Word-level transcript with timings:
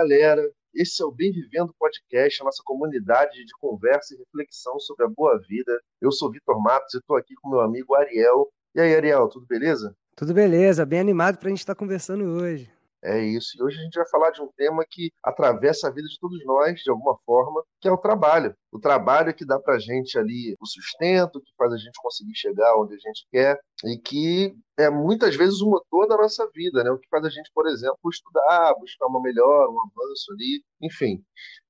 galera. 0.00 0.42
Esse 0.74 1.02
é 1.02 1.04
o 1.04 1.10
Bem 1.10 1.30
Vivendo 1.30 1.74
Podcast, 1.78 2.40
a 2.40 2.44
nossa 2.44 2.62
comunidade 2.64 3.44
de 3.44 3.52
conversa 3.60 4.14
e 4.14 4.18
reflexão 4.18 4.78
sobre 4.78 5.04
a 5.04 5.08
boa 5.08 5.38
vida. 5.46 5.78
Eu 6.00 6.10
sou 6.10 6.30
Vitor 6.30 6.62
Matos 6.62 6.94
e 6.94 6.98
estou 6.98 7.16
aqui 7.16 7.34
com 7.34 7.50
meu 7.50 7.60
amigo 7.60 7.94
Ariel. 7.94 8.48
E 8.74 8.80
aí, 8.80 8.94
Ariel, 8.94 9.28
tudo 9.28 9.46
beleza? 9.46 9.94
Tudo 10.16 10.32
beleza, 10.32 10.86
bem 10.86 11.00
animado 11.00 11.38
para 11.38 11.48
a 11.48 11.50
gente 11.50 11.58
estar 11.58 11.74
tá 11.74 11.78
conversando 11.78 12.24
hoje. 12.24 12.70
É 13.02 13.18
isso. 13.18 13.56
E 13.56 13.62
hoje 13.62 13.78
a 13.78 13.82
gente 13.82 13.94
vai 13.94 14.06
falar 14.08 14.30
de 14.30 14.42
um 14.42 14.48
tema 14.56 14.84
que 14.88 15.10
atravessa 15.24 15.88
a 15.88 15.90
vida 15.90 16.06
de 16.06 16.18
todos 16.20 16.44
nós, 16.44 16.80
de 16.80 16.90
alguma 16.90 17.16
forma, 17.24 17.64
que 17.80 17.88
é 17.88 17.92
o 17.92 17.96
trabalho. 17.96 18.54
O 18.70 18.78
trabalho 18.78 19.34
que 19.34 19.46
dá 19.46 19.58
para 19.58 19.74
a 19.76 19.78
gente 19.78 20.18
ali 20.18 20.54
o 20.60 20.66
sustento, 20.66 21.40
que 21.40 21.50
faz 21.56 21.72
a 21.72 21.78
gente 21.78 21.98
conseguir 22.02 22.34
chegar 22.36 22.76
onde 22.76 22.94
a 22.94 22.98
gente 22.98 23.26
quer 23.30 23.58
e 23.84 23.96
que 23.96 24.54
é 24.78 24.90
muitas 24.90 25.34
vezes 25.34 25.60
o 25.62 25.70
motor 25.70 26.06
da 26.06 26.16
nossa 26.16 26.48
vida, 26.54 26.84
né? 26.84 26.90
O 26.90 26.98
que 26.98 27.08
faz 27.08 27.24
a 27.24 27.30
gente, 27.30 27.50
por 27.54 27.66
exemplo, 27.66 27.98
estudar, 28.10 28.74
buscar 28.78 29.06
uma 29.06 29.22
melhor, 29.22 29.68
um 29.70 29.80
avanço 29.80 30.32
ali, 30.32 30.62
enfim 30.82 31.24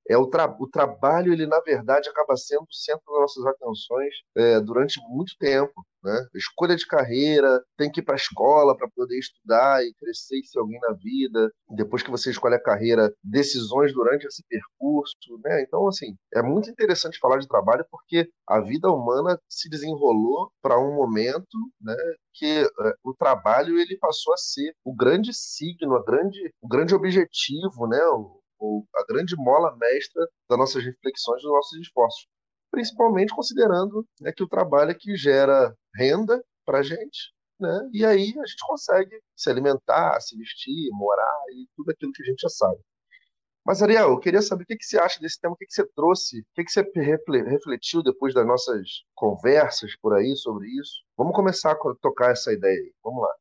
é 0.08 0.16
o, 0.16 0.26
tra 0.26 0.46
o 0.58 0.66
trabalho 0.68 1.32
ele 1.32 1.46
na 1.46 1.60
verdade 1.60 2.08
acaba 2.08 2.36
sendo 2.36 2.62
o 2.62 2.74
centro 2.74 3.04
das 3.06 3.20
nossas 3.20 3.46
atenções 3.46 4.14
é, 4.36 4.60
durante 4.60 5.00
muito 5.08 5.36
tempo 5.38 5.86
né? 6.02 6.26
escolha 6.34 6.76
de 6.76 6.86
carreira 6.86 7.62
tem 7.76 7.90
que 7.90 8.00
ir 8.00 8.04
para 8.04 8.14
a 8.14 8.16
escola 8.16 8.76
para 8.76 8.88
poder 8.94 9.18
estudar 9.18 9.84
e 9.84 9.92
crescer 9.94 10.38
e 10.38 10.46
ser 10.46 10.58
alguém 10.58 10.78
na 10.80 10.92
vida 10.94 11.50
depois 11.70 12.02
que 12.02 12.10
você 12.10 12.30
escolhe 12.30 12.54
a 12.54 12.62
carreira 12.62 13.12
decisões 13.22 13.92
durante 13.92 14.26
esse 14.26 14.42
percurso 14.48 15.14
né 15.44 15.62
então 15.62 15.86
assim 15.88 16.14
é 16.34 16.42
muito 16.42 16.70
interessante 16.70 17.18
falar 17.18 17.38
de 17.38 17.48
trabalho 17.48 17.84
porque 17.90 18.28
a 18.48 18.60
vida 18.60 18.90
humana 18.90 19.38
se 19.48 19.68
desenrolou 19.68 20.50
para 20.62 20.78
um 20.78 20.94
momento 20.94 21.56
né 21.80 21.96
que 22.40 22.46
é, 22.46 22.94
o 23.04 23.14
trabalho 23.14 23.78
ele 23.78 23.96
passou 23.98 24.32
a 24.32 24.36
ser 24.36 24.74
o 24.84 24.94
grande 24.94 25.32
signo, 25.34 25.96
a 25.96 26.04
grande, 26.04 26.52
o 26.60 26.68
grande 26.68 26.94
objetivo, 26.94 27.86
né? 27.86 28.00
O, 28.58 28.84
a 28.94 29.04
grande 29.06 29.34
mola 29.36 29.74
mestra 29.76 30.26
das 30.48 30.58
nossas 30.58 30.84
reflexões, 30.84 31.42
dos 31.42 31.50
nossos 31.50 31.80
esforços. 31.80 32.26
Principalmente 32.70 33.34
considerando 33.34 34.06
né, 34.20 34.32
que 34.32 34.42
o 34.42 34.48
trabalho 34.48 34.90
é 34.90 34.94
que 34.94 35.16
gera 35.16 35.74
renda 35.94 36.42
para 36.64 36.78
a 36.78 36.82
gente, 36.82 37.32
né? 37.58 37.88
e 37.92 38.04
aí 38.04 38.32
a 38.38 38.46
gente 38.46 38.64
consegue 38.66 39.20
se 39.36 39.50
alimentar, 39.50 40.20
se 40.20 40.36
vestir, 40.36 40.88
morar 40.92 41.42
e 41.52 41.66
tudo 41.76 41.90
aquilo 41.90 42.12
que 42.12 42.22
a 42.22 42.26
gente 42.26 42.40
já 42.40 42.48
sabe. 42.48 42.80
Mas, 43.64 43.82
Ariel, 43.82 44.08
eu 44.08 44.18
queria 44.18 44.40
saber 44.40 44.64
o 44.64 44.66
que, 44.66 44.76
você 44.80 44.98
acha 44.98 45.20
desse 45.20 45.38
tema, 45.38 45.52
o 45.52 45.56
que, 45.56 45.66
que 45.66 45.72
você 45.74 45.86
trouxe, 45.94 46.40
o 46.40 46.44
que, 46.54 46.64
que 46.64 46.72
você 46.72 46.82
refletiu 47.42 48.02
depois 48.02 48.32
das 48.32 48.46
nossas 48.46 49.04
conversas 49.14 49.94
por 50.00 50.14
aí 50.14 50.34
sobre 50.34 50.66
isso. 50.68 51.02
Vamos 51.16 51.34
começar 51.34 51.72
a 51.72 51.94
tocar 52.00 52.30
essa 52.30 52.52
ideia 52.52 52.80
aí. 52.80 52.92
Vamos 53.04 53.22
lá. 53.22 53.34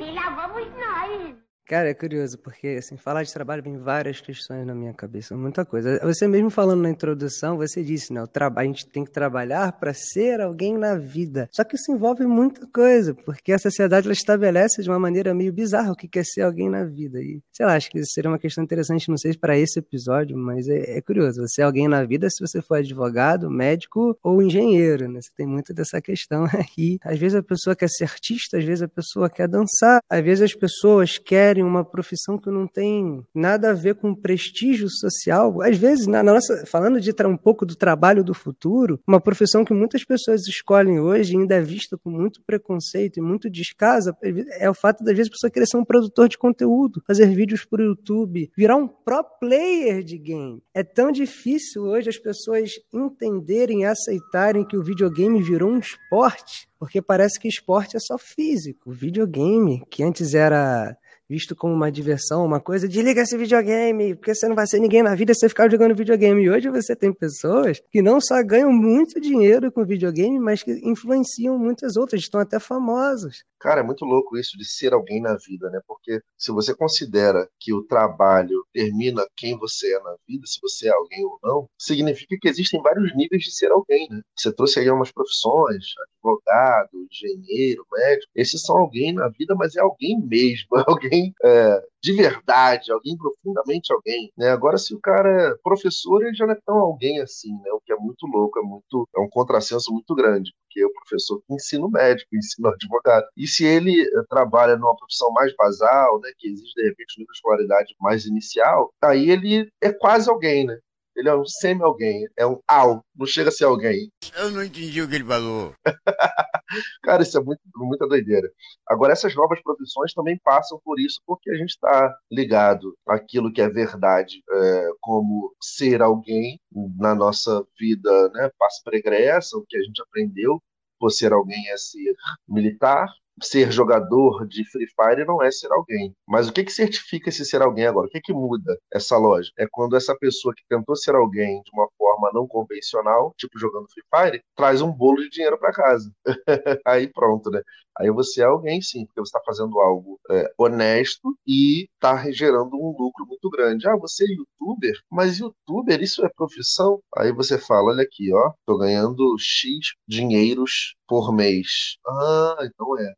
E 0.00 0.14
lá 0.14 0.30
vamos 0.30 0.66
nós. 0.76 1.47
Cara, 1.68 1.90
é 1.90 1.92
curioso, 1.92 2.38
porque 2.38 2.76
assim, 2.78 2.96
falar 2.96 3.22
de 3.24 3.30
trabalho 3.30 3.62
vem 3.62 3.76
várias 3.76 4.22
questões 4.22 4.66
na 4.66 4.74
minha 4.74 4.94
cabeça, 4.94 5.36
muita 5.36 5.66
coisa. 5.66 6.00
Você 6.02 6.26
mesmo 6.26 6.48
falando 6.48 6.80
na 6.80 6.88
introdução, 6.88 7.58
você 7.58 7.84
disse, 7.84 8.10
né, 8.10 8.22
o 8.22 8.26
trabalho, 8.26 8.70
a 8.70 8.72
gente 8.72 8.86
tem 8.86 9.04
que 9.04 9.10
trabalhar 9.10 9.72
para 9.72 9.92
ser 9.92 10.40
alguém 10.40 10.78
na 10.78 10.96
vida. 10.96 11.46
Só 11.52 11.62
que 11.64 11.76
isso 11.76 11.92
envolve 11.92 12.24
muita 12.24 12.66
coisa, 12.68 13.14
porque 13.14 13.52
a 13.52 13.58
sociedade 13.58 14.06
ela 14.06 14.14
estabelece 14.14 14.82
de 14.82 14.88
uma 14.88 14.98
maneira 14.98 15.34
meio 15.34 15.52
bizarra 15.52 15.92
o 15.92 15.94
que 15.94 16.08
quer 16.08 16.24
ser 16.24 16.40
alguém 16.40 16.70
na 16.70 16.84
vida. 16.84 17.20
E, 17.20 17.38
sei 17.52 17.66
lá, 17.66 17.74
acho 17.74 17.90
que 17.90 17.98
isso 17.98 18.12
seria 18.14 18.30
uma 18.30 18.38
questão 18.38 18.64
interessante, 18.64 19.10
não 19.10 19.18
sei 19.18 19.32
se 19.32 19.38
para 19.38 19.58
esse 19.58 19.78
episódio, 19.78 20.38
mas 20.38 20.66
é, 20.68 20.96
é, 20.96 21.02
curioso. 21.02 21.46
Você 21.46 21.60
é 21.60 21.64
alguém 21.66 21.86
na 21.86 22.02
vida 22.02 22.30
se 22.30 22.40
você 22.40 22.62
for 22.62 22.78
advogado, 22.78 23.50
médico 23.50 24.18
ou 24.22 24.40
engenheiro, 24.42 25.06
né? 25.06 25.20
Você 25.20 25.28
tem 25.36 25.46
muito 25.46 25.74
dessa 25.74 26.00
questão 26.00 26.46
aí. 26.48 26.98
Às 27.04 27.18
vezes 27.18 27.36
a 27.36 27.42
pessoa 27.42 27.76
quer 27.76 27.90
ser 27.90 28.04
artista, 28.04 28.56
às 28.56 28.64
vezes 28.64 28.80
a 28.80 28.88
pessoa 28.88 29.28
quer 29.28 29.46
dançar, 29.46 30.00
às 30.08 30.24
vezes 30.24 30.42
as 30.42 30.54
pessoas 30.54 31.18
querem 31.18 31.57
uma 31.62 31.84
profissão 31.84 32.38
que 32.38 32.50
não 32.50 32.66
tem 32.66 33.24
nada 33.34 33.70
a 33.70 33.74
ver 33.74 33.96
com 33.96 34.14
prestígio 34.14 34.88
social. 34.88 35.60
Às 35.62 35.76
vezes, 35.76 36.06
na 36.06 36.22
nossa, 36.22 36.64
falando 36.66 37.00
de 37.00 37.12
um 37.26 37.36
pouco 37.36 37.66
do 37.66 37.74
trabalho 37.74 38.22
do 38.22 38.32
futuro, 38.32 39.00
uma 39.06 39.20
profissão 39.20 39.64
que 39.64 39.74
muitas 39.74 40.04
pessoas 40.04 40.46
escolhem 40.46 41.00
hoje 41.00 41.36
ainda 41.36 41.56
é 41.56 41.60
vista 41.60 41.98
com 41.98 42.10
muito 42.10 42.40
preconceito 42.42 43.18
e 43.18 43.22
muito 43.22 43.50
descaso, 43.50 44.14
é 44.22 44.70
o 44.70 44.74
fato 44.74 45.02
das 45.02 45.16
vezes 45.16 45.28
a 45.28 45.32
pessoa 45.32 45.50
querer 45.50 45.66
ser 45.66 45.76
um 45.76 45.84
produtor 45.84 46.28
de 46.28 46.38
conteúdo, 46.38 47.02
fazer 47.06 47.26
vídeos 47.26 47.64
para 47.64 47.82
o 47.82 47.86
YouTube, 47.86 48.50
virar 48.56 48.76
um 48.76 48.86
pro 48.86 49.24
player 49.40 50.02
de 50.02 50.18
game. 50.18 50.62
É 50.72 50.82
tão 50.82 51.10
difícil 51.10 51.82
hoje 51.82 52.08
as 52.08 52.18
pessoas 52.18 52.70
entenderem 52.92 53.82
e 53.82 53.84
aceitarem 53.84 54.64
que 54.64 54.76
o 54.76 54.82
videogame 54.82 55.42
virou 55.42 55.70
um 55.70 55.78
esporte, 55.78 56.68
porque 56.78 57.02
parece 57.02 57.38
que 57.40 57.48
esporte 57.48 57.96
é 57.96 58.00
só 58.00 58.16
físico. 58.18 58.92
Videogame, 58.92 59.82
que 59.90 60.02
antes 60.02 60.34
era 60.34 60.96
visto 61.28 61.54
como 61.54 61.74
uma 61.74 61.92
diversão, 61.92 62.44
uma 62.44 62.60
coisa, 62.60 62.88
desliga 62.88 63.20
esse 63.20 63.36
videogame, 63.36 64.14
porque 64.14 64.34
você 64.34 64.48
não 64.48 64.56
vai 64.56 64.66
ser 64.66 64.80
ninguém 64.80 65.02
na 65.02 65.14
vida 65.14 65.34
se 65.34 65.40
você 65.40 65.48
ficar 65.48 65.70
jogando 65.70 65.94
videogame. 65.94 66.42
E 66.42 66.50
hoje 66.50 66.70
você 66.70 66.96
tem 66.96 67.12
pessoas 67.12 67.80
que 67.90 68.00
não 68.00 68.20
só 68.20 68.42
ganham 68.42 68.72
muito 68.72 69.20
dinheiro 69.20 69.70
com 69.70 69.84
videogame, 69.84 70.38
mas 70.38 70.62
que 70.62 70.72
influenciam 70.82 71.58
muitas 71.58 71.96
outras, 71.96 72.22
estão 72.22 72.40
até 72.40 72.58
famosas. 72.58 73.44
Cara, 73.60 73.80
é 73.80 73.82
muito 73.84 74.04
louco 74.04 74.36
isso 74.38 74.56
de 74.56 74.64
ser 74.64 74.92
alguém 74.92 75.20
na 75.20 75.36
vida, 75.36 75.68
né? 75.70 75.80
Porque 75.86 76.20
se 76.36 76.52
você 76.52 76.74
considera 76.74 77.48
que 77.58 77.74
o 77.74 77.82
trabalho 77.84 78.64
termina 78.72 79.26
quem 79.36 79.58
você 79.58 79.94
é 79.96 80.00
na 80.00 80.14
vida, 80.28 80.46
se 80.46 80.60
você 80.62 80.88
é 80.88 80.92
alguém 80.92 81.24
ou 81.24 81.38
não, 81.42 81.68
significa 81.76 82.36
que 82.40 82.48
existem 82.48 82.80
vários 82.82 83.14
níveis 83.16 83.42
de 83.42 83.52
ser 83.52 83.72
alguém, 83.72 84.06
né? 84.10 84.20
Você 84.36 84.52
trouxe 84.54 84.78
aí 84.78 84.88
umas 84.90 85.10
profissões, 85.10 85.84
advogado, 86.14 86.90
engenheiro, 87.10 87.84
médico. 87.92 88.30
Esses 88.34 88.62
são 88.62 88.76
alguém 88.76 89.12
na 89.12 89.28
vida, 89.28 89.54
mas 89.56 89.74
é 89.74 89.80
alguém 89.80 90.20
mesmo, 90.24 90.78
é 90.78 90.84
alguém 90.86 91.32
é, 91.44 91.82
de 92.02 92.12
verdade, 92.12 92.92
alguém 92.92 93.16
profundamente 93.16 93.92
alguém. 93.92 94.32
Né? 94.36 94.50
Agora, 94.50 94.78
se 94.78 94.94
o 94.94 95.00
cara 95.00 95.28
é 95.28 95.54
professor, 95.62 96.24
ele 96.24 96.34
já 96.34 96.46
não 96.46 96.54
é 96.54 96.58
tão 96.64 96.78
alguém 96.78 97.20
assim, 97.20 97.52
né? 97.62 97.70
O 97.72 97.80
que 97.80 97.92
é 97.92 97.96
muito 97.96 98.26
louco, 98.26 98.58
é 98.58 98.62
muito 98.62 99.08
é 99.16 99.20
um 99.20 99.28
contrassenso 99.28 99.92
muito 99.92 100.14
grande, 100.14 100.52
porque 100.62 100.84
o 100.84 100.92
professor 100.92 101.42
ensina 101.50 101.86
o 101.86 101.90
médico, 101.90 102.28
ensina 102.34 102.68
o 102.68 102.72
advogado. 102.74 103.26
E 103.36 103.46
se 103.46 103.64
ele 103.64 104.02
eh, 104.02 104.22
trabalha 104.28 104.76
numa 104.76 104.96
profissão 104.96 105.30
mais 105.32 105.54
basal, 105.56 106.20
né, 106.20 106.30
que 106.38 106.48
exige 106.48 106.72
de 106.74 106.82
repente 106.82 107.14
um 107.18 107.20
nível 107.20 107.32
de 107.32 107.36
escolaridade 107.36 107.94
mais 108.00 108.26
inicial, 108.26 108.92
aí 109.02 109.30
ele 109.30 109.68
é 109.80 109.92
quase 109.92 110.30
alguém, 110.30 110.66
né? 110.66 110.78
Ele 111.18 111.28
é 111.28 111.34
um 111.34 111.44
semi-alguém, 111.44 112.28
é 112.36 112.46
um 112.46 112.60
ao, 112.68 113.04
não 113.16 113.26
chega 113.26 113.48
a 113.48 113.52
ser 113.52 113.64
alguém. 113.64 114.08
Eu 114.36 114.52
não 114.52 114.62
entendi 114.62 115.02
o 115.02 115.08
que 115.08 115.16
ele 115.16 115.24
falou. 115.24 115.74
Cara, 117.02 117.24
isso 117.24 117.36
é 117.36 117.42
muito, 117.42 117.60
muita 117.74 118.06
doideira. 118.06 118.48
Agora, 118.86 119.12
essas 119.12 119.34
novas 119.34 119.60
profissões 119.60 120.12
também 120.14 120.38
passam 120.44 120.80
por 120.84 121.00
isso, 121.00 121.20
porque 121.26 121.50
a 121.50 121.56
gente 121.56 121.70
está 121.70 122.16
ligado 122.30 122.96
àquilo 123.08 123.52
que 123.52 123.60
é 123.60 123.68
verdade, 123.68 124.40
é, 124.48 124.88
como 125.00 125.52
ser 125.60 126.02
alguém 126.02 126.60
na 126.96 127.16
nossa 127.16 127.66
vida, 127.76 128.28
né, 128.30 128.48
passo 128.56 128.80
pregressa, 128.84 129.56
o 129.56 129.64
que 129.68 129.76
a 129.76 129.82
gente 129.82 130.00
aprendeu, 130.00 130.62
por 131.00 131.10
ser 131.10 131.32
alguém 131.32 131.68
é 131.70 131.76
ser 131.76 132.14
militar, 132.48 133.08
ser 133.42 133.70
jogador 133.72 134.46
de 134.46 134.64
Free 134.70 134.86
Fire 134.88 135.24
não 135.26 135.42
é 135.42 135.50
ser 135.50 135.70
alguém. 135.72 136.14
Mas 136.26 136.48
o 136.48 136.52
que, 136.52 136.64
que 136.64 136.72
certifica 136.72 137.28
esse 137.28 137.44
ser 137.44 137.62
alguém 137.62 137.86
agora? 137.86 138.06
O 138.06 138.10
que, 138.10 138.20
que 138.20 138.32
muda 138.32 138.78
essa 138.92 139.16
lógica? 139.16 139.62
É 139.62 139.66
quando 139.70 139.96
essa 139.96 140.16
pessoa 140.16 140.54
que 140.54 140.62
tentou 140.68 140.96
ser 140.96 141.14
alguém 141.14 141.62
de 141.62 141.70
uma 141.72 141.88
forma 141.96 142.30
não 142.32 142.46
convencional, 142.46 143.34
tipo 143.36 143.58
jogando 143.58 143.88
Free 143.90 144.04
Fire, 144.14 144.42
traz 144.56 144.80
um 144.82 144.92
bolo 144.92 145.18
de 145.22 145.30
dinheiro 145.30 145.58
para 145.58 145.72
casa. 145.72 146.12
Aí 146.86 147.08
pronto, 147.12 147.50
né? 147.50 147.62
Aí 147.98 148.10
você 148.10 148.42
é 148.42 148.44
alguém 148.44 148.80
sim, 148.80 149.04
porque 149.06 149.20
você 149.20 149.28
está 149.36 149.40
fazendo 149.44 149.80
algo 149.80 150.20
é, 150.30 150.52
honesto 150.56 151.36
e 151.46 151.88
está 151.94 152.30
gerando 152.30 152.76
um 152.76 152.94
lucro 152.96 153.26
muito 153.26 153.50
grande. 153.50 153.88
Ah, 153.88 153.96
você 153.96 154.24
é 154.24 154.28
youtuber? 154.28 154.94
Mas 155.10 155.38
youtuber, 155.38 156.00
isso 156.00 156.24
é 156.24 156.28
profissão? 156.28 157.00
Aí 157.16 157.32
você 157.32 157.58
fala, 157.58 157.90
olha 157.90 158.04
aqui, 158.04 158.32
ó, 158.32 158.52
tô 158.64 158.78
ganhando 158.78 159.36
X 159.38 159.94
dinheiros 160.06 160.94
por 161.08 161.32
mês. 161.34 161.96
Ah, 162.06 162.56
então 162.62 162.96
é. 162.98 163.14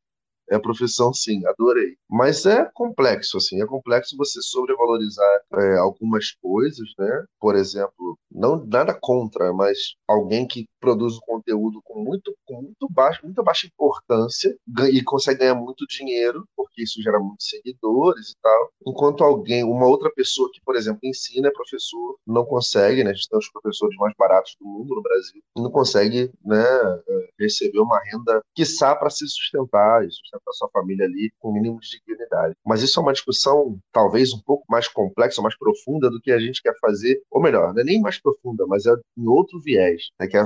É 0.50 0.58
profissão, 0.58 1.12
sim, 1.14 1.46
adorei. 1.46 1.96
Mas 2.08 2.44
é 2.44 2.64
complexo, 2.74 3.36
assim, 3.36 3.62
é 3.62 3.66
complexo 3.66 4.16
você 4.16 4.42
sobrevalorizar 4.42 5.40
é, 5.54 5.76
algumas 5.78 6.32
coisas, 6.42 6.88
né? 6.98 7.24
Por 7.40 7.54
exemplo, 7.54 8.18
não 8.30 8.64
nada 8.66 8.92
contra, 9.00 9.52
mas 9.52 9.78
alguém 10.08 10.46
que 10.46 10.66
produz 10.80 11.16
um 11.16 11.20
conteúdo 11.20 11.80
com 11.84 12.02
muito, 12.02 12.34
com 12.44 12.62
muito 12.62 12.88
baixo, 12.90 13.20
muita 13.24 13.42
baixa 13.42 13.66
importância 13.66 14.56
e 14.90 15.02
consegue 15.02 15.40
ganhar 15.40 15.54
muito 15.54 15.86
dinheiro, 15.86 16.44
porque 16.56 16.82
isso 16.82 17.02
gera 17.02 17.18
muitos 17.18 17.48
seguidores 17.48 18.30
e 18.30 18.36
tal. 18.42 18.70
Enquanto 18.86 19.22
alguém, 19.22 19.62
uma 19.64 19.86
outra 19.86 20.10
pessoa 20.10 20.50
que, 20.52 20.60
por 20.64 20.76
exemplo, 20.76 21.00
ensina, 21.04 21.48
é 21.48 21.52
professor, 21.52 22.16
não 22.26 22.44
consegue, 22.44 23.04
né? 23.04 23.10
A 23.10 23.14
gente 23.14 23.28
tem 23.28 23.38
os 23.38 23.50
professores 23.50 23.96
mais 23.98 24.14
baratos 24.18 24.56
do 24.60 24.66
mundo 24.66 24.94
no 24.94 25.02
Brasil, 25.02 25.42
não 25.56 25.70
consegue, 25.70 26.30
né, 26.44 26.64
é, 27.08 27.28
receber 27.38 27.80
uma 27.80 28.00
renda, 28.04 28.42
quiçá, 28.54 28.94
para 28.94 29.10
se 29.10 29.26
sustentar 29.28 30.04
e 30.04 30.10
sustentar 30.10 30.52
sua 30.52 30.68
família 30.70 31.04
ali 31.04 31.30
com 31.38 31.52
mínimo 31.52 31.78
de 31.80 32.00
dignidade. 32.00 32.54
Mas 32.64 32.82
isso 32.82 32.98
é 32.98 33.02
uma 33.02 33.12
discussão 33.12 33.78
talvez 33.92 34.32
um 34.32 34.40
pouco 34.40 34.64
mais 34.68 34.88
complexa, 34.88 35.42
mais 35.42 35.56
profunda 35.56 36.10
do 36.10 36.20
que 36.20 36.32
a 36.32 36.38
gente 36.38 36.62
quer 36.62 36.74
fazer, 36.80 37.20
ou 37.30 37.40
melhor, 37.40 37.74
não 37.74 37.80
é 37.80 37.84
nem 37.84 38.00
mais 38.00 38.20
profunda, 38.20 38.66
mas 38.66 38.86
é 38.86 38.94
em 39.16 39.26
outro 39.26 39.60
viés, 39.60 40.08
né, 40.18 40.26
que 40.26 40.36
é 40.36 40.40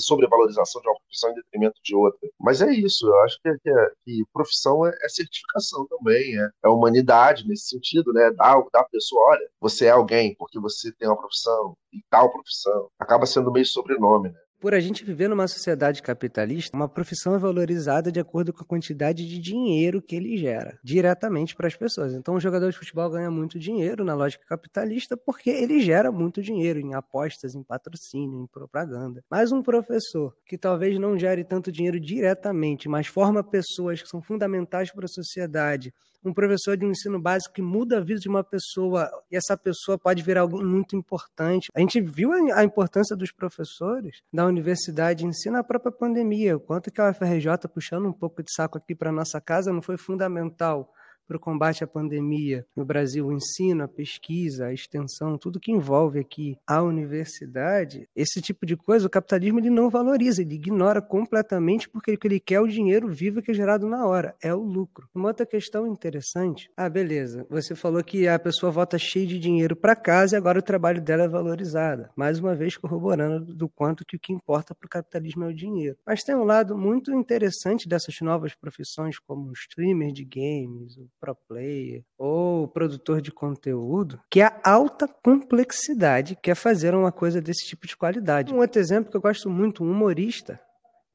sobrevalorização 0.00 0.80
de 0.82 0.88
uma 0.88 0.98
profissão 1.00 1.30
em 1.30 1.34
detrimento 1.34 1.80
de 1.82 1.94
outra. 1.94 2.28
Mas 2.38 2.60
é 2.60 2.70
isso, 2.72 3.06
eu 3.06 3.20
acho 3.20 3.38
que, 3.42 3.58
que, 3.58 3.70
é, 3.70 3.90
que 4.04 4.24
profissão 4.32 4.86
é, 4.86 4.90
é, 5.02 5.08
certificação 5.08 5.86
também, 5.86 6.38
é, 6.38 6.48
é, 6.64 6.68
humanidade 6.68 7.46
nesse 7.46 7.68
sentido, 7.68 8.12
né? 8.12 8.30
Da 8.32 8.84
pessoa, 8.90 9.30
olha, 9.30 9.48
você 9.60 9.86
é 9.86 9.90
alguém 9.90 10.34
porque 10.36 10.58
você 10.58 10.92
tem 10.92 11.08
uma 11.08 11.18
profissão 11.18 11.76
e 11.92 12.00
tal 12.10 12.30
profissão. 12.30 12.88
Acaba 12.98 13.26
sendo 13.26 13.52
meio 13.52 13.66
sobrenome, 13.66 14.30
né? 14.30 14.40
Por 14.60 14.74
a 14.74 14.80
gente 14.80 15.02
viver 15.06 15.26
numa 15.26 15.48
sociedade 15.48 16.02
capitalista, 16.02 16.76
uma 16.76 16.86
profissão 16.86 17.34
é 17.34 17.38
valorizada 17.38 18.12
de 18.12 18.20
acordo 18.20 18.52
com 18.52 18.62
a 18.62 18.66
quantidade 18.66 19.26
de 19.26 19.38
dinheiro 19.38 20.02
que 20.02 20.14
ele 20.14 20.36
gera, 20.36 20.78
diretamente 20.84 21.56
para 21.56 21.66
as 21.66 21.74
pessoas. 21.74 22.12
Então, 22.12 22.34
o 22.34 22.40
jogador 22.40 22.70
de 22.70 22.76
futebol 22.76 23.08
ganha 23.08 23.30
muito 23.30 23.58
dinheiro 23.58 24.04
na 24.04 24.12
lógica 24.12 24.44
capitalista 24.46 25.16
porque 25.16 25.48
ele 25.48 25.80
gera 25.80 26.12
muito 26.12 26.42
dinheiro 26.42 26.78
em 26.78 26.92
apostas, 26.92 27.54
em 27.54 27.62
patrocínio, 27.62 28.38
em 28.38 28.46
propaganda. 28.46 29.24
Mas 29.30 29.50
um 29.50 29.62
professor 29.62 30.36
que 30.44 30.58
talvez 30.58 30.98
não 30.98 31.18
gere 31.18 31.42
tanto 31.42 31.72
dinheiro 31.72 31.98
diretamente, 31.98 32.86
mas 32.86 33.06
forma 33.06 33.42
pessoas 33.42 34.02
que 34.02 34.08
são 34.10 34.20
fundamentais 34.20 34.92
para 34.92 35.06
a 35.06 35.08
sociedade, 35.08 35.90
um 36.24 36.32
professor 36.32 36.76
de 36.76 36.84
um 36.84 36.90
ensino 36.90 37.20
básico 37.20 37.54
que 37.54 37.62
muda 37.62 37.98
a 37.98 38.00
vida 38.00 38.20
de 38.20 38.28
uma 38.28 38.44
pessoa 38.44 39.10
e 39.30 39.36
essa 39.36 39.56
pessoa 39.56 39.98
pode 39.98 40.22
virar 40.22 40.42
algo 40.42 40.62
muito 40.62 40.96
importante. 40.96 41.68
A 41.74 41.80
gente 41.80 42.00
viu 42.00 42.32
a 42.32 42.64
importância 42.64 43.16
dos 43.16 43.32
professores 43.32 44.20
da 44.32 44.46
universidade 44.46 45.24
em 45.24 45.32
si 45.32 45.50
na 45.50 45.64
própria 45.64 45.92
pandemia, 45.92 46.56
o 46.56 46.60
quanto 46.60 46.90
que 46.90 47.00
a 47.00 47.10
UFRJ, 47.10 47.68
puxando 47.72 48.06
um 48.06 48.12
pouco 48.12 48.42
de 48.42 48.52
saco 48.52 48.78
aqui 48.78 48.94
para 48.94 49.10
nossa 49.12 49.40
casa, 49.40 49.72
não 49.72 49.82
foi 49.82 49.96
fundamental 49.96 50.92
para 51.30 51.36
o 51.36 51.40
combate 51.40 51.84
à 51.84 51.86
pandemia 51.86 52.66
no 52.74 52.84
Brasil, 52.84 53.24
o 53.24 53.32
ensino, 53.32 53.84
a 53.84 53.88
pesquisa, 53.88 54.66
a 54.66 54.72
extensão, 54.72 55.38
tudo 55.38 55.60
que 55.60 55.70
envolve 55.70 56.18
aqui 56.18 56.58
a 56.66 56.82
universidade, 56.82 58.08
esse 58.16 58.42
tipo 58.42 58.66
de 58.66 58.76
coisa 58.76 59.06
o 59.06 59.10
capitalismo 59.10 59.60
ele 59.60 59.70
não 59.70 59.88
valoriza, 59.88 60.42
ele 60.42 60.56
ignora 60.56 61.00
completamente 61.00 61.88
porque 61.88 62.18
ele 62.24 62.40
quer 62.40 62.60
o 62.60 62.66
dinheiro 62.66 63.06
vivo 63.08 63.40
que 63.40 63.52
é 63.52 63.54
gerado 63.54 63.86
na 63.86 64.04
hora, 64.04 64.34
é 64.42 64.52
o 64.52 64.60
lucro. 64.60 65.08
Uma 65.14 65.28
outra 65.28 65.46
questão 65.46 65.86
interessante, 65.86 66.68
ah, 66.76 66.88
beleza, 66.88 67.46
você 67.48 67.76
falou 67.76 68.02
que 68.02 68.26
a 68.26 68.36
pessoa 68.36 68.72
volta 68.72 68.98
cheia 68.98 69.24
de 69.24 69.38
dinheiro 69.38 69.76
para 69.76 69.94
casa 69.94 70.34
e 70.34 70.36
agora 70.36 70.58
o 70.58 70.62
trabalho 70.62 71.00
dela 71.00 71.22
é 71.22 71.28
valorizado, 71.28 72.08
mais 72.16 72.40
uma 72.40 72.56
vez 72.56 72.76
corroborando 72.76 73.54
do 73.54 73.68
quanto 73.68 74.04
que 74.04 74.16
o 74.16 74.20
que 74.20 74.32
importa 74.32 74.74
para 74.74 74.86
o 74.86 74.90
capitalismo 74.90 75.44
é 75.44 75.48
o 75.48 75.54
dinheiro. 75.54 75.96
Mas 76.04 76.24
tem 76.24 76.34
um 76.34 76.42
lado 76.42 76.76
muito 76.76 77.12
interessante 77.12 77.88
dessas 77.88 78.20
novas 78.20 78.52
profissões 78.56 79.16
como 79.20 79.52
streamer 79.52 80.10
de 80.10 80.24
games, 80.24 80.98
pro 81.20 81.34
player 81.34 82.02
ou 82.18 82.66
produtor 82.66 83.20
de 83.20 83.30
conteúdo, 83.30 84.20
que 84.30 84.40
é 84.40 84.46
a 84.46 84.70
alta 84.70 85.06
complexidade 85.06 86.36
que 86.42 86.50
é 86.50 86.54
fazer 86.54 86.94
uma 86.94 87.12
coisa 87.12 87.40
desse 87.40 87.66
tipo 87.66 87.86
de 87.86 87.96
qualidade. 87.96 88.54
Um 88.54 88.58
outro 88.58 88.80
exemplo 88.80 89.10
que 89.10 89.16
eu 89.16 89.20
gosto 89.20 89.50
muito, 89.50 89.84
um 89.84 89.90
humorista, 89.90 90.58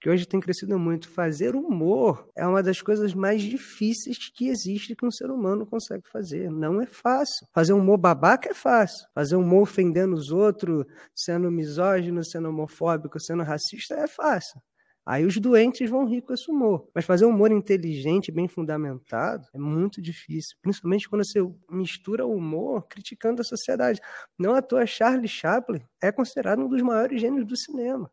que 0.05 0.09
hoje 0.09 0.27
tem 0.27 0.39
crescido 0.39 0.77
muito. 0.77 1.09
Fazer 1.09 1.55
humor 1.55 2.29
é 2.35 2.45
uma 2.45 2.61
das 2.61 2.79
coisas 2.79 3.15
mais 3.15 3.41
difíceis 3.41 4.17
que 4.31 4.49
existe 4.49 4.95
que 4.95 5.03
um 5.03 5.09
ser 5.09 5.31
humano 5.31 5.65
consegue 5.65 6.07
fazer. 6.07 6.51
Não 6.51 6.79
é 6.79 6.85
fácil. 6.85 7.47
Fazer 7.51 7.73
humor 7.73 7.97
babaca 7.97 8.51
é 8.51 8.53
fácil. 8.53 9.07
Fazer 9.15 9.35
humor 9.35 9.63
ofendendo 9.63 10.13
os 10.15 10.29
outros, 10.29 10.85
sendo 11.15 11.49
misógino, 11.49 12.23
sendo 12.23 12.49
homofóbico, 12.49 13.19
sendo 13.19 13.41
racista 13.41 13.95
é 13.95 14.07
fácil. 14.07 14.61
Aí 15.05 15.23
os 15.23 15.37
doentes 15.37 15.89
vão 15.89 16.05
rir 16.05 16.21
com 16.21 16.33
esse 16.33 16.49
humor. 16.49 16.89
Mas 16.93 17.05
fazer 17.05 17.25
um 17.25 17.29
humor 17.29 17.51
inteligente, 17.51 18.31
bem 18.31 18.47
fundamentado, 18.47 19.45
é 19.53 19.59
muito 19.59 20.01
difícil. 20.01 20.57
Principalmente 20.61 21.07
quando 21.07 21.23
você 21.23 21.39
mistura 21.69 22.25
o 22.25 22.35
humor 22.35 22.87
criticando 22.87 23.41
a 23.41 23.45
sociedade. 23.45 24.01
Não 24.37 24.55
à 24.55 24.61
toa, 24.61 24.85
Charlie 24.85 25.27
Chaplin 25.27 25.81
é 26.01 26.11
considerado 26.11 26.63
um 26.63 26.67
dos 26.69 26.81
maiores 26.81 27.21
gênios 27.21 27.45
do 27.45 27.55
cinema. 27.55 28.09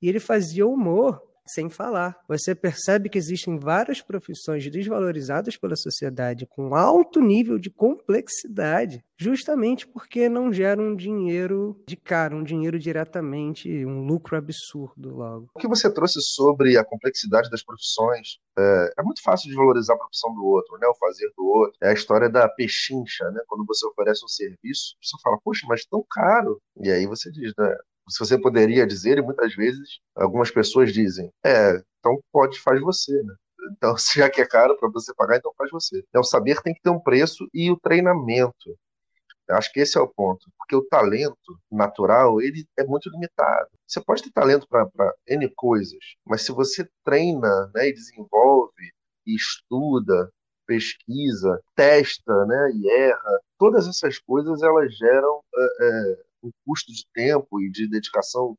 E 0.00 0.08
ele 0.08 0.18
fazia 0.18 0.66
humor 0.66 1.22
sem 1.46 1.68
falar. 1.68 2.16
Você 2.28 2.54
percebe 2.54 3.08
que 3.08 3.18
existem 3.18 3.58
várias 3.58 4.00
profissões 4.00 4.68
desvalorizadas 4.70 5.56
pela 5.56 5.76
sociedade 5.76 6.46
com 6.46 6.74
alto 6.74 7.20
nível 7.20 7.58
de 7.58 7.70
complexidade, 7.70 9.04
justamente 9.16 9.86
porque 9.86 10.28
não 10.28 10.52
geram 10.52 10.94
dinheiro 10.94 11.80
de 11.86 11.96
cara, 11.96 12.36
um 12.36 12.42
dinheiro 12.42 12.78
diretamente, 12.78 13.84
um 13.84 14.04
lucro 14.04 14.36
absurdo 14.36 15.14
logo. 15.14 15.48
O 15.54 15.58
que 15.58 15.68
você 15.68 15.92
trouxe 15.92 16.20
sobre 16.20 16.76
a 16.76 16.84
complexidade 16.84 17.50
das 17.50 17.62
profissões 17.62 18.38
é, 18.58 18.94
é 18.98 19.02
muito 19.02 19.22
fácil 19.22 19.48
de 19.48 19.56
valorizar 19.56 19.94
a 19.94 19.98
profissão 19.98 20.34
do 20.34 20.44
outro, 20.44 20.76
né? 20.78 20.86
O 20.86 20.94
fazer 20.94 21.30
do 21.36 21.44
outro. 21.46 21.76
É 21.82 21.90
a 21.90 21.92
história 21.94 22.28
da 22.28 22.48
pechincha, 22.48 23.30
né? 23.30 23.40
Quando 23.46 23.64
você 23.66 23.86
oferece 23.86 24.24
um 24.24 24.28
serviço, 24.28 24.96
você 25.02 25.16
fala, 25.22 25.38
poxa, 25.42 25.66
mas 25.68 25.84
tão 25.84 26.04
caro. 26.10 26.60
E 26.80 26.90
aí 26.90 27.06
você 27.06 27.30
diz, 27.30 27.52
né? 27.56 27.74
Se 28.08 28.18
você 28.18 28.38
poderia 28.40 28.86
dizer, 28.86 29.18
e 29.18 29.22
muitas 29.22 29.54
vezes 29.54 30.00
algumas 30.14 30.50
pessoas 30.50 30.92
dizem, 30.92 31.30
é, 31.44 31.80
então 31.98 32.20
pode, 32.32 32.58
faz 32.60 32.80
você, 32.80 33.12
né? 33.22 33.34
Então, 33.76 33.94
já 34.16 34.28
que 34.28 34.40
é 34.40 34.46
caro 34.46 34.76
para 34.76 34.88
você 34.90 35.14
pagar, 35.14 35.36
então 35.36 35.52
faz 35.56 35.70
você. 35.70 36.02
Então, 36.08 36.20
o 36.20 36.24
saber 36.24 36.60
tem 36.62 36.74
que 36.74 36.82
ter 36.82 36.90
um 36.90 36.98
preço 36.98 37.48
e 37.54 37.70
o 37.70 37.78
treinamento. 37.78 38.76
Eu 39.48 39.56
acho 39.56 39.72
que 39.72 39.80
esse 39.80 39.98
é 39.98 40.00
o 40.00 40.08
ponto, 40.08 40.50
porque 40.58 40.74
o 40.74 40.84
talento 40.88 41.58
natural 41.70 42.40
ele 42.40 42.66
é 42.76 42.84
muito 42.84 43.10
limitado. 43.10 43.68
Você 43.86 44.00
pode 44.00 44.22
ter 44.22 44.30
talento 44.32 44.66
para 44.68 44.88
n 45.28 45.48
coisas, 45.54 45.98
mas 46.24 46.42
se 46.42 46.52
você 46.52 46.88
treina, 47.04 47.70
né, 47.74 47.88
e 47.88 47.92
desenvolve, 47.92 48.92
e 49.26 49.34
estuda, 49.34 50.32
pesquisa, 50.66 51.60
testa, 51.74 52.46
né, 52.46 52.70
e 52.74 52.90
erra, 52.90 53.40
todas 53.58 53.86
essas 53.88 54.18
coisas 54.18 54.62
elas 54.62 54.96
geram 54.96 55.40
é, 55.80 56.18
um 56.42 56.50
custo 56.66 56.92
de 56.92 57.04
tempo 57.14 57.60
e 57.60 57.70
de 57.70 57.88
dedicação 57.88 58.56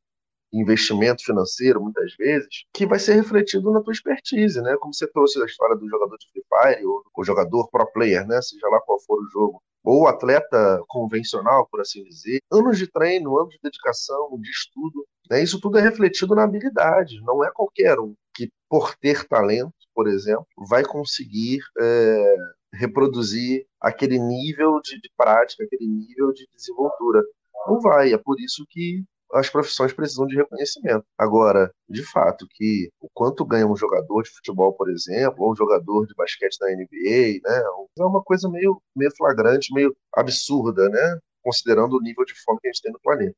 investimento 0.54 1.24
financeiro, 1.24 1.82
muitas 1.82 2.16
vezes, 2.16 2.66
que 2.72 2.86
vai 2.86 3.00
ser 3.00 3.16
refletido 3.16 3.72
na 3.72 3.82
tua 3.82 3.92
expertise, 3.92 4.62
né? 4.62 4.78
Como 4.80 4.94
você 4.94 5.08
trouxe 5.08 5.42
a 5.42 5.46
história 5.46 5.76
do 5.76 5.90
jogador 5.90 6.16
de 6.18 6.28
Free 6.32 6.44
Fire, 6.48 6.86
ou 6.86 7.04
o 7.18 7.24
jogador 7.24 7.68
pro 7.72 7.92
player, 7.92 8.26
né? 8.28 8.40
Seja 8.42 8.68
lá 8.70 8.80
qual 8.82 9.00
for 9.02 9.20
o 9.20 9.30
jogo. 9.32 9.62
Ou 9.84 10.08
atleta 10.08 10.82
convencional, 10.88 11.68
por 11.70 11.82
assim 11.82 12.04
dizer. 12.04 12.40
Anos 12.52 12.78
de 12.78 12.88
treino, 12.88 13.38
anos 13.38 13.54
de 13.54 13.60
dedicação, 13.62 14.40
de 14.40 14.50
estudo. 14.50 15.06
Né? 15.30 15.44
Isso 15.44 15.60
tudo 15.60 15.78
é 15.78 15.82
refletido 15.82 16.36
na 16.36 16.44
habilidade. 16.44 17.20
Não 17.22 17.44
é 17.44 17.52
qualquer 17.52 18.00
um 18.00 18.14
que, 18.34 18.50
por 18.70 18.96
ter 18.96 19.28
talento, 19.28 19.74
por 19.94 20.08
exemplo, 20.08 20.46
vai 20.70 20.86
conseguir 20.86 21.60
é, 21.78 22.36
reproduzir 22.74 23.66
aquele 23.82 24.18
nível 24.18 24.80
de, 24.82 25.02
de 25.02 25.12
prática, 25.18 25.64
aquele 25.66 25.88
nível 25.88 26.32
de 26.32 26.48
desenvoltura 26.56 27.22
não 27.68 27.80
vai. 27.80 28.14
É 28.14 28.18
por 28.18 28.40
isso 28.40 28.66
que 28.70 29.04
as 29.34 29.50
profissões 29.50 29.92
precisam 29.92 30.28
de 30.28 30.36
reconhecimento. 30.36 31.06
Agora, 31.18 31.72
de 31.90 32.04
fato, 32.12 32.48
que 32.52 32.90
o 33.02 33.10
quanto 33.14 33.44
ganha 33.44 33.68
um 33.68 33.76
jogador 33.76 34.22
de 34.22 34.30
futebol, 34.30 34.74
por 34.74 34.90
exemplo, 34.90 35.44
ou 35.44 35.52
um 35.52 35.56
jogador 35.56 36.06
de 36.06 36.14
basquete 36.16 36.58
da 36.60 36.68
NBA, 36.68 37.40
né, 37.44 37.64
é 38.00 38.04
uma 38.04 38.24
coisa 38.24 38.48
meio, 38.50 38.82
meio 38.96 39.12
flagrante, 39.16 39.74
meio 39.74 39.96
absurda, 40.16 40.88
né, 40.88 41.20
considerando 41.42 41.98
o 41.98 42.02
nível 42.02 42.24
de 42.26 42.34
fome 42.44 42.60
que 42.62 42.68
a 42.68 42.72
gente 42.72 42.82
tem 42.84 42.92
no 42.92 43.00
planeta. 43.02 43.36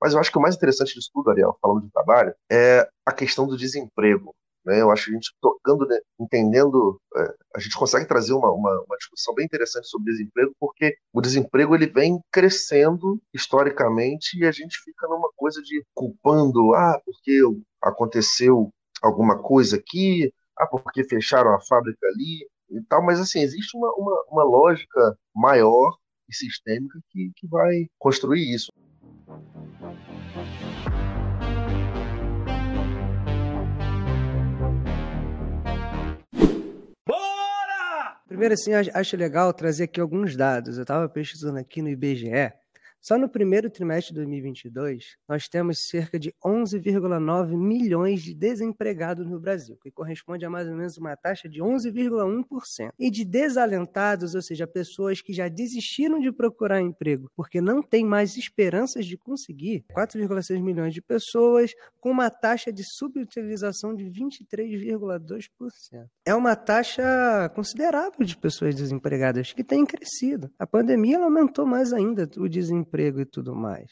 Mas 0.00 0.12
eu 0.12 0.20
acho 0.20 0.30
que 0.30 0.38
o 0.38 0.40
mais 0.40 0.54
interessante 0.54 0.94
disso 0.94 1.10
tudo, 1.12 1.30
Ariel, 1.30 1.56
falando 1.60 1.82
de 1.82 1.90
trabalho, 1.90 2.34
é 2.50 2.88
a 3.04 3.12
questão 3.12 3.46
do 3.46 3.56
desemprego. 3.56 4.34
Né? 4.66 4.82
Eu 4.82 4.90
acho 4.90 5.04
que 5.04 5.10
a 5.12 5.14
gente 5.14 5.32
tocando, 5.40 5.86
né, 5.86 5.96
entendendo, 6.18 7.00
é, 7.16 7.34
a 7.54 7.60
gente 7.60 7.76
consegue 7.76 8.04
trazer 8.04 8.32
uma, 8.32 8.50
uma, 8.50 8.82
uma, 8.82 8.96
discussão 8.96 9.32
bem 9.32 9.44
interessante 9.44 9.86
sobre 9.86 10.10
desemprego, 10.10 10.52
porque 10.58 10.96
o 11.12 11.20
desemprego 11.20 11.74
ele 11.74 11.86
vem 11.86 12.18
crescendo 12.32 13.22
historicamente 13.32 14.36
e 14.36 14.44
a 14.44 14.50
gente 14.50 14.76
fica 14.84 15.06
numa 15.06 15.30
coisa 15.36 15.62
de 15.62 15.84
culpando, 15.94 16.74
ah, 16.74 17.00
porque 17.04 17.40
aconteceu 17.80 18.68
alguma 19.00 19.40
coisa 19.40 19.76
aqui, 19.76 20.32
ah, 20.58 20.66
porque 20.66 21.04
fecharam 21.04 21.54
a 21.54 21.60
fábrica 21.60 22.04
ali 22.08 22.48
e 22.68 22.82
tal, 22.88 23.04
mas 23.04 23.20
assim, 23.20 23.40
existe 23.40 23.76
uma, 23.76 23.92
uma, 23.94 24.24
uma 24.32 24.42
lógica 24.42 25.16
maior 25.32 25.96
e 26.28 26.34
sistêmica 26.34 26.98
que, 27.10 27.30
que 27.36 27.46
vai 27.46 27.86
construir 28.00 28.52
isso. 28.52 28.72
Primeiro, 38.36 38.52
assim, 38.52 38.74
acho 38.74 39.16
legal 39.16 39.50
trazer 39.54 39.84
aqui 39.84 39.98
alguns 39.98 40.36
dados. 40.36 40.76
Eu 40.76 40.82
estava 40.82 41.08
pesquisando 41.08 41.58
aqui 41.58 41.80
no 41.80 41.88
IBGE 41.88 42.52
só 43.06 43.16
no 43.16 43.28
primeiro 43.28 43.70
trimestre 43.70 44.12
de 44.12 44.16
2022, 44.16 45.16
nós 45.28 45.46
temos 45.46 45.86
cerca 45.88 46.18
de 46.18 46.34
11,9 46.44 47.56
milhões 47.56 48.20
de 48.20 48.34
desempregados 48.34 49.30
no 49.30 49.38
Brasil, 49.38 49.78
que 49.80 49.92
corresponde 49.92 50.44
a 50.44 50.50
mais 50.50 50.66
ou 50.66 50.74
menos 50.74 50.98
uma 50.98 51.14
taxa 51.14 51.48
de 51.48 51.60
11,1%. 51.60 52.90
E 52.98 53.08
de 53.08 53.24
desalentados, 53.24 54.34
ou 54.34 54.42
seja, 54.42 54.66
pessoas 54.66 55.22
que 55.22 55.32
já 55.32 55.46
desistiram 55.46 56.18
de 56.18 56.32
procurar 56.32 56.82
emprego 56.82 57.30
porque 57.36 57.60
não 57.60 57.80
têm 57.80 58.04
mais 58.04 58.36
esperanças 58.36 59.06
de 59.06 59.16
conseguir, 59.16 59.84
4,6 59.94 60.60
milhões 60.60 60.92
de 60.92 61.00
pessoas, 61.00 61.70
com 62.00 62.10
uma 62.10 62.28
taxa 62.28 62.72
de 62.72 62.82
subutilização 62.82 63.94
de 63.94 64.06
23,2%. 64.06 65.48
É 66.24 66.34
uma 66.34 66.56
taxa 66.56 67.48
considerável 67.54 68.26
de 68.26 68.36
pessoas 68.36 68.74
desempregadas 68.74 69.52
que 69.52 69.62
tem 69.62 69.86
crescido. 69.86 70.50
A 70.58 70.66
pandemia 70.66 71.20
aumentou 71.20 71.64
mais 71.64 71.92
ainda 71.92 72.28
o 72.36 72.48
desemprego 72.48 72.95
emprego 72.96 73.20
e 73.20 73.26
tudo 73.26 73.54
mais. 73.54 73.90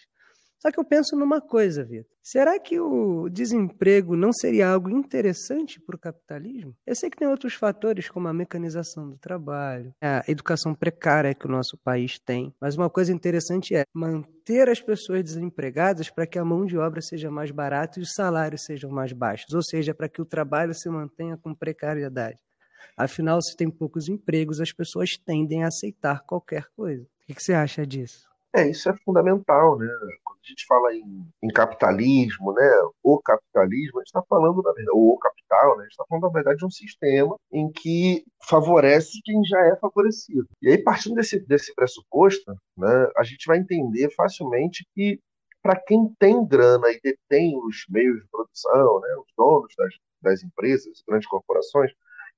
Só 0.58 0.70
que 0.70 0.80
eu 0.80 0.84
penso 0.84 1.14
numa 1.14 1.42
coisa, 1.42 1.84
Vitor. 1.84 2.10
Será 2.22 2.58
que 2.58 2.80
o 2.80 3.28
desemprego 3.28 4.16
não 4.16 4.32
seria 4.32 4.70
algo 4.70 4.88
interessante 4.88 5.78
para 5.78 5.94
o 5.94 5.98
capitalismo? 5.98 6.74
Eu 6.86 6.94
sei 6.94 7.10
que 7.10 7.18
tem 7.18 7.28
outros 7.28 7.52
fatores, 7.52 8.08
como 8.08 8.28
a 8.28 8.32
mecanização 8.32 9.10
do 9.10 9.18
trabalho, 9.18 9.94
a 10.00 10.24
educação 10.26 10.74
precária 10.74 11.34
que 11.34 11.46
o 11.46 11.50
nosso 11.50 11.76
país 11.76 12.18
tem, 12.18 12.54
mas 12.58 12.78
uma 12.78 12.88
coisa 12.88 13.12
interessante 13.12 13.76
é 13.76 13.84
manter 13.92 14.70
as 14.70 14.80
pessoas 14.80 15.22
desempregadas 15.22 16.08
para 16.08 16.26
que 16.26 16.38
a 16.38 16.44
mão 16.44 16.64
de 16.64 16.78
obra 16.78 17.02
seja 17.02 17.30
mais 17.30 17.50
barata 17.50 18.00
e 18.00 18.02
os 18.02 18.14
salários 18.14 18.64
sejam 18.64 18.90
mais 18.90 19.12
baixos, 19.12 19.52
ou 19.52 19.62
seja, 19.62 19.92
para 19.92 20.08
que 20.08 20.22
o 20.22 20.26
trabalho 20.26 20.72
se 20.72 20.88
mantenha 20.88 21.36
com 21.36 21.54
precariedade. 21.54 22.40
Afinal, 22.96 23.42
se 23.42 23.54
tem 23.54 23.68
poucos 23.68 24.08
empregos, 24.08 24.62
as 24.62 24.72
pessoas 24.72 25.18
tendem 25.18 25.62
a 25.62 25.68
aceitar 25.68 26.22
qualquer 26.24 26.68
coisa. 26.74 27.02
O 27.28 27.34
que 27.34 27.42
você 27.42 27.52
acha 27.52 27.86
disso? 27.86 28.33
É, 28.54 28.70
isso 28.70 28.88
é 28.88 28.94
fundamental, 29.04 29.76
né? 29.76 29.88
Quando 30.22 30.38
a 30.44 30.48
gente 30.48 30.64
fala 30.66 30.94
em, 30.94 31.26
em 31.42 31.48
capitalismo, 31.48 32.52
né? 32.52 32.70
O 33.02 33.20
capitalismo, 33.20 33.98
a 33.98 34.02
gente 34.02 34.06
está 34.06 34.22
falando, 34.28 34.62
na 34.62 34.72
verdade, 34.72 34.90
o 34.92 35.18
capital, 35.18 35.76
né? 35.76 35.80
A 35.80 35.84
gente 35.84 35.90
está 35.90 36.04
falando, 36.08 36.22
na 36.22 36.28
verdade, 36.28 36.58
de 36.58 36.64
um 36.64 36.70
sistema 36.70 37.36
em 37.52 37.68
que 37.72 38.24
favorece 38.48 39.20
quem 39.24 39.44
já 39.44 39.58
é 39.66 39.76
favorecido. 39.76 40.46
E 40.62 40.68
aí, 40.70 40.78
partindo 40.78 41.16
desse, 41.16 41.40
desse 41.40 41.74
pressuposto, 41.74 42.54
né, 42.78 43.08
a 43.16 43.24
gente 43.24 43.44
vai 43.46 43.58
entender 43.58 44.08
facilmente 44.14 44.86
que 44.94 45.18
para 45.60 45.80
quem 45.80 46.14
tem 46.18 46.46
grana 46.46 46.90
e 46.90 47.00
detém 47.02 47.58
os 47.58 47.84
meios 47.88 48.20
de 48.20 48.28
produção, 48.30 49.00
né, 49.00 49.16
os 49.16 49.32
donos 49.36 49.74
das, 49.76 49.94
das 50.22 50.42
empresas, 50.44 51.02
grandes 51.08 51.26
corporações, 51.26 51.90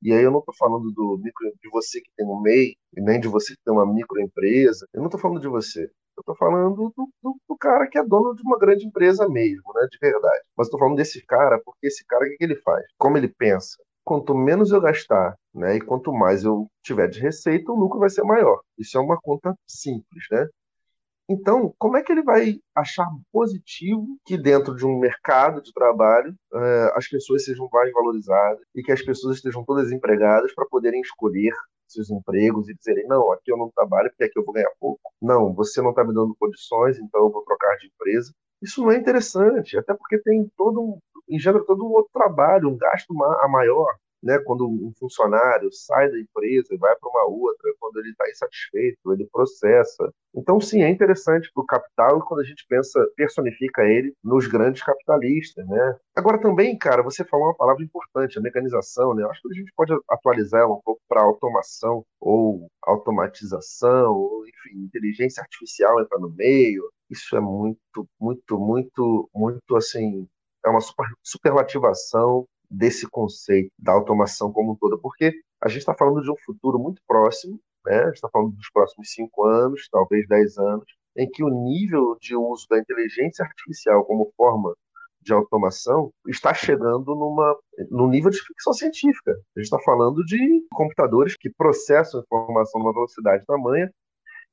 e 0.03 0.13
aí 0.13 0.23
eu 0.23 0.31
não 0.31 0.41
estou 0.41 0.55
falando 0.55 0.91
do 0.93 1.19
micro, 1.19 1.53
de 1.61 1.69
você 1.71 2.01
que 2.01 2.11
tem 2.17 2.27
um 2.27 2.41
MEI, 2.41 2.77
nem 2.95 3.21
de 3.21 3.29
você 3.29 3.55
que 3.55 3.63
tem 3.65 3.75
uma 3.75 3.87
microempresa. 3.87 4.87
Eu 4.93 5.01
não 5.01 5.07
estou 5.07 5.21
falando 5.21 5.41
de 5.41 5.49
você. 5.49 5.91
Eu 6.17 6.23
estou 6.23 6.37
falando 6.37 6.93
do, 6.97 7.13
do, 7.23 7.37
do, 7.49 7.57
cara 7.59 7.87
que 7.87 7.99
é 7.99 8.05
dono 8.05 8.35
de 8.35 8.43
uma 8.43 8.59
grande 8.59 8.87
empresa 8.87 9.29
mesmo, 9.29 9.73
né, 9.75 9.87
de 9.91 9.99
verdade. 10.01 10.43
Mas 10.57 10.67
estou 10.67 10.81
falando 10.81 10.97
desse 10.97 11.25
cara 11.27 11.61
porque 11.65 11.87
esse 11.87 12.05
cara, 12.07 12.25
o 12.25 12.29
que, 12.29 12.37
que 12.37 12.45
ele 12.45 12.57
faz? 12.57 12.85
Como 12.99 13.19
ele 13.19 13.29
pensa? 13.29 13.77
Quanto 14.05 14.35
menos 14.35 14.71
eu 14.71 14.81
gastar, 14.81 15.37
né, 15.55 15.77
e 15.77 15.81
quanto 15.81 16.13
mais 16.13 16.45
eu 16.45 16.69
tiver 16.83 17.09
de 17.09 17.21
receita, 17.21 17.73
o 17.73 17.77
lucro 17.79 17.99
vai 17.99 18.09
ser 18.09 18.23
maior. 18.23 18.61
Isso 18.79 18.97
é 18.97 19.01
uma 19.01 19.19
conta 19.21 19.55
simples, 19.67 20.25
né? 20.31 20.49
Então, 21.29 21.75
como 21.77 21.97
é 21.97 22.03
que 22.03 22.13
ele 22.13 22.23
vai 22.23 22.61
achar 22.73 23.09
positivo 23.33 24.17
que 24.25 24.39
dentro 24.39 24.77
de 24.77 24.87
um 24.87 24.99
mercado 24.99 25.61
de 25.61 25.73
trabalho 25.73 26.33
uh, 26.53 26.93
as 26.95 27.09
pessoas 27.09 27.45
sejam 27.45 27.69
mais 27.73 27.93
valorizadas 27.93 28.61
e 28.75 28.81
que 28.81 28.93
as 28.93 29.03
pessoas 29.03 29.37
estejam 29.37 29.65
todas 29.65 29.91
empregadas 29.91 30.55
para 30.55 30.67
poderem 30.67 31.01
escolher 31.01 31.53
seus 31.93 32.11
empregos 32.11 32.69
e 32.69 32.75
dizerem 32.75 33.07
não, 33.07 33.33
aqui 33.33 33.51
eu 33.51 33.57
não 33.57 33.71
trabalho 33.71 34.11
porque 34.11 34.25
aqui 34.25 34.39
eu 34.39 34.45
vou 34.45 34.55
ganhar 34.55 34.71
pouco. 34.81 35.01
Não, 35.21 35.53
você 35.55 35.81
não 35.81 35.91
está 35.91 36.05
me 36.05 36.15
dando 36.15 36.37
condições, 36.39 36.99
então 36.99 37.23
eu 37.25 37.31
vou 37.31 37.43
trocar 37.43 37.77
de 37.79 37.87
empresa. 37.87 38.33
Isso 38.63 38.83
não 38.83 38.91
é 38.91 38.97
interessante, 38.97 39.77
até 39.79 39.95
porque 39.95 40.19
tem 40.19 40.51
todo 40.57 40.81
um, 40.81 40.99
engendra 41.29 41.65
todo 41.65 41.85
um 41.85 41.91
outro 41.93 42.11
trabalho, 42.13 42.69
um 42.69 42.77
gasto 42.77 43.13
a 43.23 43.49
maior 43.49 43.95
né, 44.27 44.41
quando 44.41 44.69
um 44.69 44.93
funcionário 44.99 45.73
sai 45.73 46.11
da 46.11 46.19
empresa 46.19 46.75
e 46.75 46.77
vai 46.77 46.95
para 46.97 47.09
uma 47.09 47.27
outra, 47.27 47.73
quando 47.79 47.99
ele 47.99 48.11
está 48.11 48.29
insatisfeito, 48.29 49.13
ele 49.13 49.29
processa. 49.33 50.13
Então, 50.35 50.61
sim, 50.61 50.83
é 50.83 50.91
interessante 50.91 51.51
para 51.55 51.63
o 51.63 51.67
capital 51.67 52.21
quando 52.27 52.41
a 52.41 52.45
gente 52.45 52.67
pensa, 52.69 53.01
personifica 53.17 53.85
ele 53.85 54.13
nos 54.23 54.47
grandes 54.49 54.83
capitalistas, 54.83 55.67
né? 55.67 55.97
Agora 56.15 56.41
também, 56.41 56.77
cara, 56.77 57.03
você 57.03 57.25
falou 57.25 57.47
uma 57.47 57.55
palavra 57.55 57.85
importante, 57.85 58.39
a 58.39 58.43
mecanização, 58.43 59.15
né? 59.15 59.25
Acho 59.25 59.41
que 59.43 59.49
a 59.49 59.55
gente 59.55 59.73
pode 59.77 59.93
atualizar 60.11 60.63
ela 60.63 60.75
um 60.75 60.83
pouco 60.85 61.01
para 61.09 61.23
automação 61.23 62.05
ou 62.21 62.69
automatização, 62.83 64.13
ou, 64.13 64.47
enfim, 64.47 64.85
inteligência 64.85 65.41
artificial 65.41 66.01
entrar 66.01 66.19
no 66.19 66.31
meio. 66.31 66.83
Isso 67.09 67.37
é 67.37 67.41
muito, 67.41 68.09
muito, 68.21 68.59
muito, 68.59 69.31
muito, 69.33 69.77
assim, 69.77 70.29
é 70.67 70.69
uma 70.69 70.81
super, 70.81 71.07
superlativação 71.23 72.47
desse 72.71 73.09
conceito 73.09 73.71
da 73.79 73.93
automação 73.93 74.53
como 74.53 74.73
um 74.73 74.77
todo, 74.77 74.99
porque 74.99 75.33
a 75.61 75.69
gente 75.69 75.81
está 75.81 75.95
falando 75.95 76.23
de 76.23 76.31
um 76.31 76.37
futuro 76.45 76.79
muito 76.79 77.01
próximo, 77.07 77.61
né? 77.85 78.01
a 78.01 78.07
gente 78.07 78.15
está 78.15 78.29
falando 78.29 78.53
dos 78.53 78.71
próximos 78.71 79.11
cinco 79.11 79.45
anos, 79.45 79.89
talvez 79.91 80.27
dez 80.29 80.59
anos, 80.59 80.87
em 81.17 81.29
que 81.31 81.43
o 81.43 81.49
nível 81.49 82.17
de 82.21 82.37
uso 82.37 82.67
da 82.69 82.79
inteligência 82.79 83.45
artificial 83.45 84.05
como 84.05 84.33
forma 84.37 84.75
de 85.23 85.33
automação 85.33 86.13
está 86.29 86.55
chegando 86.55 87.15
numa, 87.15 87.57
num 87.91 88.09
nível 88.09 88.31
de 88.31 88.39
ficção 88.39 88.73
científica. 88.73 89.33
A 89.33 89.61
gente 89.61 89.65
está 89.65 89.79
falando 89.81 90.25
de 90.25 90.65
computadores 90.71 91.37
que 91.37 91.51
processam 91.51 92.21
informação 92.21 92.81
numa 92.81 92.93
velocidade 92.93 93.45
tamanha 93.45 93.93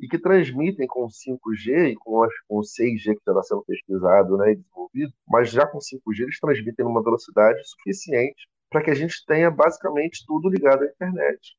e 0.03 0.07
que 0.09 0.19
transmitem 0.19 0.85
com 0.85 1.07
5G 1.07 1.93
e 1.93 1.95
com, 1.95 2.27
com 2.45 2.59
6G 2.59 3.13
que 3.13 3.21
está 3.25 3.41
sendo 3.41 3.63
pesquisado 3.63 4.35
né, 4.35 4.51
e 4.51 4.55
desenvolvido, 4.57 5.13
mas 5.25 5.49
já 5.49 5.65
com 5.65 5.77
5G 5.77 6.23
eles 6.23 6.39
transmitem 6.41 6.83
numa 6.83 7.01
velocidade 7.01 7.65
suficiente 7.65 8.45
para 8.69 8.83
que 8.83 8.91
a 8.91 8.93
gente 8.93 9.25
tenha 9.25 9.49
basicamente 9.49 10.25
tudo 10.27 10.49
ligado 10.49 10.83
à 10.83 10.87
internet. 10.87 11.55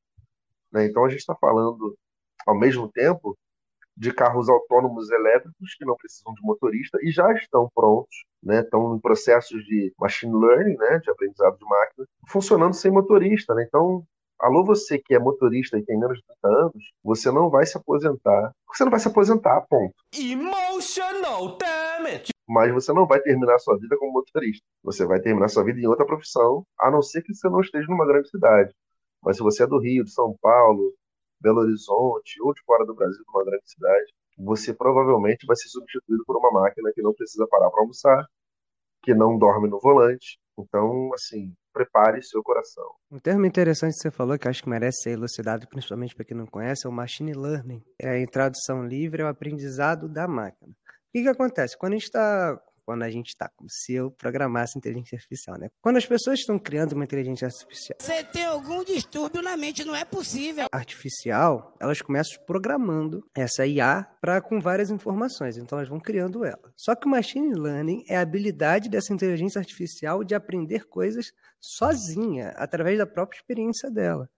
Né? 0.71 0.85
Então 0.85 1.07
a 1.07 1.09
gente 1.09 1.21
está 1.21 1.35
falando, 1.35 1.97
ao 2.47 2.55
mesmo 2.55 2.87
tempo, 2.93 3.35
de 3.97 4.13
carros 4.13 4.51
autônomos 4.51 5.11
elétricos 5.11 5.75
que 5.79 5.87
não 5.87 5.97
precisam 5.97 6.35
de 6.35 6.43
motorista 6.43 6.99
e 7.01 7.11
já 7.11 7.33
estão 7.33 7.71
prontos, 7.75 8.27
né? 8.43 8.61
estão 8.61 8.95
em 8.95 9.01
processos 9.01 9.65
de 9.65 9.91
machine 9.99 10.35
learning, 10.35 10.77
né? 10.77 10.99
de 10.99 11.11
aprendizado 11.11 11.57
de 11.57 11.65
máquina, 11.65 12.07
funcionando 12.29 12.75
sem 12.75 12.91
motorista. 12.91 13.55
Né? 13.55 13.65
Então 13.67 14.05
Alô, 14.41 14.65
você 14.65 14.99
que 14.99 15.15
é 15.15 15.19
motorista 15.19 15.79
e 15.79 15.85
tem 15.85 15.99
menos 15.99 16.19
de 16.19 16.25
30 16.43 16.49
anos, 16.49 16.93
você 17.03 17.31
não 17.31 17.49
vai 17.49 17.65
se 17.65 17.77
aposentar. 17.77 18.53
Você 18.69 18.85
não 18.85 18.91
vai 18.91 19.01
se 19.01 19.09
aposentar, 19.09 19.61
ponto. 19.69 19.95
Emotional 20.13 21.57
damage! 21.57 22.31
Mas 22.47 22.73
você 22.73 22.93
não 22.93 23.07
vai 23.07 23.21
terminar 23.21 23.59
sua 23.59 23.79
vida 23.79 23.97
como 23.97 24.13
motorista. 24.13 24.65
Você 24.83 25.07
vai 25.07 25.21
terminar 25.21 25.49
sua 25.49 25.65
vida 25.65 25.81
em 25.81 25.87
outra 25.87 26.05
profissão, 26.05 26.65
a 26.79 26.91
não 26.91 27.01
ser 27.01 27.23
que 27.23 27.33
você 27.33 27.49
não 27.49 27.61
esteja 27.61 27.87
numa 27.89 28.07
grande 28.07 28.29
cidade. 28.29 28.75
Mas 29.23 29.37
se 29.37 29.43
você 29.43 29.63
é 29.63 29.67
do 29.67 29.79
Rio, 29.79 30.05
de 30.05 30.11
São 30.11 30.37
Paulo, 30.43 30.93
Belo 31.41 31.61
Horizonte 31.61 32.43
ou 32.43 32.53
de 32.53 32.63
fora 32.65 32.85
do 32.85 32.95
Brasil, 32.95 33.23
de 33.23 33.31
uma 33.31 33.45
grande 33.45 33.71
cidade, 33.71 34.13
você 34.37 34.75
provavelmente 34.75 35.47
vai 35.47 35.57
ser 35.57 35.69
substituído 35.69 36.25
por 36.27 36.37
uma 36.37 36.51
máquina 36.51 36.91
que 36.95 37.03
não 37.03 37.15
precisa 37.15 37.47
parar 37.47 37.71
para 37.71 37.81
almoçar, 37.81 38.27
que 39.03 39.15
não 39.15 39.39
dorme 39.39 39.69
no 39.69 39.81
volante. 39.81 40.39
Então, 40.59 41.13
assim, 41.15 41.55
prepare 41.75 42.23
seu 42.23 42.43
coração. 42.43 42.85
Um 43.11 43.19
termo 43.19 43.45
interessante 43.45 43.95
que 43.95 44.01
você 44.01 44.11
falou, 44.11 44.39
que 44.39 44.49
acho 44.49 44.63
que 44.63 44.69
merece 44.69 45.03
ser 45.03 45.11
elucidado, 45.11 45.69
principalmente 45.69 46.15
para 46.15 46.25
quem 46.25 46.37
não 46.37 46.47
conhece, 46.47 46.87
é 46.87 46.89
o 46.89 46.93
machine 46.93 47.35
learning. 47.35 47.83
É 48.01 48.19
em 48.19 48.27
tradução 48.27 48.87
livre, 48.87 49.23
é 49.23 49.25
o 49.25 49.29
aprendizado 49.29 50.09
da 50.09 50.29
máquina. 50.29 50.73
O 50.73 51.13
que, 51.13 51.23
que 51.23 51.29
acontece? 51.29 51.77
Quando 51.77 51.93
a 51.93 51.97
gente 51.97 52.05
está 52.05 52.59
quando 52.85 53.03
a 53.03 53.11
gente 53.11 53.29
está 53.29 53.49
como 53.57 53.69
se 53.71 53.95
eu 53.95 54.11
programasse 54.11 54.79
inteligência 54.79 55.17
artificial, 55.17 55.59
né? 55.59 55.69
Quando 55.81 55.97
as 55.97 56.07
pessoas 56.07 56.41
estão 56.41 56.59
criando 56.59 56.93
uma 56.93 57.05
inteligência 57.05 57.47
artificial. 57.47 57.99
Você 58.01 58.25
tem 58.25 58.45
algum 58.45 58.85
distúrbio 58.85 59.43
na 59.43 59.57
mente, 59.57 59.85
não 59.85 59.95
é 59.95 60.05
possível. 60.05 60.67
Artificial, 60.73 61.75
elas 61.81 62.01
começam 62.03 62.43
programando 62.45 63.25
essa 63.35 63.67
IA 63.67 64.07
para 64.21 64.41
com 64.41 64.61
várias 64.61 64.91
informações, 64.91 65.57
então 65.57 65.79
elas 65.79 65.89
vão 65.89 66.01
criando 66.01 66.45
ela. 66.45 66.73
Só 66.77 66.95
que 66.95 67.07
o 67.07 67.11
machine 67.11 67.55
learning 67.55 68.05
é 68.09 68.17
a 68.17 68.21
habilidade 68.21 68.89
dessa 68.89 69.13
inteligência 69.13 69.59
artificial 69.59 70.23
de 70.23 70.35
aprender 70.35 70.87
coisas 70.87 71.33
sozinha, 71.61 72.51
através 72.57 72.99
da 72.99 73.07
própria 73.07 73.39
experiência 73.39 73.91
dela. 73.91 74.29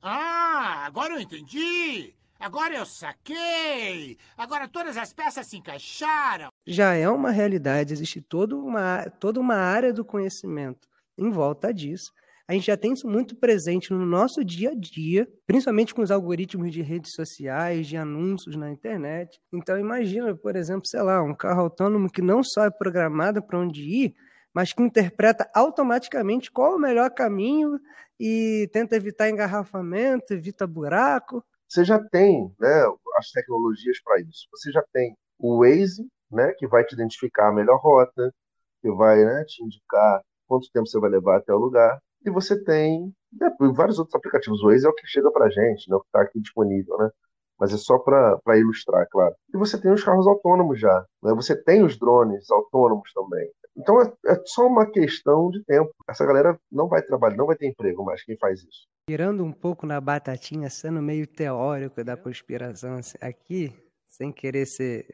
Ah, 0.00 0.84
agora 0.86 1.14
eu 1.14 1.20
entendi. 1.20 2.14
Agora 2.38 2.76
eu 2.76 2.86
saquei! 2.86 4.16
Agora 4.36 4.68
todas 4.68 4.96
as 4.96 5.12
peças 5.12 5.44
se 5.48 5.56
encaixaram! 5.56 6.50
Já 6.64 6.94
é 6.94 7.08
uma 7.08 7.32
realidade, 7.32 7.92
existe 7.92 8.22
toda 8.22 8.56
uma, 8.56 9.10
toda 9.18 9.40
uma 9.40 9.56
área 9.56 9.92
do 9.92 10.04
conhecimento 10.04 10.88
em 11.18 11.30
volta 11.30 11.74
disso. 11.74 12.12
A 12.46 12.52
gente 12.52 12.68
já 12.68 12.76
tem 12.76 12.92
isso 12.92 13.08
muito 13.08 13.34
presente 13.34 13.92
no 13.92 14.06
nosso 14.06 14.44
dia 14.44 14.70
a 14.70 14.74
dia, 14.74 15.28
principalmente 15.48 15.92
com 15.92 16.00
os 16.00 16.12
algoritmos 16.12 16.72
de 16.72 16.80
redes 16.80 17.12
sociais, 17.12 17.88
de 17.88 17.96
anúncios 17.96 18.54
na 18.54 18.70
internet. 18.70 19.40
Então 19.52 19.76
imagina, 19.76 20.32
por 20.34 20.54
exemplo, 20.54 20.86
sei 20.86 21.02
lá, 21.02 21.20
um 21.20 21.34
carro 21.34 21.62
autônomo 21.62 22.08
que 22.08 22.22
não 22.22 22.42
só 22.44 22.64
é 22.66 22.70
programado 22.70 23.42
para 23.42 23.58
onde 23.58 23.82
ir, 23.82 24.14
mas 24.54 24.72
que 24.72 24.80
interpreta 24.80 25.50
automaticamente 25.52 26.52
qual 26.52 26.76
o 26.76 26.80
melhor 26.80 27.10
caminho 27.10 27.80
e 28.18 28.70
tenta 28.72 28.94
evitar 28.94 29.28
engarrafamento, 29.28 30.32
evita 30.32 30.68
buraco 30.68 31.44
você 31.68 31.84
já 31.84 31.98
tem 31.98 32.52
né, 32.58 32.84
as 33.16 33.30
tecnologias 33.30 34.00
para 34.02 34.20
isso. 34.20 34.48
Você 34.52 34.72
já 34.72 34.82
tem 34.92 35.14
o 35.38 35.58
Waze, 35.60 36.06
né, 36.30 36.52
que 36.56 36.66
vai 36.66 36.84
te 36.84 36.94
identificar 36.94 37.48
a 37.48 37.52
melhor 37.52 37.78
rota, 37.78 38.32
que 38.80 38.90
vai 38.92 39.24
né, 39.24 39.44
te 39.44 39.62
indicar 39.62 40.22
quanto 40.46 40.70
tempo 40.72 40.86
você 40.86 40.98
vai 40.98 41.10
levar 41.10 41.38
até 41.38 41.52
o 41.52 41.58
lugar. 41.58 41.98
E 42.24 42.30
você 42.30 42.62
tem 42.64 43.12
né, 43.32 43.54
vários 43.74 43.98
outros 43.98 44.14
aplicativos. 44.14 44.62
O 44.62 44.66
Waze 44.68 44.86
é 44.86 44.88
o 44.88 44.94
que 44.94 45.06
chega 45.06 45.30
para 45.30 45.46
a 45.46 45.50
gente, 45.50 45.88
né, 45.90 45.96
o 45.96 46.00
que 46.00 46.06
está 46.06 46.22
aqui 46.22 46.40
disponível, 46.40 46.96
né? 46.98 47.10
Mas 47.58 47.74
é 47.74 47.76
só 47.76 47.98
para 47.98 48.56
ilustrar, 48.56 49.06
claro. 49.10 49.34
E 49.52 49.58
você 49.58 49.80
tem 49.80 49.90
os 49.90 50.04
carros 50.04 50.28
autônomos 50.28 50.78
já. 50.78 51.04
Né? 51.22 51.34
Você 51.34 51.60
tem 51.60 51.82
os 51.84 51.98
drones 51.98 52.48
autônomos 52.50 53.12
também. 53.12 53.50
Então 53.78 54.00
é, 54.02 54.12
é, 54.26 54.42
só 54.44 54.66
uma 54.66 54.90
questão 54.90 55.50
de 55.50 55.62
tempo. 55.64 55.94
Essa 56.08 56.26
galera 56.26 56.58
não 56.70 56.88
vai 56.88 57.00
trabalhar, 57.00 57.36
não 57.36 57.46
vai 57.46 57.56
ter 57.56 57.68
emprego 57.68 58.04
mais 58.04 58.24
quem 58.24 58.36
faz 58.36 58.62
isso. 58.62 58.88
Tirando 59.08 59.44
um 59.44 59.52
pouco 59.52 59.86
na 59.86 60.00
batatinha, 60.00 60.68
sendo 60.68 61.00
meio 61.00 61.26
teórico 61.26 62.02
da 62.02 62.16
conspiração 62.16 62.98
aqui, 63.20 63.72
sem 64.06 64.32
querer 64.32 64.66
ser 64.66 65.06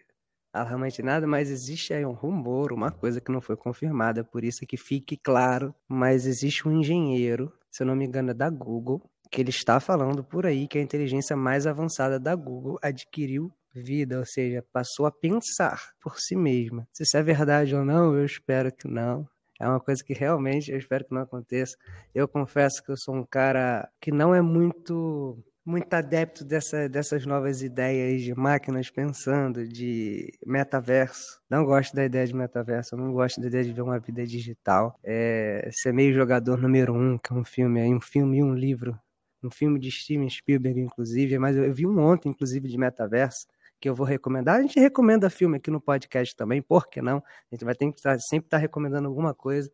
alarmante 0.53 1.03
nada, 1.03 1.27
mas 1.27 1.51
existe 1.51 1.93
aí 1.93 2.07
um 2.07 2.13
rumor, 2.13 2.73
uma 2.73 2.91
coisa 2.91 3.21
que 3.21 3.31
não 3.31 3.41
foi 3.41 3.57
confirmada, 3.57 4.25
por 4.25 4.45
isso 4.45 4.65
que 4.67 4.77
fique 4.77 5.17
claro, 5.17 5.75
mas 5.89 6.27
existe 6.27 6.67
um 6.67 6.73
engenheiro, 6.73 7.53
se 7.71 7.83
eu 7.83 7.87
não 7.87 7.97
me 7.97 8.07
engano 8.07 8.31
é 8.31 8.35
da 8.35 8.49
Google, 8.49 9.03
que 9.31 9.41
ele 9.41 9.51
está 9.51 9.81
falando 9.81 10.23
por 10.23 10.47
aí 10.47 10.69
que 10.69 10.79
a 10.79 10.83
inteligência 10.83 11.37
mais 11.37 11.67
avançada 11.67 12.21
da 12.21 12.37
Google 12.37 12.79
adquiriu 12.81 13.53
vida, 13.75 14.19
ou 14.19 14.25
seja, 14.27 14.65
passou 14.73 15.07
a 15.07 15.13
pensar 15.13 15.93
por 16.01 16.19
si 16.19 16.37
mesma. 16.37 16.87
Se 16.93 17.03
isso 17.03 17.17
é 17.17 17.23
verdade 17.23 17.75
ou 17.75 17.85
não, 17.85 18.15
eu 18.15 18.25
espero 18.25 18.73
que 18.73 18.89
não. 18.89 19.29
É 19.61 19.69
uma 19.69 19.81
coisa 19.81 20.03
que 20.03 20.13
realmente 20.13 20.71
eu 20.71 20.79
espero 20.79 21.05
que 21.05 21.15
não 21.15 21.23
aconteça. 21.23 21.77
Eu 22.15 22.27
confesso 22.27 22.83
que 22.83 22.91
eu 22.91 22.97
sou 22.97 23.15
um 23.15 23.25
cara 23.25 23.89
que 24.01 24.11
não 24.11 24.35
é 24.35 24.43
muito 24.43 25.39
muito 25.65 25.95
adepto 25.95 26.45
dessa, 26.45 26.89
dessas 26.89 27.25
novas 27.25 27.63
ideias 27.63 28.23
de 28.23 28.35
máquinas 28.35 28.91
pensando, 28.91 29.67
de 29.67 30.31
metaverso. 30.47 31.41
Não 31.49 31.65
gosto 31.65 31.95
da 31.97 32.05
ideia 32.05 32.27
de 32.27 32.35
metaverso, 32.35 32.97
não 32.97 33.13
gosto 33.13 33.41
da 33.41 33.47
ideia 33.47 33.65
de 33.65 33.73
ver 33.73 33.81
uma 33.81 33.99
vida 33.99 34.27
digital. 34.27 34.99
É, 35.03 35.69
ser 35.73 35.93
meio 35.93 36.13
jogador 36.13 36.59
número 36.61 36.93
um, 36.93 37.17
que 37.17 37.33
é 37.33 37.37
um 37.37 37.45
filme, 37.45 37.83
um 37.95 38.01
filme 38.01 38.39
e 38.39 38.43
um 38.43 38.55
livro. 38.55 38.99
Um 39.43 39.51
filme 39.51 39.79
de 39.79 39.91
Steven 39.91 40.29
Spielberg, 40.29 40.81
inclusive, 40.81 41.39
mas 41.39 41.57
eu 41.57 41.73
vi 41.73 41.87
um 41.87 41.99
ontem, 41.99 42.31
inclusive, 42.31 42.69
de 42.69 42.79
metaverso, 42.79 43.47
que 43.81 43.89
eu 43.89 43.95
vou 43.95 44.07
recomendar. 44.07 44.59
A 44.59 44.63
gente 44.63 44.79
recomenda 44.79 45.29
filme 45.29 45.57
aqui 45.57 45.71
no 45.71 45.81
podcast 45.81 46.35
também, 46.35 46.63
por 46.63 46.89
que 46.89 47.03
não? 47.03 47.19
A 47.19 47.55
gente 47.55 47.65
vai 47.65 47.75
ter 47.75 47.91
que 47.93 48.01
sempre 48.01 48.47
estar 48.47 48.57
tá 48.57 48.59
recomendando 48.59 49.09
alguma 49.09 49.35
coisa. 49.35 49.71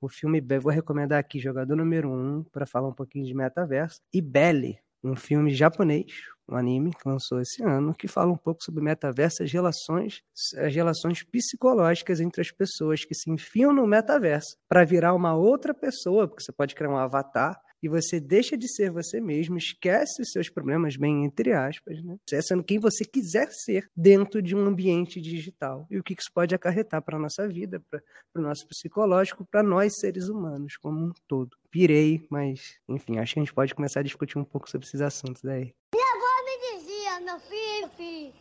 O 0.00 0.08
filme, 0.08 0.40
vou 0.60 0.72
recomendar 0.72 1.18
aqui 1.18 1.38
Jogador 1.38 1.74
Número 1.76 2.10
1, 2.10 2.12
um, 2.12 2.42
para 2.44 2.66
falar 2.66 2.88
um 2.88 2.92
pouquinho 2.92 3.24
de 3.24 3.34
metaverso, 3.34 4.00
e 4.12 4.20
Belly, 4.20 4.78
um 5.02 5.14
filme 5.14 5.54
japonês, 5.54 6.12
um 6.48 6.56
anime 6.56 6.90
que 6.92 7.08
lançou 7.08 7.40
esse 7.40 7.62
ano, 7.62 7.94
que 7.94 8.08
fala 8.08 8.32
um 8.32 8.36
pouco 8.36 8.62
sobre 8.62 8.82
metaverso 8.82 9.42
as 9.42 9.52
relações, 9.52 10.22
as 10.58 10.74
relações 10.74 11.22
psicológicas 11.22 12.20
entre 12.20 12.40
as 12.40 12.50
pessoas 12.50 13.04
que 13.04 13.14
se 13.14 13.30
enfiam 13.30 13.72
no 13.72 13.86
metaverso 13.86 14.56
para 14.68 14.84
virar 14.84 15.14
uma 15.14 15.34
outra 15.34 15.72
pessoa, 15.72 16.28
porque 16.28 16.42
você 16.42 16.52
pode 16.52 16.74
criar 16.74 16.90
um 16.90 16.96
avatar 16.96 17.58
e 17.84 17.88
você 17.88 18.18
deixa 18.18 18.56
de 18.56 18.66
ser 18.66 18.90
você 18.90 19.20
mesmo, 19.20 19.58
esquece 19.58 20.22
os 20.22 20.30
seus 20.30 20.48
problemas, 20.48 20.96
bem 20.96 21.22
entre 21.22 21.52
aspas, 21.52 22.02
né? 22.02 22.16
Você 22.26 22.36
é 22.36 22.40
sendo 22.40 22.64
quem 22.64 22.78
você 22.78 23.04
quiser 23.04 23.52
ser 23.52 23.90
dentro 23.94 24.40
de 24.40 24.56
um 24.56 24.64
ambiente 24.64 25.20
digital. 25.20 25.86
E 25.90 25.98
o 25.98 26.02
que 26.02 26.14
isso 26.14 26.30
pode 26.32 26.54
acarretar 26.54 27.02
para 27.02 27.18
a 27.18 27.20
nossa 27.20 27.46
vida, 27.46 27.84
para 27.90 28.00
o 28.34 28.40
nosso 28.40 28.66
psicológico, 28.66 29.44
para 29.44 29.62
nós 29.62 29.98
seres 29.98 30.30
humanos 30.30 30.78
como 30.78 30.98
um 30.98 31.12
todo. 31.28 31.58
Pirei, 31.70 32.26
mas, 32.30 32.78
enfim, 32.88 33.18
acho 33.18 33.34
que 33.34 33.40
a 33.40 33.42
gente 33.42 33.52
pode 33.52 33.74
começar 33.74 34.00
a 34.00 34.02
discutir 34.02 34.38
um 34.38 34.44
pouco 34.44 34.70
sobre 34.70 34.86
esses 34.86 35.02
assuntos 35.02 35.44
aí. 35.44 35.74
Minha 35.94 36.06
avó 36.16 36.42
me 36.46 36.78
dizia, 36.78 37.20
meu 37.20 37.38
filho, 37.40 37.90
filho, 37.98 38.32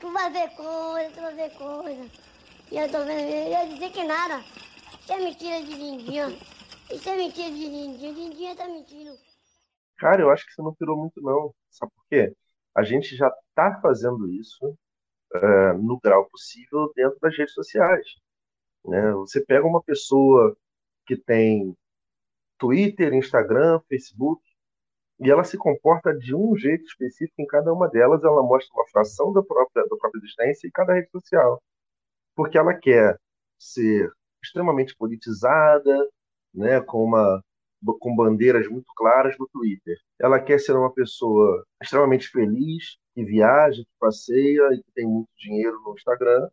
tu 0.00 0.12
vai 0.12 0.32
ver 0.32 0.48
coisa, 0.56 1.10
tu 1.14 1.20
vai 1.20 1.34
ver 1.36 1.50
coisa. 1.50 2.10
E 2.72 2.76
eu 2.76 2.90
tô 2.90 3.04
vendo, 3.04 3.20
eu 3.20 3.50
ia 3.50 3.68
dizer 3.68 3.92
que 3.92 4.02
nada. 4.02 4.44
Isso 5.00 5.12
é 5.12 5.20
mentira 5.20 5.62
de 5.62 5.74
lindinho. 5.76 6.53
Isso 6.90 7.08
é 7.08 7.16
mentira 7.16 7.50
de 7.50 7.68
Lindinha. 7.68 8.12
Lindinha 8.12 8.56
tá 8.56 8.66
mentindo. 8.66 9.12
Cara, 9.96 10.22
eu 10.22 10.30
acho 10.30 10.46
que 10.46 10.52
você 10.52 10.62
não 10.62 10.74
pirou 10.74 10.96
muito, 10.96 11.20
não. 11.20 11.54
Sabe 11.70 11.92
por 11.94 12.04
quê? 12.08 12.34
A 12.74 12.82
gente 12.82 13.16
já 13.16 13.32
tá 13.54 13.78
fazendo 13.80 14.28
isso 14.28 14.66
uh, 15.34 15.78
no 15.80 15.98
grau 16.00 16.28
possível 16.28 16.92
dentro 16.94 17.18
das 17.20 17.36
redes 17.36 17.54
sociais. 17.54 18.06
Né? 18.84 19.12
Você 19.12 19.44
pega 19.44 19.66
uma 19.66 19.82
pessoa 19.82 20.56
que 21.06 21.16
tem 21.16 21.76
Twitter, 22.58 23.14
Instagram, 23.14 23.80
Facebook, 23.88 24.42
e 25.20 25.30
ela 25.30 25.44
se 25.44 25.56
comporta 25.56 26.12
de 26.12 26.34
um 26.34 26.56
jeito 26.56 26.84
específico 26.84 27.40
em 27.40 27.46
cada 27.46 27.72
uma 27.72 27.88
delas, 27.88 28.22
ela 28.24 28.42
mostra 28.42 28.74
uma 28.74 28.88
fração 28.88 29.32
da 29.32 29.42
própria, 29.42 29.84
da 29.84 29.96
própria 29.96 30.18
existência 30.18 30.66
em 30.66 30.70
cada 30.70 30.94
rede 30.94 31.10
social. 31.10 31.62
Porque 32.34 32.58
ela 32.58 32.74
quer 32.74 33.18
ser 33.58 34.10
extremamente 34.42 34.96
politizada, 34.96 36.08
né, 36.54 36.80
com 36.80 37.04
uma 37.04 37.42
com 38.00 38.16
bandeiras 38.16 38.66
muito 38.68 38.86
claras 38.96 39.36
no 39.38 39.46
Twitter. 39.48 39.98
Ela 40.18 40.40
quer 40.40 40.58
ser 40.58 40.72
uma 40.72 40.90
pessoa 40.90 41.64
extremamente 41.82 42.28
feliz, 42.28 42.96
que 43.14 43.22
viaja, 43.24 43.82
que 43.82 43.90
passeia 44.00 44.72
e 44.72 44.82
que 44.82 44.92
tem 44.94 45.06
muito 45.06 45.28
dinheiro 45.36 45.78
no 45.84 45.92
Instagram. 45.92 46.48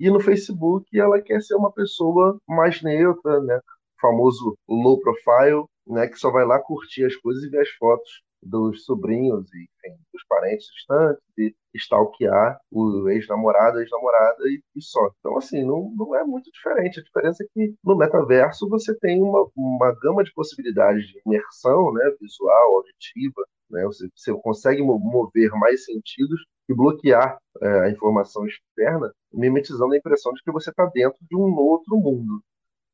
E 0.00 0.10
no 0.10 0.20
Facebook 0.20 0.98
ela 0.98 1.20
quer 1.22 1.40
ser 1.42 1.54
uma 1.54 1.72
pessoa 1.72 2.40
mais 2.48 2.82
neutra, 2.82 3.40
né, 3.40 3.56
o 3.58 4.00
famoso 4.00 4.56
low 4.68 5.00
profile, 5.00 5.64
né, 5.86 6.08
que 6.08 6.18
só 6.18 6.30
vai 6.30 6.44
lá 6.44 6.58
curtir 6.60 7.04
as 7.04 7.16
coisas 7.16 7.44
e 7.44 7.50
ver 7.50 7.60
as 7.60 7.70
fotos 7.70 8.22
dos 8.42 8.84
sobrinhos 8.84 9.52
e 9.52 9.58
enfim, 9.58 9.96
dos 10.12 10.24
parentes 10.28 10.66
distantes 10.74 11.22
e 11.36 11.54
stalkear 11.74 12.60
o 12.70 13.08
ex-namorado, 13.08 13.80
ex-namorada 13.80 14.42
e, 14.48 14.62
e, 14.76 14.82
só. 14.82 15.10
Então, 15.18 15.36
assim, 15.36 15.64
não, 15.64 15.92
não 15.96 16.14
é 16.14 16.24
muito 16.24 16.50
diferente. 16.50 17.00
A 17.00 17.02
diferença 17.02 17.44
é 17.44 17.46
que 17.52 17.74
no 17.84 17.96
metaverso 17.96 18.68
você 18.68 18.94
tem 18.98 19.22
uma, 19.22 19.48
uma 19.56 19.94
gama 20.00 20.24
de 20.24 20.32
possibilidades 20.32 21.06
de 21.06 21.20
imersão 21.26 21.92
né, 21.92 22.10
visual, 22.20 22.76
auditiva, 22.76 23.44
né, 23.70 23.84
você, 23.84 24.08
você 24.14 24.32
consegue 24.40 24.82
mover 24.82 25.50
mais 25.52 25.84
sentidos 25.84 26.44
e 26.68 26.74
bloquear 26.74 27.38
é, 27.62 27.80
a 27.80 27.90
informação 27.90 28.46
externa, 28.46 29.12
mimetizando 29.32 29.92
a 29.92 29.96
impressão 29.96 30.32
de 30.32 30.42
que 30.42 30.52
você 30.52 30.70
está 30.70 30.86
dentro 30.86 31.18
de 31.28 31.36
um 31.36 31.54
outro 31.56 31.96
mundo 31.96 32.42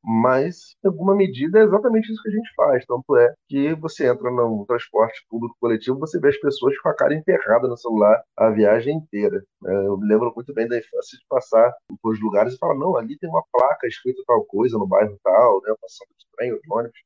mas 0.04 0.76
em 0.84 0.88
alguma 0.88 1.14
medida 1.14 1.58
é 1.58 1.62
exatamente 1.62 2.12
isso 2.12 2.22
que 2.22 2.28
a 2.28 2.32
gente 2.32 2.52
faz. 2.54 2.84
Tanto 2.86 3.16
é 3.16 3.34
que 3.48 3.74
você 3.74 4.06
entra 4.06 4.30
no 4.30 4.64
transporte 4.66 5.24
público 5.30 5.56
coletivo, 5.58 5.98
você 5.98 6.20
vê 6.20 6.28
as 6.28 6.36
pessoas 6.38 6.78
com 6.78 6.88
a 6.90 6.94
cara 6.94 7.14
enterrada 7.14 7.66
no 7.66 7.76
celular 7.76 8.22
a 8.36 8.50
viagem 8.50 8.98
inteira. 8.98 9.42
É, 9.66 9.86
eu 9.86 9.96
me 9.96 10.06
lembro 10.06 10.32
muito 10.34 10.52
bem 10.52 10.68
da 10.68 10.78
infância 10.78 11.18
de 11.18 11.24
passar 11.28 11.72
por 12.02 12.12
os 12.12 12.20
lugares 12.20 12.54
e 12.54 12.58
falar: 12.58 12.74
não, 12.74 12.96
ali 12.96 13.18
tem 13.18 13.30
uma 13.30 13.42
placa 13.50 13.86
escrita 13.86 14.22
tal 14.26 14.44
coisa 14.44 14.78
no 14.78 14.86
bairro 14.86 15.18
tal, 15.22 15.62
né, 15.62 15.74
passando 15.80 16.08
de 16.18 16.26
trem, 16.36 16.52
de 16.52 16.72
ônibus. 16.72 16.98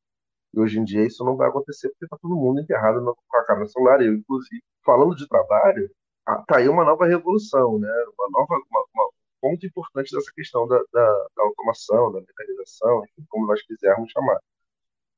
E 0.54 0.60
hoje 0.60 0.78
em 0.80 0.84
dia 0.84 1.04
isso 1.06 1.24
não 1.24 1.36
vai 1.36 1.48
acontecer 1.48 1.88
porque 1.90 2.06
está 2.06 2.16
todo 2.20 2.34
mundo 2.34 2.60
enterrado 2.60 3.04
com 3.04 3.38
a 3.38 3.44
cara 3.44 3.60
no 3.60 3.68
celular. 3.68 4.00
Eu, 4.02 4.14
inclusive, 4.14 4.62
falando 4.84 5.14
de 5.14 5.28
trabalho, 5.28 5.88
ah, 6.26 6.42
tá 6.46 6.58
aí 6.58 6.68
uma 6.68 6.84
nova 6.84 7.06
revolução, 7.06 7.78
né? 7.78 7.88
Uma 8.18 8.28
nova, 8.30 8.54
uma, 8.70 8.84
uma, 8.94 9.10
ponto 9.40 9.66
importante 9.66 10.14
dessa 10.14 10.30
questão 10.34 10.66
da, 10.66 10.78
da, 10.92 11.26
da 11.36 11.42
automação, 11.42 12.12
da 12.12 12.20
mecanização, 12.20 13.04
enfim, 13.04 13.26
como 13.28 13.46
nós 13.46 13.62
quisermos 13.62 14.10
chamar. 14.10 14.38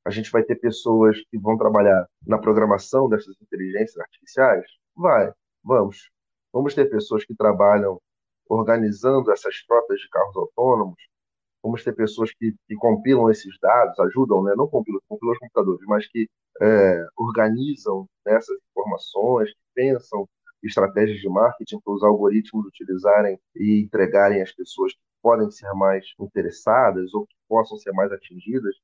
A 0.04 0.11
gente 0.11 0.30
vai 0.30 0.42
ter 0.42 0.56
pessoas 0.56 1.18
que 1.30 1.38
vão 1.38 1.59
trabalhar 1.59 2.06
na 2.26 2.38
programação 2.38 3.09
dessas 3.09 3.37
inteligências 3.40 3.98
artificiais? 3.98 4.64
Vai, 4.96 5.33
vamos. 5.62 6.11
Vamos 6.52 6.74
ter 6.74 6.88
pessoas 6.90 7.24
que 7.24 7.35
trabalham 7.35 8.00
organizando 8.48 9.30
essas 9.30 9.56
frotas 9.66 10.00
de 10.00 10.09
carros 10.09 10.37
autônomos. 10.37 11.00
Vamos 11.62 11.85
ter 11.85 11.92
pessoas 11.92 12.33
que, 12.33 12.54
que 12.66 12.74
compilam 12.76 13.30
esses 13.30 13.56
dados, 13.61 13.98
ajudam, 14.00 14.42
né? 14.42 14.54
não 14.56 14.66
compilam, 14.66 15.00
compilam 15.06 15.33
os 15.33 15.38
computadores, 15.38 15.87
mas 15.87 16.09
que 16.09 16.28
é, 16.61 17.06
organizam 17.16 18.06
essas 18.26 18.56
informações, 18.70 19.50
que 19.50 19.61
pensam 19.74 20.26
estratégias 20.62 21.20
de 21.20 21.29
marketing 21.29 21.81
para 21.81 21.94
os 21.94 22.03
algoritmos 22.03 22.66
utilizarem 22.66 23.38
e 23.57 23.83
entregarem 23.83 24.42
às 24.42 24.53
pessoas 24.53 24.92
que 24.92 24.99
podem 25.23 25.51
ser 25.51 25.73
mais 25.75 26.07
interessadas 26.18 27.12
ou 27.14 27.27
que 27.27 27.35
possam 27.49 27.79
ser 27.79 27.92
mais 27.92 28.12
atingidas. 28.12 28.75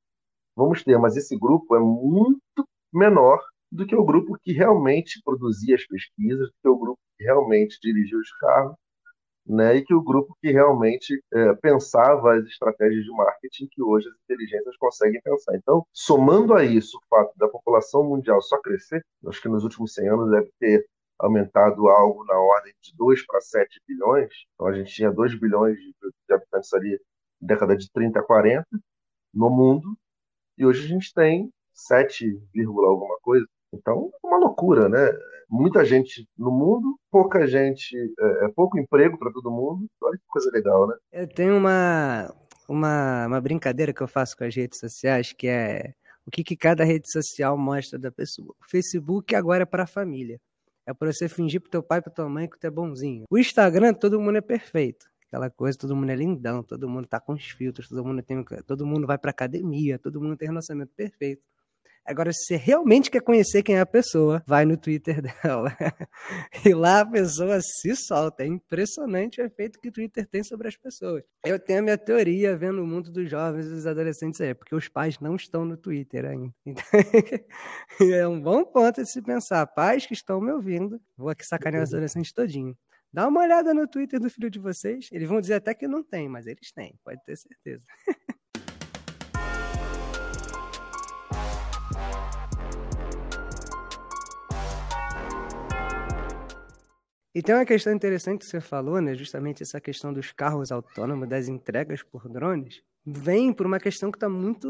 Vamos 0.57 0.83
ter, 0.83 0.99
mas 0.99 1.17
esse 1.17 1.39
grupo 1.39 1.77
é 1.77 1.81
muito 1.81 2.67
menor 2.93 3.43
do 3.71 3.87
que 3.87 3.95
o 3.95 4.05
grupo 4.05 4.39
que 4.43 4.53
realmente 4.53 5.21
produzia 5.25 5.75
as 5.75 5.87
pesquisas, 5.87 6.49
do 6.49 6.55
que 6.63 6.69
o 6.69 6.79
grupo 6.79 6.99
que 7.19 7.25
realmente 7.25 7.79
dirigia 7.83 8.19
os 8.19 8.33
carros, 8.39 8.77
né, 9.47 9.77
e 9.77 9.85
que 9.85 9.95
o 9.95 10.03
grupo 10.03 10.37
que 10.41 10.51
realmente 10.51 11.23
é, 11.33 11.55
pensava 11.55 12.35
as 12.35 12.47
estratégias 12.47 13.05
de 13.05 13.11
marketing 13.13 13.69
que 13.71 13.83
hoje 13.83 14.09
as 14.09 14.15
inteligências 14.25 14.77
conseguem 14.77 15.21
pensar. 15.23 15.57
Então, 15.57 15.87
somando 15.93 16.53
a 16.55 16.65
isso 16.65 16.99
o 16.99 17.07
fato 17.09 17.33
da 17.37 17.49
população 17.49 18.03
mundial 18.03 18.43
só 18.43 18.61
crescer, 18.61 19.05
acho 19.27 19.41
que 19.41 19.49
nos 19.49 19.63
últimos 19.63 19.95
100 19.95 20.09
anos 20.09 20.31
deve 20.31 20.51
ter 20.59 20.87
aumentado 21.19 21.89
algo 21.89 22.25
na 22.25 22.39
ordem 22.39 22.73
de 22.83 22.95
2 22.97 23.25
para 23.27 23.41
7 23.41 23.81
bilhões. 23.87 24.33
Então 24.55 24.67
a 24.67 24.73
gente 24.73 24.93
tinha 24.93 25.11
2 25.11 25.39
bilhões 25.39 25.77
de, 25.77 25.95
de 26.29 26.35
habitantes 26.35 26.73
ali 26.73 27.01
na 27.41 27.49
década 27.49 27.77
de 27.77 27.91
30 27.91 28.19
a 28.19 28.23
40 28.23 28.67
no 29.33 29.51
mundo, 29.51 29.97
e 30.57 30.65
hoje 30.65 30.87
a 30.87 30.89
gente 30.89 31.13
tem 31.13 31.51
7, 31.75 32.41
alguma 32.87 33.19
coisa. 33.21 33.47
Então 33.73 34.11
uma 34.23 34.39
loucura, 34.39 34.89
né? 34.89 35.13
Muita 35.49 35.85
gente 35.85 36.27
no 36.37 36.51
mundo, 36.51 36.99
pouca 37.11 37.47
gente, 37.47 37.97
é, 37.97 38.47
é 38.47 38.49
pouco 38.49 38.79
emprego 38.79 39.19
para 39.19 39.33
todo 39.33 39.51
mundo. 39.51 39.87
Olha 40.01 40.17
que 40.17 40.25
coisa 40.27 40.51
legal, 40.51 40.89
né? 40.89 40.97
Eu 41.13 41.29
tenho 41.29 41.57
uma, 41.57 42.35
uma, 42.69 43.27
uma 43.27 43.41
brincadeira 43.41 43.93
que 43.93 44.03
eu 44.03 44.09
faço 44.09 44.37
com 44.37 44.45
as 44.45 44.55
redes 44.55 44.79
sociais 44.79 45.33
que 45.33 45.47
é 45.47 45.95
o 46.27 46.31
que, 46.31 46.43
que 46.43 46.57
cada 46.57 46.83
rede 46.83 47.11
social 47.11 47.57
mostra 47.57 47.99
da 47.99 48.11
pessoa. 48.11 48.53
O 48.61 48.69
Facebook 48.69 49.35
agora 49.35 49.63
é 49.63 49.67
para 49.67 49.85
a 49.85 49.87
família. 49.87 50.41
É 50.87 50.95
para 50.95 51.13
você 51.13 51.29
fingir 51.29 51.61
pro 51.61 51.71
teu 51.71 51.83
pai 51.83 52.01
pra 52.01 52.13
tua 52.13 52.29
mãe 52.29 52.49
que 52.49 52.59
tu 52.59 52.67
é 52.67 52.71
bonzinho. 52.71 53.25
O 53.29 53.37
Instagram, 53.37 53.93
todo 53.93 54.21
mundo 54.21 54.39
é 54.39 54.41
perfeito. 54.41 55.07
Aquela 55.27 55.51
coisa, 55.51 55.77
todo 55.77 55.97
mundo 55.97 56.11
é 56.11 56.15
lindão, 56.15 56.63
todo 56.63 56.89
mundo 56.89 57.09
tá 57.09 57.19
com 57.19 57.33
os 57.33 57.45
filtros, 57.51 57.89
todo 57.89 58.05
mundo 58.05 58.23
tem, 58.23 58.45
todo 58.65 58.87
mundo 58.87 59.07
vai 59.07 59.19
pra 59.19 59.33
academia, 59.33 59.99
todo 59.99 60.21
mundo 60.21 60.37
tem 60.37 60.49
relacionamento 60.49 60.93
perfeito. 60.95 61.43
Agora, 62.07 62.33
se 62.33 62.45
você 62.45 62.57
realmente 62.57 63.11
quer 63.11 63.21
conhecer 63.21 63.63
quem 63.63 63.77
é 63.77 63.81
a 63.81 63.87
pessoa, 63.87 64.43
vai 64.47 64.65
no 64.65 64.77
Twitter 64.77 65.21
dela. 65.43 65.77
e 66.65 66.73
lá 66.73 67.01
a 67.01 67.07
pessoa 67.07 67.61
se 67.61 67.97
solta. 67.97 68.45
É 68.45 68.47
impressionante 68.47 69.41
o 69.41 69.45
efeito 69.45 69.81
que 69.81 69.89
o 69.89 69.93
Twitter 69.93 70.27
tem 70.27 70.45
sobre 70.45 70.69
as 70.69 70.77
pessoas. 70.77 71.25
Eu 71.45 71.59
tenho 71.59 71.81
a 71.81 71.83
minha 71.83 71.99
teoria 71.99 72.57
vendo 72.57 72.83
o 72.83 72.87
mundo 72.87 73.11
dos 73.11 73.29
jovens 73.29 73.67
e 73.67 73.71
dos 73.71 73.87
adolescentes 73.87 74.41
aí, 74.41 74.55
porque 74.55 74.75
os 74.75 74.89
pais 74.89 75.19
não 75.19 75.35
estão 75.35 75.65
no 75.65 75.77
Twitter 75.77 76.25
ainda. 76.25 76.55
Então, 78.01 78.15
é 78.15 78.29
um 78.29 78.41
bom 78.41 78.65
ponto 78.65 79.03
de 79.03 79.11
se 79.11 79.23
pensar. 79.23 79.67
Pais 79.67 80.07
que 80.07 80.15
estão 80.15 80.41
me 80.41 80.53
ouvindo, 80.53 81.01
vou 81.17 81.29
aqui 81.29 81.45
sacanear 81.45 81.83
os 81.83 81.93
adolescentes 81.93 82.33
todinho. 82.33 82.77
Dá 83.13 83.27
uma 83.27 83.41
olhada 83.41 83.73
no 83.73 83.89
Twitter 83.89 84.21
do 84.21 84.29
filho 84.29 84.51
de 84.51 84.59
vocês. 84.59 85.09
Eles 85.11 85.29
vão 85.29 85.41
dizer 85.41 85.55
até 85.55 85.75
que 85.75 85.89
não 85.89 86.03
tem, 86.05 86.29
mas 86.29 86.47
eles 86.47 86.71
têm, 86.73 86.99
pode 87.05 87.23
ter 87.25 87.37
certeza. 87.37 87.85
E 97.37 97.43
tem 97.43 97.55
uma 97.55 97.67
questão 97.67 97.93
interessante 97.93 98.39
que 98.39 98.47
você 98.47 98.63
falou, 98.63 98.99
né? 98.99 99.15
Justamente 99.15 99.63
essa 99.63 99.79
questão 99.79 100.11
dos 100.11 100.33
carros 100.33 100.73
autônomos, 100.73 101.29
das 101.29 101.49
entregas 101.49 102.03
por 102.03 102.27
drones, 102.31 102.83
vem 103.05 103.53
por 103.53 103.67
uma 103.67 103.79
questão 103.79 104.11
que 104.11 104.17
está 104.17 104.27
muito, 104.27 104.67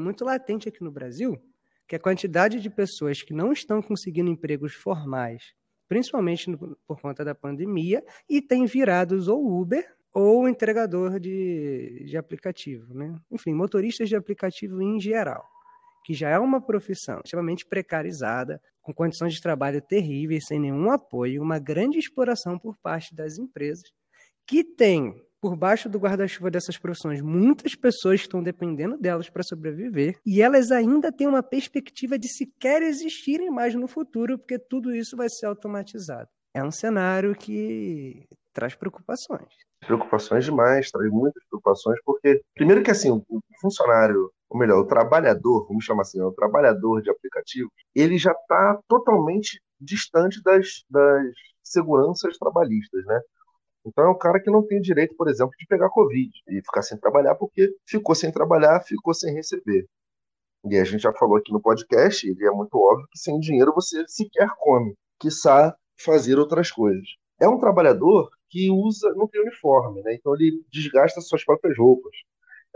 muito 0.00 0.24
latente 0.24 0.70
aqui 0.70 0.82
no 0.82 0.90
Brasil, 0.90 1.38
que 1.86 1.94
é 1.94 1.98
a 1.98 2.00
quantidade 2.00 2.62
de 2.62 2.70
pessoas 2.70 3.20
que 3.20 3.34
não 3.34 3.52
estão 3.52 3.82
conseguindo 3.82 4.30
empregos 4.30 4.72
formais, 4.72 5.52
principalmente 5.86 6.50
por 6.86 6.98
conta 6.98 7.22
da 7.22 7.34
pandemia, 7.34 8.02
e 8.26 8.40
têm 8.40 8.64
virados 8.64 9.28
ou 9.28 9.60
Uber 9.60 9.94
ou 10.10 10.48
entregador 10.48 11.20
de, 11.20 12.04
de 12.06 12.16
aplicativo, 12.16 12.94
né? 12.94 13.20
Enfim, 13.30 13.52
motoristas 13.52 14.08
de 14.08 14.16
aplicativo 14.16 14.80
em 14.80 14.98
geral 14.98 15.46
que 16.04 16.14
já 16.14 16.30
é 16.30 16.38
uma 16.38 16.60
profissão 16.60 17.20
extremamente 17.24 17.66
precarizada, 17.66 18.60
com 18.82 18.94
condições 18.94 19.34
de 19.34 19.42
trabalho 19.42 19.82
terríveis, 19.82 20.46
sem 20.46 20.58
nenhum 20.58 20.90
apoio, 20.90 21.42
uma 21.42 21.58
grande 21.58 21.98
exploração 21.98 22.58
por 22.58 22.76
parte 22.78 23.14
das 23.14 23.38
empresas, 23.38 23.90
que 24.46 24.64
tem 24.64 25.14
por 25.40 25.56
baixo 25.56 25.88
do 25.88 25.98
guarda-chuva 25.98 26.50
dessas 26.50 26.76
profissões 26.76 27.20
muitas 27.20 27.74
pessoas 27.74 28.20
estão 28.20 28.42
dependendo 28.42 28.98
delas 28.98 29.28
para 29.28 29.42
sobreviver, 29.42 30.18
e 30.26 30.42
elas 30.42 30.70
ainda 30.70 31.12
têm 31.12 31.26
uma 31.26 31.42
perspectiva 31.42 32.18
de 32.18 32.28
sequer 32.28 32.82
existirem 32.82 33.50
mais 33.50 33.74
no 33.74 33.86
futuro, 33.86 34.38
porque 34.38 34.58
tudo 34.58 34.94
isso 34.94 35.16
vai 35.16 35.28
ser 35.28 35.46
automatizado. 35.46 36.28
É 36.54 36.64
um 36.64 36.70
cenário 36.70 37.36
que 37.36 38.26
traz 38.52 38.74
preocupações. 38.74 39.48
Preocupações 39.86 40.44
demais, 40.44 40.90
traz 40.90 41.10
muitas 41.10 41.44
preocupações, 41.48 42.00
porque, 42.04 42.42
primeiro 42.54 42.82
que 42.82 42.90
assim, 42.90 43.10
o 43.10 43.40
funcionário 43.60 44.32
ou 44.50 44.58
melhor, 44.58 44.80
o 44.80 44.86
trabalhador, 44.86 45.66
vamos 45.66 45.84
chamar 45.84 46.02
assim, 46.02 46.20
o 46.20 46.32
trabalhador 46.32 47.02
de 47.02 47.10
aplicativo, 47.10 47.70
ele 47.94 48.16
já 48.16 48.32
está 48.32 48.78
totalmente 48.88 49.60
distante 49.80 50.42
das, 50.42 50.84
das 50.90 51.34
seguranças 51.62 52.38
trabalhistas, 52.38 53.04
né? 53.04 53.20
Então 53.84 54.04
é 54.04 54.10
um 54.10 54.18
cara 54.18 54.40
que 54.40 54.50
não 54.50 54.66
tem 54.66 54.80
direito, 54.80 55.14
por 55.16 55.28
exemplo, 55.28 55.52
de 55.58 55.66
pegar 55.66 55.88
Covid 55.90 56.30
e 56.48 56.62
ficar 56.62 56.82
sem 56.82 56.98
trabalhar 56.98 57.34
porque 57.34 57.74
ficou 57.86 58.14
sem 58.14 58.32
trabalhar, 58.32 58.80
ficou 58.80 59.14
sem 59.14 59.34
receber. 59.34 59.86
E 60.64 60.76
a 60.76 60.84
gente 60.84 61.02
já 61.02 61.12
falou 61.12 61.36
aqui 61.36 61.52
no 61.52 61.60
podcast, 61.60 62.28
é 62.28 62.50
muito 62.50 62.74
óbvio 62.74 63.06
que 63.10 63.18
sem 63.18 63.38
dinheiro 63.38 63.72
você 63.72 64.04
sequer 64.08 64.48
come, 64.58 64.94
quiçá 65.18 65.74
fazer 65.96 66.38
outras 66.38 66.70
coisas. 66.70 67.06
É 67.40 67.48
um 67.48 67.58
trabalhador 67.58 68.28
que 68.50 68.70
usa, 68.70 69.12
não 69.14 69.28
tem 69.28 69.40
uniforme, 69.40 70.02
né? 70.02 70.14
Então 70.14 70.34
ele 70.34 70.62
desgasta 70.72 71.20
suas 71.20 71.44
próprias 71.44 71.78
roupas 71.78 72.12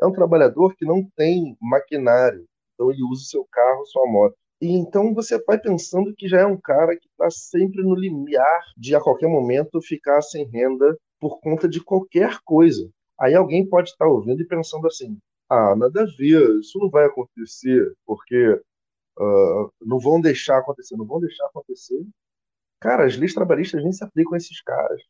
é 0.02 0.06
um 0.06 0.12
trabalhador 0.12 0.74
que 0.74 0.84
não 0.84 1.08
tem 1.16 1.56
maquinário, 1.60 2.44
então 2.74 2.90
ele 2.90 3.02
usa 3.04 3.22
o 3.22 3.26
seu 3.26 3.46
carro, 3.50 3.86
sua 3.86 4.06
moto. 4.06 4.36
E 4.60 4.68
então 4.72 5.14
você 5.14 5.42
vai 5.44 5.58
pensando 5.58 6.14
que 6.14 6.28
já 6.28 6.40
é 6.40 6.46
um 6.46 6.56
cara 6.60 6.96
que 6.96 7.08
está 7.08 7.30
sempre 7.30 7.82
no 7.82 7.94
limiar 7.94 8.62
de 8.76 8.94
a 8.94 9.00
qualquer 9.00 9.28
momento 9.28 9.80
ficar 9.80 10.22
sem 10.22 10.46
renda 10.46 10.96
por 11.20 11.40
conta 11.40 11.68
de 11.68 11.82
qualquer 11.82 12.38
coisa. 12.44 12.88
Aí 13.20 13.34
alguém 13.34 13.68
pode 13.68 13.90
estar 13.90 14.06
ouvindo 14.06 14.40
e 14.40 14.46
pensando 14.46 14.86
assim: 14.86 15.18
ah, 15.48 15.76
nada 15.76 16.02
a 16.02 16.06
ver, 16.16 16.60
isso 16.60 16.78
não 16.78 16.90
vai 16.90 17.06
acontecer, 17.06 17.92
porque 18.06 18.60
uh, 19.18 19.72
não 19.80 19.98
vão 19.98 20.20
deixar 20.20 20.58
acontecer, 20.58 20.96
não 20.96 21.06
vão 21.06 21.20
deixar 21.20 21.46
acontecer. 21.46 22.04
Cara, 22.80 23.04
as 23.06 23.16
leis 23.16 23.34
trabalhistas 23.34 23.82
nem 23.82 23.92
se 23.92 24.04
aplicam 24.04 24.34
a 24.34 24.36
esses 24.36 24.60
caras. 24.62 25.02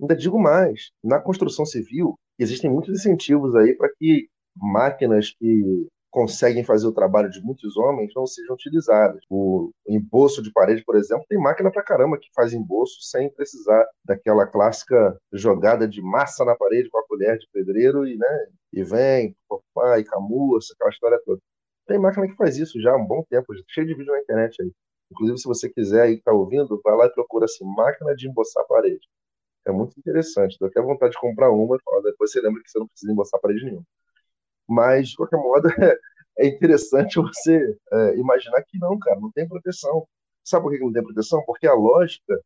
Ainda 0.00 0.16
digo 0.16 0.38
mais: 0.38 0.90
na 1.02 1.20
construção 1.20 1.64
civil, 1.64 2.18
existem 2.38 2.70
muitos 2.70 3.00
incentivos 3.00 3.54
aí 3.56 3.74
para 3.74 3.88
que 3.98 4.28
máquinas 4.56 5.30
que 5.30 5.86
conseguem 6.14 6.62
fazer 6.62 6.86
o 6.86 6.92
trabalho 6.92 7.28
de 7.28 7.42
muitos 7.42 7.76
homens 7.76 8.12
não 8.14 8.24
sejam 8.24 8.54
utilizadas. 8.54 9.20
O 9.28 9.72
emboço 9.88 10.40
de 10.40 10.52
parede, 10.52 10.84
por 10.84 10.94
exemplo, 10.94 11.24
tem 11.28 11.36
máquina 11.36 11.72
pra 11.72 11.82
caramba 11.82 12.16
que 12.16 12.28
faz 12.32 12.52
emboço 12.52 13.00
sem 13.02 13.28
precisar 13.30 13.84
daquela 14.04 14.46
clássica 14.46 15.18
jogada 15.32 15.88
de 15.88 16.00
massa 16.00 16.44
na 16.44 16.54
parede 16.54 16.88
com 16.88 16.98
a 16.98 17.06
colher 17.08 17.36
de 17.36 17.48
pedreiro 17.52 18.06
e, 18.06 18.16
né, 18.16 18.46
e 18.72 18.84
vem, 18.84 19.34
papai, 19.48 20.02
e 20.02 20.04
camurça, 20.04 20.72
aquela 20.74 20.90
história 20.90 21.20
toda. 21.24 21.40
Tem 21.86 21.98
máquina 21.98 22.28
que 22.28 22.36
faz 22.36 22.56
isso 22.58 22.80
já 22.80 22.92
há 22.92 22.96
um 22.96 23.04
bom 23.04 23.24
tempo, 23.28 23.46
cheio 23.68 23.86
de 23.86 23.94
vídeo 23.94 24.12
na 24.12 24.20
internet 24.20 24.62
aí. 24.62 24.70
Inclusive, 25.10 25.38
se 25.38 25.48
você 25.48 25.68
quiser 25.68 26.02
aí 26.02 26.16
que 26.16 26.22
tá 26.22 26.32
ouvindo, 26.32 26.80
vai 26.84 26.96
lá 26.96 27.06
e 27.06 27.12
procura 27.12 27.46
assim, 27.46 27.64
máquina 27.64 28.14
de 28.14 28.28
emboçar 28.28 28.64
parede. 28.68 29.00
É 29.66 29.72
muito 29.72 29.98
interessante. 29.98 30.56
Dá 30.60 30.66
até 30.66 30.80
vontade 30.80 31.12
de 31.12 31.20
comprar 31.20 31.50
uma 31.50 31.78
depois 32.02 32.30
você 32.30 32.40
lembra 32.40 32.62
que 32.62 32.70
você 32.70 32.78
não 32.78 32.86
precisa 32.86 33.12
emboçar 33.12 33.40
parede 33.40 33.64
nenhuma. 33.64 33.84
Mas, 34.68 35.08
de 35.08 35.16
qualquer 35.16 35.36
modo, 35.36 35.68
é, 36.38 36.46
interessante 36.46 37.18
você 37.18 37.76
é, 37.92 38.16
imaginar 38.16 38.62
que 38.62 38.78
não, 38.78 38.98
cara, 38.98 39.18
não 39.20 39.30
tem 39.30 39.48
proteção. 39.48 40.06
Sabe 40.44 40.64
por 40.64 40.72
que 40.72 40.80
não 40.80 40.92
tem 40.92 41.02
proteção? 41.02 41.42
Porque 41.46 41.66
a 41.66 41.74
lógica 41.74 42.38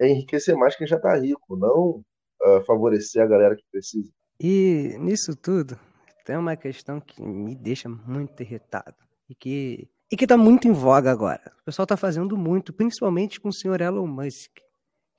é 0.00 0.08
enriquecer 0.08 0.56
mais 0.56 0.76
quem 0.76 0.86
já 0.86 0.96
está 0.96 1.14
rico, 1.16 1.56
não 1.56 2.02
uh, 2.42 2.64
favorecer 2.64 3.22
a 3.22 3.26
galera 3.26 3.56
que 3.56 3.64
precisa. 3.70 4.10
E 4.40 4.96
nisso 4.98 5.36
tudo, 5.36 5.78
tem 6.24 6.36
uma 6.36 6.56
questão 6.56 7.00
que 7.00 7.20
me 7.20 7.54
deixa 7.54 7.88
muito 7.88 8.40
irritado 8.42 8.96
e 9.28 9.34
que 9.34 9.90
e 10.10 10.16
que 10.16 10.24
está 10.24 10.38
muito 10.38 10.66
em 10.66 10.72
voga 10.72 11.10
agora. 11.10 11.52
O 11.60 11.64
pessoal 11.66 11.84
está 11.84 11.94
fazendo 11.94 12.34
muito, 12.34 12.72
principalmente 12.72 13.38
com 13.38 13.50
o 13.50 13.52
senhor 13.52 13.78
Elon 13.82 14.06
Musk 14.06 14.58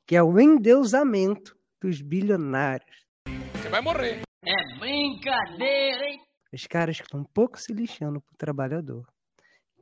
que 0.09 0.15
é 0.15 0.23
o 0.23 0.39
endeusamento 0.39 1.55
dos 1.79 2.01
bilionários. 2.01 3.05
Você 3.53 3.69
vai 3.69 3.79
morrer. 3.79 4.23
É 4.43 4.79
brincadeira, 4.79 6.03
hein? 6.03 6.19
Os 6.51 6.65
caras 6.65 6.97
que 6.97 7.03
estão 7.03 7.19
um 7.19 7.23
pouco 7.23 7.61
se 7.61 7.71
lixando 7.71 8.19
pro 8.19 8.35
trabalhador, 8.35 9.05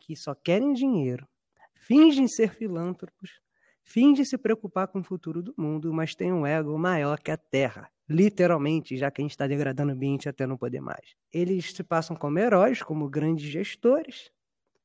que 0.01 0.17
só 0.17 0.35
querem 0.35 0.73
dinheiro, 0.73 1.25
fingem 1.75 2.27
ser 2.27 2.53
filântropos, 2.53 3.39
fingem 3.85 4.25
se 4.25 4.37
preocupar 4.37 4.89
com 4.89 4.99
o 4.99 5.03
futuro 5.03 5.41
do 5.41 5.53
mundo, 5.57 5.93
mas 5.93 6.13
têm 6.13 6.33
um 6.33 6.45
ego 6.45 6.77
maior 6.77 7.21
que 7.21 7.31
a 7.31 7.37
Terra. 7.37 7.89
Literalmente, 8.09 8.97
já 8.97 9.09
que 9.09 9.21
a 9.21 9.23
gente 9.23 9.31
está 9.31 9.47
degradando 9.47 9.93
o 9.93 9.95
ambiente 9.95 10.27
até 10.27 10.45
não 10.45 10.57
poder 10.57 10.81
mais. 10.81 11.15
Eles 11.31 11.71
se 11.71 11.83
passam 11.85 12.17
como 12.17 12.37
heróis, 12.37 12.83
como 12.83 13.09
grandes 13.09 13.49
gestores, 13.49 14.29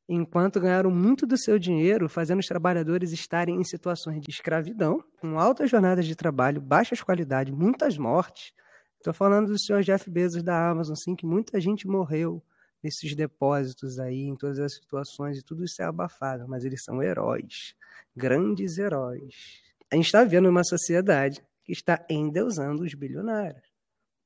enquanto 0.09 0.61
ganharam 0.61 0.91
muito 0.91 1.27
do 1.27 1.37
seu 1.37 1.59
dinheiro 1.59 2.09
fazendo 2.09 2.41
os 2.41 2.47
trabalhadores 2.47 3.13
estarem 3.13 3.57
em 3.57 3.65
situações 3.65 4.21
de 4.21 4.31
escravidão, 4.31 5.03
com 5.21 5.39
altas 5.39 5.71
jornadas 5.71 6.07
de 6.07 6.15
trabalho, 6.15 6.61
baixas 6.61 7.01
qualidades, 7.01 7.55
muitas 7.55 7.97
mortes. 7.97 8.53
Estou 8.97 9.13
falando 9.13 9.49
do 9.49 9.59
senhor 9.59 9.83
Jeff 9.83 10.09
Bezos 10.11 10.43
da 10.43 10.71
Amazon, 10.71 10.95
sim, 10.95 11.17
que 11.17 11.27
muita 11.27 11.61
gente 11.61 11.87
morreu 11.87 12.43
nesses 12.83 13.15
depósitos 13.15 13.99
aí, 13.99 14.23
em 14.23 14.37
todas 14.37 14.59
as 14.59 14.75
situações, 14.75 15.39
e 15.39 15.43
tudo 15.43 15.65
isso 15.65 15.81
é 15.81 15.85
abafado, 15.85 16.49
mas 16.49 16.65
eles 16.65 16.83
são 16.83 17.03
heróis, 17.03 17.75
grandes 18.15 18.79
heróis. 18.79 19.63
A 19.91 19.97
gente 19.97 20.07
está 20.07 20.25
vendo 20.25 20.49
uma 20.49 20.65
sociedade 20.65 21.43
que 21.65 21.73
está 21.73 22.05
endeusando 22.09 22.83
os 22.83 22.95
bilionários. 22.95 23.63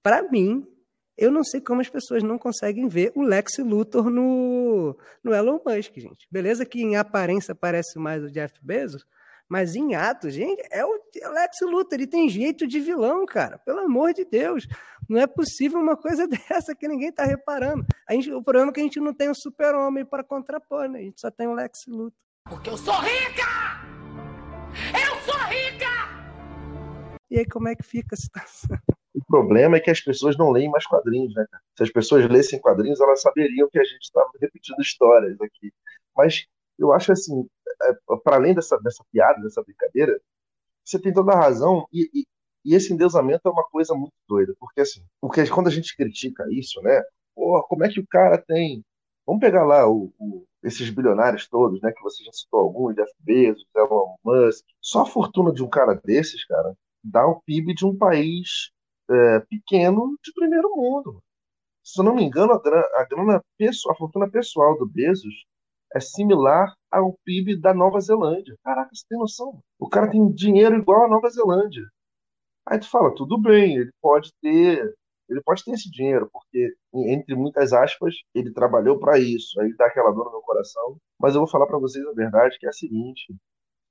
Para 0.02 0.22
mim, 0.30 0.66
eu 1.16 1.30
não 1.30 1.42
sei 1.42 1.60
como 1.60 1.80
as 1.80 1.88
pessoas 1.88 2.22
não 2.22 2.38
conseguem 2.38 2.88
ver 2.88 3.10
o 3.14 3.22
Lex 3.22 3.58
Luthor 3.58 4.10
no, 4.10 4.96
no 5.24 5.34
Elon 5.34 5.58
Musk, 5.64 5.94
gente. 5.96 6.26
Beleza 6.30 6.66
que 6.66 6.82
em 6.82 6.96
aparência 6.96 7.54
parece 7.54 7.98
mais 7.98 8.22
o 8.22 8.30
Jeff 8.30 8.54
Bezos, 8.62 9.06
mas 9.48 9.74
em 9.76 9.94
atos, 9.94 10.34
gente, 10.34 10.62
é 10.70 10.84
o 10.84 10.92
Lex 11.32 11.56
Luthor. 11.62 11.94
Ele 11.94 12.06
tem 12.06 12.28
jeito 12.28 12.66
de 12.66 12.80
vilão, 12.80 13.24
cara. 13.24 13.58
Pelo 13.58 13.80
amor 13.80 14.12
de 14.12 14.24
Deus. 14.24 14.66
Não 15.08 15.18
é 15.20 15.26
possível 15.26 15.80
uma 15.80 15.96
coisa 15.96 16.26
dessa 16.28 16.74
que 16.74 16.88
ninguém 16.88 17.12
tá 17.12 17.24
reparando. 17.24 17.86
A 18.08 18.12
gente, 18.12 18.30
o 18.32 18.42
problema 18.42 18.70
é 18.70 18.74
que 18.74 18.80
a 18.80 18.82
gente 18.82 19.00
não 19.00 19.14
tem 19.14 19.30
um 19.30 19.34
super-homem 19.34 20.04
para 20.04 20.24
contrapor, 20.24 20.88
né? 20.88 20.98
A 20.98 21.02
gente 21.02 21.20
só 21.20 21.30
tem 21.30 21.46
o 21.46 21.54
Lex 21.54 21.78
Luthor. 21.86 22.12
Porque 22.44 22.70
eu 22.70 22.76
sou 22.76 22.94
rica! 23.00 23.46
Eu 24.92 25.20
sou 25.20 25.40
rica! 25.44 25.86
E 27.30 27.38
aí, 27.38 27.46
como 27.46 27.68
é 27.68 27.74
que 27.74 27.82
fica 27.82 28.14
a 28.14 28.18
situação? 28.18 28.78
O 29.16 29.24
problema 29.24 29.78
é 29.78 29.80
que 29.80 29.90
as 29.90 30.00
pessoas 30.00 30.36
não 30.36 30.50
leem 30.50 30.70
mais 30.70 30.86
quadrinhos, 30.86 31.34
né? 31.34 31.46
Se 31.74 31.84
as 31.84 31.90
pessoas 31.90 32.28
lessem 32.28 32.60
quadrinhos, 32.60 33.00
elas 33.00 33.22
saberiam 33.22 33.66
que 33.70 33.78
a 33.78 33.84
gente 33.84 34.02
estava 34.02 34.30
repetindo 34.38 34.78
histórias 34.78 35.40
aqui. 35.40 35.72
Mas 36.14 36.46
eu 36.78 36.92
acho 36.92 37.12
assim, 37.12 37.48
é, 37.82 38.16
para 38.22 38.36
além 38.36 38.54
dessa, 38.54 38.78
dessa 38.82 39.02
piada, 39.10 39.40
dessa 39.42 39.62
brincadeira, 39.62 40.20
você 40.84 41.00
tem 41.00 41.14
toda 41.14 41.32
a 41.32 41.40
razão 41.40 41.88
e, 41.90 42.10
e, 42.12 42.26
e, 42.62 42.74
esse 42.74 42.92
endeusamento 42.92 43.48
é 43.48 43.50
uma 43.50 43.64
coisa 43.64 43.94
muito 43.94 44.12
doida, 44.28 44.54
porque 44.60 44.82
assim, 44.82 45.02
porque 45.18 45.48
quando 45.48 45.68
a 45.68 45.70
gente 45.70 45.96
critica 45.96 46.44
isso, 46.50 46.82
né? 46.82 47.02
Pô, 47.34 47.62
como 47.68 47.84
é 47.84 47.88
que 47.88 48.00
o 48.00 48.06
cara 48.06 48.36
tem? 48.36 48.84
Vamos 49.26 49.40
pegar 49.40 49.64
lá 49.64 49.88
o, 49.88 50.12
o 50.18 50.44
esses 50.62 50.90
bilionários 50.90 51.48
todos, 51.48 51.80
né, 51.80 51.92
que 51.92 52.02
você 52.02 52.24
já 52.24 52.32
citou 52.32 52.60
alguns, 52.60 52.94
Jeff 52.96 53.12
Bezos, 53.20 53.64
Elon 53.74 54.16
Musk, 54.24 54.64
só 54.80 55.02
a 55.02 55.06
fortuna 55.06 55.52
de 55.52 55.62
um 55.62 55.68
cara 55.68 55.94
desses, 56.04 56.44
cara, 56.44 56.76
dá 57.02 57.26
o 57.26 57.40
PIB 57.42 57.72
de 57.74 57.86
um 57.86 57.96
país 57.96 58.72
é, 59.10 59.40
pequeno 59.40 60.16
de 60.22 60.32
primeiro 60.32 60.74
mundo. 60.74 61.22
Se 61.82 62.00
eu 62.00 62.04
não 62.04 62.14
me 62.14 62.24
engano, 62.24 62.52
a 62.52 62.60
grana, 62.60 62.86
a, 62.94 63.04
grana 63.04 63.36
a 63.38 63.94
fortuna 63.94 64.28
pessoal 64.30 64.76
do 64.78 64.86
Bezos 64.86 65.46
é 65.94 66.00
similar 66.00 66.74
ao 66.90 67.16
PIB 67.24 67.60
da 67.60 67.72
Nova 67.72 68.00
Zelândia. 68.00 68.56
Caraca, 68.64 68.90
você 68.92 69.04
tem 69.08 69.18
noção? 69.18 69.60
O 69.78 69.88
cara 69.88 70.10
tem 70.10 70.32
dinheiro 70.32 70.76
igual 70.76 71.04
a 71.04 71.08
Nova 71.08 71.28
Zelândia. 71.30 71.84
Aí 72.66 72.78
tu 72.80 72.90
fala, 72.90 73.14
tudo 73.14 73.40
bem, 73.40 73.76
ele 73.76 73.92
pode 74.02 74.32
ter, 74.42 74.94
ele 75.28 75.40
pode 75.42 75.62
ter 75.64 75.72
esse 75.72 75.88
dinheiro, 75.90 76.28
porque 76.32 76.74
entre 76.92 77.34
muitas 77.36 77.72
aspas, 77.72 78.14
ele 78.34 78.52
trabalhou 78.52 78.98
para 78.98 79.18
isso. 79.18 79.60
Aí 79.60 79.74
dá 79.76 79.86
aquela 79.86 80.10
dor 80.10 80.24
no 80.26 80.32
meu 80.32 80.40
coração. 80.40 80.96
Mas 81.20 81.34
eu 81.34 81.40
vou 81.40 81.48
falar 81.48 81.66
para 81.66 81.78
vocês 81.78 82.04
a 82.06 82.12
verdade, 82.12 82.58
que 82.58 82.66
é 82.66 82.68
a 82.68 82.72
seguinte: 82.72 83.34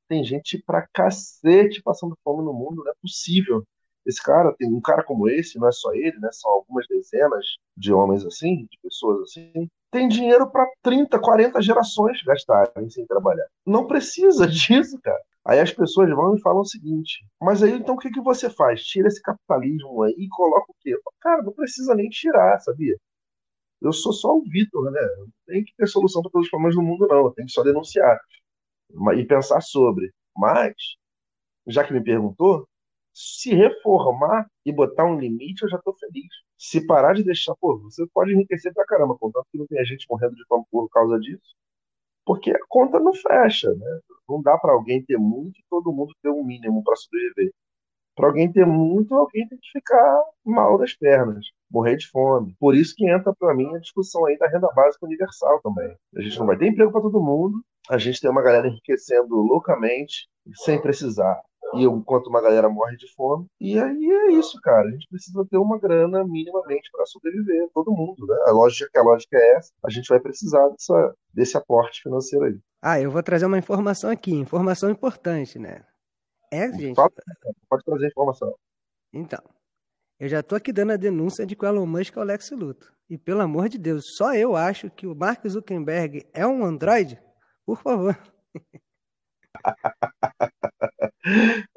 tem 0.08 0.24
gente 0.24 0.62
pra 0.66 0.88
cacete 0.94 1.82
passando 1.82 2.18
fome 2.24 2.44
no 2.44 2.54
mundo, 2.54 2.84
não 2.84 2.92
é 2.92 2.96
possível. 3.02 3.64
Esse 4.06 4.22
cara, 4.22 4.54
tem 4.58 4.72
um 4.72 4.82
cara 4.82 5.04
como 5.04 5.28
esse, 5.28 5.58
não 5.58 5.68
é 5.68 5.72
só 5.72 5.94
ele, 5.94 6.18
né? 6.20 6.30
São 6.32 6.52
algumas 6.52 6.88
dezenas 6.88 7.46
de 7.76 7.92
homens 7.92 8.26
assim, 8.26 8.68
de 8.70 8.80
pessoas 8.82 9.22
assim, 9.22 9.70
tem 9.92 10.08
dinheiro 10.08 10.50
para 10.50 10.68
30, 10.84 11.20
40 11.20 11.62
gerações 11.62 12.22
gastarem 12.22 12.90
sem 12.90 13.06
trabalhar. 13.06 13.48
Não 13.66 13.88
precisa 13.88 14.46
disso, 14.48 15.00
cara. 15.02 15.22
Aí 15.46 15.60
as 15.60 15.72
pessoas 15.72 16.10
vão 16.10 16.36
e 16.36 16.42
falam 16.42 16.62
o 16.62 16.66
seguinte: 16.66 17.26
mas 17.42 17.64
aí 17.64 17.72
então 17.72 17.96
o 17.96 17.98
que, 17.98 18.10
que 18.10 18.22
você 18.22 18.50
faz? 18.50 18.84
Tira 18.84 19.08
esse 19.08 19.22
capitalismo 19.22 20.04
aí 20.04 20.14
e 20.18 20.28
coloca 20.30 20.72
o 20.72 20.76
quê? 20.82 20.98
Cara, 21.22 21.44
não 21.44 21.54
precisa 21.54 21.96
nem 21.96 22.10
tirar, 22.10 22.60
sabia? 22.60 22.98
Eu 23.82 23.94
sou 23.94 24.12
só 24.12 24.36
o 24.36 24.44
Vitor, 24.44 24.92
né? 24.92 25.02
Não 25.18 25.28
tem 25.46 25.64
que 25.64 25.74
ter 25.76 25.88
solução 25.88 26.22
para 26.22 26.32
todos 26.32 26.48
os 26.48 26.52
problemas 26.52 26.76
do 26.76 26.82
mundo, 26.82 27.08
não. 27.08 27.32
Tenho 27.32 27.48
que 27.48 27.54
só 27.54 27.64
denunciar 27.64 28.20
e 29.18 29.26
pensar 29.26 29.62
sobre. 29.62 30.12
Mas, 30.36 30.74
já 31.68 31.84
que 31.84 31.94
me 31.94 32.04
perguntou, 32.04 32.68
se 33.16 33.56
reformar 33.56 34.46
e 34.66 34.74
botar 34.74 35.06
um 35.06 35.18
limite, 35.18 35.64
eu 35.64 35.70
já 35.70 35.78
estou 35.78 35.96
feliz. 35.98 36.28
Se 36.58 36.86
parar 36.86 37.14
de 37.14 37.24
deixar, 37.24 37.56
pô, 37.56 37.80
você 37.80 38.06
pode 38.14 38.34
enriquecer 38.34 38.74
pra 38.74 38.86
caramba, 38.86 39.18
contanto 39.18 39.48
que 39.50 39.58
não 39.58 39.66
tem 39.68 39.84
gente 39.86 40.06
morrendo 40.10 40.36
de 40.36 40.46
fome 40.48 40.66
por 40.70 40.90
causa 40.90 41.18
disso. 41.18 41.56
Porque 42.26 42.52
a 42.52 42.60
conta 42.68 43.00
não 43.00 43.14
fecha, 43.14 43.74
né? 43.74 44.00
Não 44.28 44.42
dá 44.42 44.58
para 44.58 44.74
alguém 44.74 45.02
ter 45.04 45.18
muito 45.18 45.58
e 45.60 45.64
todo 45.70 45.94
mundo 45.94 46.14
ter 46.22 46.30
um 46.30 46.44
mínimo 46.44 46.84
para 46.84 46.96
sobreviver. 46.98 47.54
Para 48.16 48.28
alguém 48.28 48.52
ter 48.52 48.66
muito, 48.66 49.14
alguém 49.14 49.48
tem 49.48 49.58
que 49.60 49.70
ficar 49.72 50.22
mal 50.44 50.78
das 50.78 50.94
pernas, 50.94 51.46
morrer 51.70 51.98
de 51.98 52.08
fome. 52.10 52.56
Por 52.60 52.76
isso 52.76 52.96
que 52.96 53.10
entra 53.10 53.34
para 53.38 53.54
mim 53.54 53.74
a 53.76 53.80
discussão 53.80 54.26
aí 54.26 54.38
da 54.38 54.48
renda 54.48 54.70
básica 54.74 55.06
universal 55.06 55.62
também. 55.62 55.96
A 56.16 56.22
gente 56.22 56.40
não 56.40 56.46
vai 56.46 56.58
ter 56.58 56.68
emprego 56.68 56.92
para 56.92 57.02
todo 57.02 57.22
mundo, 57.22 57.62
a 57.90 57.98
gente 57.98 58.20
tem 58.20 58.30
uma 58.30 58.42
galera 58.42 58.68
enriquecendo 58.68 59.36
loucamente 59.36 60.28
sem 60.54 60.82
precisar. 60.82 61.42
E 61.78 61.86
enquanto 61.86 62.28
uma 62.28 62.42
galera 62.42 62.70
morre 62.70 62.96
de 62.98 63.12
fome. 63.14 63.48
E 63.60 63.80
aí 63.80 64.06
é 64.12 64.32
isso, 64.32 64.60
cara. 64.62 64.88
A 64.88 64.92
gente 64.92 65.08
precisa 65.08 65.46
ter 65.50 65.58
uma 65.58 65.80
grana 65.80 66.24
minimamente 66.24 66.90
para 66.92 67.06
sobreviver, 67.06 67.70
todo 67.74 67.92
mundo, 67.92 68.26
né? 68.28 68.36
A 68.48 68.52
lógica 68.52 69.00
a 69.00 69.04
lógica 69.04 69.38
é 69.38 69.56
essa, 69.56 69.72
a 69.84 69.90
gente 69.90 70.08
vai 70.08 70.20
precisar 70.20 70.68
dessa, 70.70 71.16
desse 71.34 71.58
aporte 71.58 72.02
financeiro 72.02 72.46
aí. 72.46 72.60
Ah, 72.82 73.00
eu 73.00 73.10
vou 73.10 73.24
trazer 73.24 73.46
uma 73.46 73.58
informação 73.58 74.10
aqui, 74.10 74.32
informação 74.32 74.90
importante, 74.90 75.58
né? 75.58 75.84
É, 76.52 76.72
gente. 76.72 76.96
Pode, 76.96 77.16
pode 77.70 77.84
trazer 77.84 78.08
informação. 78.08 78.56
Então, 79.12 79.42
eu 80.20 80.30
já 80.30 80.42
tô 80.42 80.56
aqui 80.56 80.72
dando 80.72 80.92
a 80.92 80.98
denúncia 80.98 81.46
de 81.46 81.56
que 81.56 81.66
o 81.66 81.68
Elon 81.68 81.86
Musk 81.86 82.16
é 82.16 82.20
o 82.20 82.24
Lex 82.24 82.52
Luthor. 82.52 82.92
E 83.10 83.18
pelo 83.18 83.42
amor 83.42 83.70
de 83.70 83.78
Deus, 83.78 84.16
só 84.16 84.34
eu 84.34 84.56
acho 84.56 84.90
que 84.90 85.06
o 85.06 85.16
Mark 85.16 85.46
Zuckerberg 85.48 86.26
é 86.34 86.46
um 86.48 86.64
Android? 86.64 87.22
Por 87.66 87.82
favor. 87.82 88.18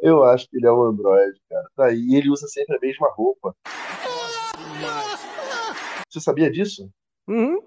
eu 0.00 0.24
acho 0.24 0.48
que 0.48 0.56
ele 0.56 0.66
é 0.66 0.72
um 0.72 0.82
Android, 0.82 1.38
cara. 1.48 1.70
Tá 1.76 1.86
aí, 1.86 2.14
ele 2.14 2.30
usa 2.30 2.46
sempre 2.48 2.76
a 2.76 2.80
mesma 2.80 3.08
roupa. 3.14 3.54
Você 6.08 6.20
sabia 6.20 6.50
disso? 6.50 6.90
Uhum. 7.26 7.58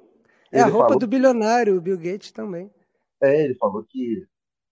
É 0.51 0.57
ele 0.57 0.61
a 0.61 0.65
roupa 0.65 0.87
falou... 0.87 0.99
do 0.99 1.07
bilionário, 1.07 1.77
o 1.77 1.81
Bill 1.81 1.97
Gates 1.97 2.31
também. 2.31 2.71
É, 3.21 3.43
ele 3.43 3.55
falou 3.55 3.83
que 3.87 4.25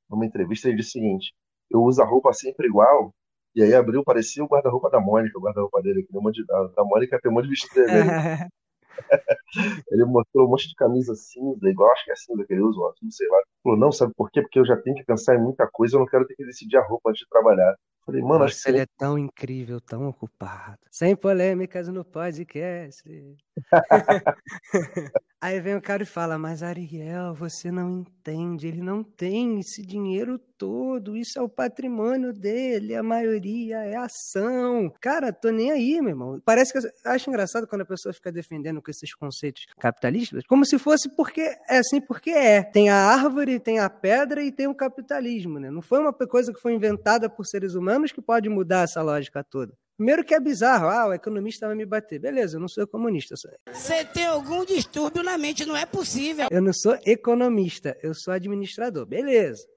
numa 0.10 0.26
entrevista 0.26 0.68
ele 0.68 0.78
disse 0.78 0.90
o 0.90 1.02
seguinte: 1.02 1.34
eu 1.70 1.82
uso 1.82 2.02
a 2.02 2.06
roupa 2.06 2.34
sempre 2.34 2.68
igual. 2.68 3.14
E 3.56 3.64
aí 3.64 3.74
abriu, 3.74 4.04
parecia 4.04 4.44
o 4.44 4.48
guarda-roupa 4.48 4.90
da 4.90 5.00
Mônica, 5.00 5.38
o 5.38 5.42
guarda-roupa 5.42 5.82
dele, 5.82 6.04
que 6.04 6.16
um 6.16 6.32
de, 6.32 6.46
da, 6.46 6.68
da 6.68 6.84
Mônica 6.84 7.20
tem 7.20 7.32
um 7.32 7.34
monte 7.34 7.46
de 7.46 7.50
vestido 7.50 7.74
dele. 7.74 7.90
ele 9.92 10.06
mostrou 10.06 10.48
um 10.48 10.50
monte 10.50 10.68
de 10.68 10.76
camisa 10.76 11.16
cinza, 11.16 11.70
igual 11.70 11.92
acho 11.92 12.06
que 12.06 12.12
é 12.12 12.16
cinza 12.16 12.46
que 12.46 12.54
ele 12.54 12.62
usa, 12.62 12.80
não 13.02 13.12
sei 13.12 13.28
lá. 13.28 13.38
Falou, 13.64 13.80
não, 13.80 13.92
sabe 13.92 14.14
por 14.16 14.30
quê? 14.32 14.42
Porque 14.42 14.60
eu 14.60 14.66
já 14.66 14.78
tenho 14.78 14.96
que 14.96 15.04
pensar 15.04 15.36
em 15.36 15.42
muita 15.42 15.68
coisa, 15.68 15.96
eu 15.96 16.00
não 16.00 16.08
quero 16.08 16.26
ter 16.26 16.36
que 16.36 16.46
decidir 16.46 16.78
a 16.78 16.86
roupa 16.86 17.10
antes 17.10 17.22
de 17.22 17.30
trabalhar. 17.30 17.76
Falei, 18.10 18.22
mano, 18.22 18.40
Nossa, 18.40 18.46
acho 18.46 18.64
que... 18.64 18.70
ele 18.70 18.80
é 18.80 18.86
tão 18.98 19.18
incrível, 19.18 19.80
tão 19.80 20.08
ocupado. 20.08 20.80
Sem 20.92 21.16
polêmicas 21.16 21.88
no 21.88 22.04
podcast. 22.04 23.04
Aí 25.42 25.58
vem 25.62 25.76
o 25.76 25.82
cara 25.82 26.04
e 26.04 26.06
fala, 26.06 26.38
mas 26.38 26.62
Ariel, 26.62 27.34
você 27.34 27.72
não 27.72 28.00
entende, 28.02 28.68
ele 28.68 28.82
não 28.82 29.02
tem 29.02 29.58
esse 29.62 29.82
dinheiro 29.86 30.38
todo, 30.58 31.16
isso 31.16 31.40
é 31.40 31.42
o 31.42 31.48
patrimônio 31.48 32.34
dele, 32.34 32.94
a 32.94 33.02
maioria 33.02 33.78
é 33.78 33.96
ação. 33.96 34.94
Cara, 35.00 35.32
tô 35.32 35.50
nem 35.50 35.72
aí, 35.72 36.02
meu 36.02 36.10
irmão. 36.10 36.42
Parece 36.44 36.74
que 36.74 36.80
eu 36.80 36.92
acho 37.06 37.30
engraçado 37.30 37.66
quando 37.66 37.82
a 37.82 37.86
pessoa 37.86 38.12
fica 38.12 38.30
defendendo 38.30 38.82
com 38.82 38.92
esses 38.92 39.16
conceitos 39.16 39.66
capitalistas, 39.80 40.44
como 40.46 40.66
se 40.66 40.78
fosse 40.78 41.08
porque 41.16 41.56
é 41.70 41.78
assim 41.78 42.02
porque 42.02 42.32
é. 42.32 42.62
Tem 42.62 42.90
a 42.90 42.98
árvore, 42.98 43.62
tem 43.62 43.80
a 43.80 43.90
pedra 43.90 44.44
e 44.44 44.52
tem 44.52 44.68
o 44.68 44.76
capitalismo, 44.76 45.58
né? 45.58 45.72
Não 45.72 45.82
foi 45.82 46.00
uma 46.00 46.12
coisa 46.12 46.54
que 46.54 46.60
foi 46.60 46.74
inventada 46.74 47.30
por 47.30 47.46
seres 47.46 47.76
humanos 47.76 47.99
que 48.08 48.22
pode 48.22 48.50
mudar 48.50 48.84
essa 48.84 49.02
lógica 49.02 49.44
toda. 49.44 49.74
Primeiro 49.98 50.24
que 50.24 50.34
é 50.34 50.40
bizarro, 50.40 50.88
ah, 50.88 51.08
o 51.08 51.14
economista 51.14 51.68
vai 51.68 51.76
me 51.76 51.86
bater. 51.86 52.20
Beleza, 52.20 52.56
eu 52.56 52.62
não 52.62 52.70
sou 52.70 52.88
comunista. 52.88 53.36
Você 53.70 54.06
tem 54.06 54.26
algum 54.26 54.64
distúrbio 54.64 55.22
na 55.22 55.38
mente, 55.38 55.66
não 55.66 55.76
é 55.76 55.86
possível. 55.86 56.48
Eu 56.50 56.62
não 56.62 56.72
sou 56.72 56.98
economista, 57.06 57.98
eu 58.02 58.14
sou 58.14 58.34
administrador. 58.34 59.06
Beleza. 59.06 59.68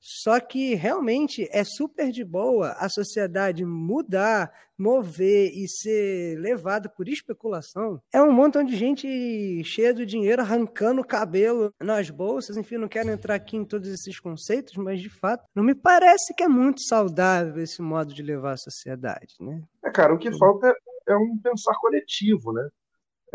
Só 0.00 0.38
que 0.38 0.74
realmente 0.74 1.48
é 1.50 1.64
super 1.64 2.10
de 2.12 2.24
boa 2.24 2.72
a 2.78 2.88
sociedade 2.88 3.64
mudar, 3.64 4.52
mover 4.78 5.50
e 5.52 5.66
ser 5.68 6.38
levada 6.38 6.88
por 6.88 7.08
especulação. 7.08 8.00
É 8.12 8.22
um 8.22 8.32
montão 8.32 8.62
de 8.62 8.76
gente 8.76 9.62
cheia 9.64 9.92
de 9.92 10.06
dinheiro 10.06 10.42
arrancando 10.42 11.04
cabelo 11.04 11.72
nas 11.80 12.10
bolsas. 12.10 12.56
Enfim, 12.56 12.76
não 12.76 12.88
quero 12.88 13.10
entrar 13.10 13.34
aqui 13.34 13.56
em 13.56 13.64
todos 13.64 13.88
esses 13.88 14.20
conceitos, 14.20 14.76
mas 14.76 15.00
de 15.00 15.08
fato 15.08 15.44
não 15.54 15.64
me 15.64 15.74
parece 15.74 16.34
que 16.34 16.42
é 16.42 16.48
muito 16.48 16.82
saudável 16.82 17.62
esse 17.62 17.82
modo 17.82 18.14
de 18.14 18.22
levar 18.22 18.52
a 18.52 18.58
sociedade, 18.58 19.34
né? 19.40 19.62
É, 19.84 19.90
cara, 19.90 20.14
o 20.14 20.18
que 20.18 20.36
falta 20.38 20.72
é 21.08 21.16
um 21.16 21.38
pensar 21.42 21.74
coletivo, 21.80 22.52
né? 22.52 22.68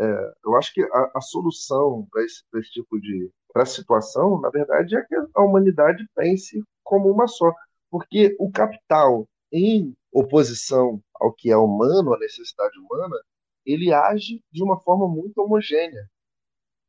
É, 0.00 0.32
eu 0.44 0.56
acho 0.56 0.72
que 0.72 0.82
a, 0.82 1.10
a 1.14 1.20
solução 1.20 2.06
para 2.10 2.24
esse, 2.24 2.42
esse 2.56 2.70
tipo 2.70 2.98
de 3.00 3.30
para 3.52 3.64
a 3.64 3.66
situação, 3.66 4.40
na 4.40 4.50
verdade, 4.50 4.96
é 4.96 5.02
que 5.02 5.14
a 5.34 5.42
humanidade 5.42 6.06
pense 6.14 6.62
como 6.82 7.10
uma 7.10 7.26
só. 7.26 7.52
Porque 7.90 8.34
o 8.38 8.50
capital, 8.50 9.28
em 9.52 9.94
oposição 10.12 11.00
ao 11.14 11.32
que 11.32 11.50
é 11.50 11.56
humano, 11.56 12.14
à 12.14 12.18
necessidade 12.18 12.78
humana, 12.78 13.16
ele 13.64 13.92
age 13.92 14.42
de 14.50 14.62
uma 14.62 14.80
forma 14.80 15.06
muito 15.06 15.38
homogênea. 15.38 16.08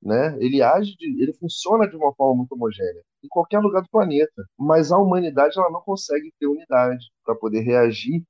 Né? 0.02 0.38
Ele 0.40 0.62
age, 0.62 0.96
de, 0.98 1.22
ele 1.22 1.34
funciona 1.34 1.88
de 1.88 1.96
uma 1.96 2.14
forma 2.14 2.36
muito 2.36 2.54
homogênea 2.54 3.04
em 3.24 3.28
qualquer 3.28 3.60
lugar 3.60 3.82
do 3.82 3.90
planeta. 3.90 4.46
Mas 4.58 4.92
a 4.92 4.98
humanidade 4.98 5.58
ela 5.58 5.70
não 5.70 5.82
consegue 5.82 6.34
ter 6.40 6.48
unidade 6.48 7.06
para 7.24 7.36
poder 7.36 7.62
reagir 7.62 8.24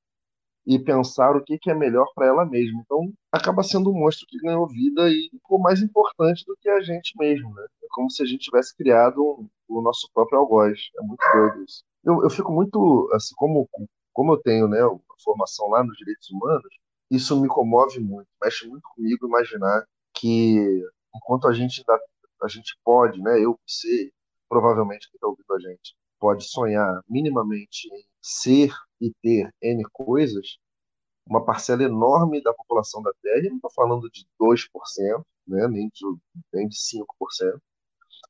e 0.65 0.79
pensar 0.79 1.35
o 1.35 1.43
que, 1.43 1.57
que 1.57 1.69
é 1.69 1.75
melhor 1.75 2.07
para 2.15 2.27
ela 2.27 2.45
mesma. 2.45 2.81
Então, 2.85 3.11
acaba 3.31 3.63
sendo 3.63 3.91
um 3.91 3.99
monstro 3.99 4.25
que 4.27 4.37
ganhou 4.39 4.67
vida 4.67 5.09
e 5.09 5.29
ficou 5.31 5.59
mais 5.59 5.81
importante 5.81 6.43
do 6.45 6.55
que 6.59 6.69
a 6.69 6.81
gente 6.81 7.13
mesmo. 7.17 7.53
Né? 7.53 7.65
É 7.83 7.87
como 7.91 8.09
se 8.09 8.23
a 8.23 8.25
gente 8.25 8.45
tivesse 8.45 8.75
criado 8.75 9.21
um, 9.21 9.49
o 9.67 9.81
nosso 9.81 10.09
próprio 10.13 10.39
algoz. 10.39 10.79
É 10.97 11.01
muito 11.01 11.21
doido 11.33 11.63
isso. 11.65 11.83
Eu, 12.03 12.23
eu 12.23 12.29
fico 12.29 12.51
muito, 12.51 13.09
assim, 13.13 13.33
como, 13.35 13.67
como 14.13 14.33
eu 14.33 14.37
tenho 14.37 14.67
né, 14.67 14.79
formação 15.23 15.69
lá 15.69 15.83
nos 15.83 15.97
direitos 15.97 16.29
humanos, 16.29 16.69
isso 17.09 17.39
me 17.39 17.47
comove 17.47 17.99
muito, 17.99 18.27
mexe 18.41 18.67
muito 18.67 18.83
comigo 18.95 19.27
imaginar 19.27 19.85
que 20.13 20.83
enquanto 21.15 21.47
a 21.47 21.53
gente 21.53 21.83
ainda, 21.87 22.01
a 22.43 22.47
gente 22.47 22.77
pode, 22.83 23.21
né, 23.21 23.39
eu, 23.43 23.57
você, 23.65 24.11
provavelmente 24.49 25.09
quem 25.09 25.17
está 25.17 25.27
ouvindo 25.27 25.53
a 25.53 25.59
gente, 25.59 25.95
pode 26.23 26.45
sonhar 26.45 27.01
minimamente 27.09 27.85
em 27.93 28.05
ser 28.21 28.71
e 29.01 29.11
ter 29.21 29.53
N 29.61 29.83
coisas, 29.91 30.57
uma 31.27 31.43
parcela 31.43 31.83
enorme 31.83 32.41
da 32.41 32.53
população 32.53 33.01
da 33.01 33.11
Terra, 33.21 33.45
e 33.45 33.49
não 33.49 33.57
estou 33.57 33.71
falando 33.73 34.09
de 34.09 34.25
2%, 34.39 35.21
né, 35.45 35.67
nem, 35.67 35.89
de, 35.89 36.05
nem 36.53 36.65
de 36.69 36.77
5%, 36.77 37.59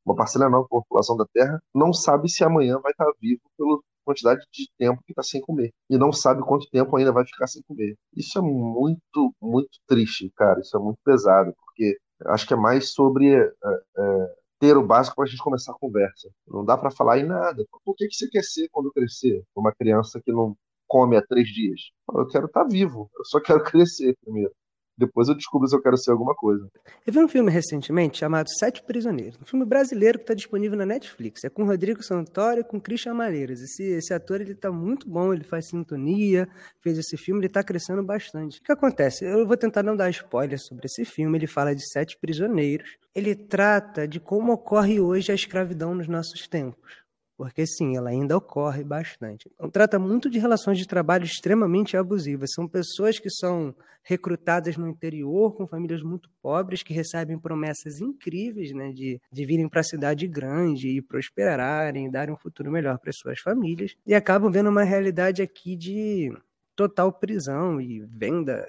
uma 0.03 0.15
parcela 0.15 0.45
enorme 0.45 0.65
da 0.65 0.69
população 0.69 1.15
da 1.15 1.27
Terra 1.31 1.61
não 1.71 1.93
sabe 1.93 2.27
se 2.27 2.43
amanhã 2.43 2.79
vai 2.79 2.91
estar 2.93 3.11
vivo 3.21 3.41
pela 3.55 3.79
quantidade 4.03 4.43
de 4.51 4.67
tempo 4.75 5.03
que 5.05 5.11
está 5.11 5.21
sem 5.21 5.39
comer. 5.39 5.71
E 5.87 5.95
não 5.95 6.11
sabe 6.11 6.41
quanto 6.41 6.67
tempo 6.71 6.97
ainda 6.97 7.11
vai 7.11 7.23
ficar 7.27 7.45
sem 7.45 7.61
comer. 7.61 7.95
Isso 8.17 8.39
é 8.39 8.41
muito, 8.41 9.35
muito 9.39 9.79
triste, 9.87 10.31
cara. 10.35 10.59
Isso 10.59 10.75
é 10.75 10.79
muito 10.79 10.97
pesado, 11.05 11.53
porque 11.63 11.95
acho 12.25 12.47
que 12.47 12.55
é 12.55 12.57
mais 12.57 12.91
sobre 12.91 13.35
é, 13.35 13.53
é, 13.97 14.35
o 14.77 14.85
básico 14.85 15.15
para 15.15 15.25
a 15.25 15.27
gente 15.27 15.43
começar 15.43 15.71
a 15.71 15.77
conversa. 15.77 16.29
Não 16.47 16.63
dá 16.63 16.77
para 16.77 16.91
falar 16.91 17.19
em 17.19 17.25
nada. 17.25 17.65
Por 17.83 17.95
que, 17.95 18.07
que 18.07 18.15
você 18.15 18.27
quer 18.29 18.43
ser 18.43 18.69
quando 18.71 18.91
crescer? 18.91 19.43
Uma 19.55 19.73
criança 19.73 20.21
que 20.23 20.31
não 20.31 20.55
come 20.87 21.17
há 21.17 21.21
três 21.25 21.47
dias. 21.47 21.81
Eu 22.13 22.27
quero 22.27 22.45
estar 22.45 22.63
tá 22.63 22.67
vivo. 22.69 23.09
Eu 23.17 23.25
só 23.25 23.39
quero 23.39 23.63
crescer 23.65 24.15
primeiro. 24.23 24.53
Depois 24.97 25.27
eu 25.27 25.35
descubro 25.35 25.67
se 25.67 25.75
eu 25.75 25.81
quero 25.81 25.97
ser 25.97 26.11
alguma 26.11 26.35
coisa. 26.35 26.69
Eu 27.05 27.13
vi 27.13 27.19
um 27.19 27.27
filme 27.27 27.51
recentemente 27.51 28.19
chamado 28.19 28.47
Sete 28.49 28.83
Prisioneiros. 28.83 29.39
Um 29.41 29.45
filme 29.45 29.65
brasileiro 29.65 30.19
que 30.19 30.23
está 30.23 30.33
disponível 30.33 30.77
na 30.77 30.85
Netflix. 30.85 31.43
É 31.43 31.49
com 31.49 31.65
Rodrigo 31.65 32.03
Santoro 32.03 32.59
e 32.59 32.63
com 32.63 32.79
Christian 32.79 33.15
Maleiras. 33.15 33.61
Esse, 33.61 33.83
esse 33.83 34.13
ator 34.13 34.41
ele 34.41 34.53
tá 34.53 34.71
muito 34.71 35.09
bom, 35.09 35.33
ele 35.33 35.43
faz 35.43 35.69
sintonia, 35.69 36.47
fez 36.81 36.97
esse 36.97 37.17
filme, 37.17 37.39
ele 37.39 37.47
está 37.47 37.63
crescendo 37.63 38.03
bastante. 38.03 38.59
O 38.59 38.63
que 38.63 38.71
acontece? 38.71 39.25
Eu 39.25 39.47
vou 39.47 39.57
tentar 39.57 39.83
não 39.83 39.95
dar 39.95 40.09
spoiler 40.09 40.59
sobre 40.59 40.85
esse 40.85 41.03
filme. 41.05 41.37
Ele 41.37 41.47
fala 41.47 41.73
de 41.73 41.89
sete 41.89 42.17
prisioneiros. 42.17 42.97
Ele 43.15 43.35
trata 43.35 44.07
de 44.07 44.19
como 44.19 44.53
ocorre 44.53 44.99
hoje 44.99 45.31
a 45.31 45.35
escravidão 45.35 45.95
nos 45.95 46.07
nossos 46.07 46.47
tempos 46.47 47.02
porque 47.43 47.67
sim, 47.67 47.97
ela 47.97 48.09
ainda 48.09 48.37
ocorre 48.37 48.85
bastante. 48.85 49.51
Então, 49.53 49.69
trata 49.69 49.99
muito 49.99 50.29
de 50.29 50.39
relações 50.39 50.77
de 50.77 50.87
trabalho 50.87 51.25
extremamente 51.25 51.97
abusivas. 51.97 52.53
São 52.53 52.69
pessoas 52.69 53.19
que 53.19 53.29
são 53.29 53.75
recrutadas 54.01 54.77
no 54.77 54.87
interior, 54.87 55.53
com 55.53 55.67
famílias 55.67 56.01
muito 56.01 56.29
pobres, 56.41 56.83
que 56.83 56.93
recebem 56.93 57.37
promessas 57.37 57.99
incríveis 57.99 58.71
né, 58.71 58.93
de, 58.93 59.19
de 59.29 59.45
virem 59.45 59.67
para 59.67 59.81
a 59.81 59.83
cidade 59.83 60.25
grande 60.25 60.87
e 60.87 61.01
prosperarem, 61.01 62.09
darem 62.09 62.33
um 62.33 62.37
futuro 62.37 62.71
melhor 62.71 62.97
para 62.97 63.11
suas 63.11 63.41
famílias, 63.41 63.93
e 64.07 64.15
acabam 64.15 64.49
vendo 64.49 64.69
uma 64.69 64.83
realidade 64.85 65.41
aqui 65.41 65.75
de 65.75 66.31
total 66.75 67.11
prisão 67.11 67.79
e 67.79 68.01
venda, 68.01 68.67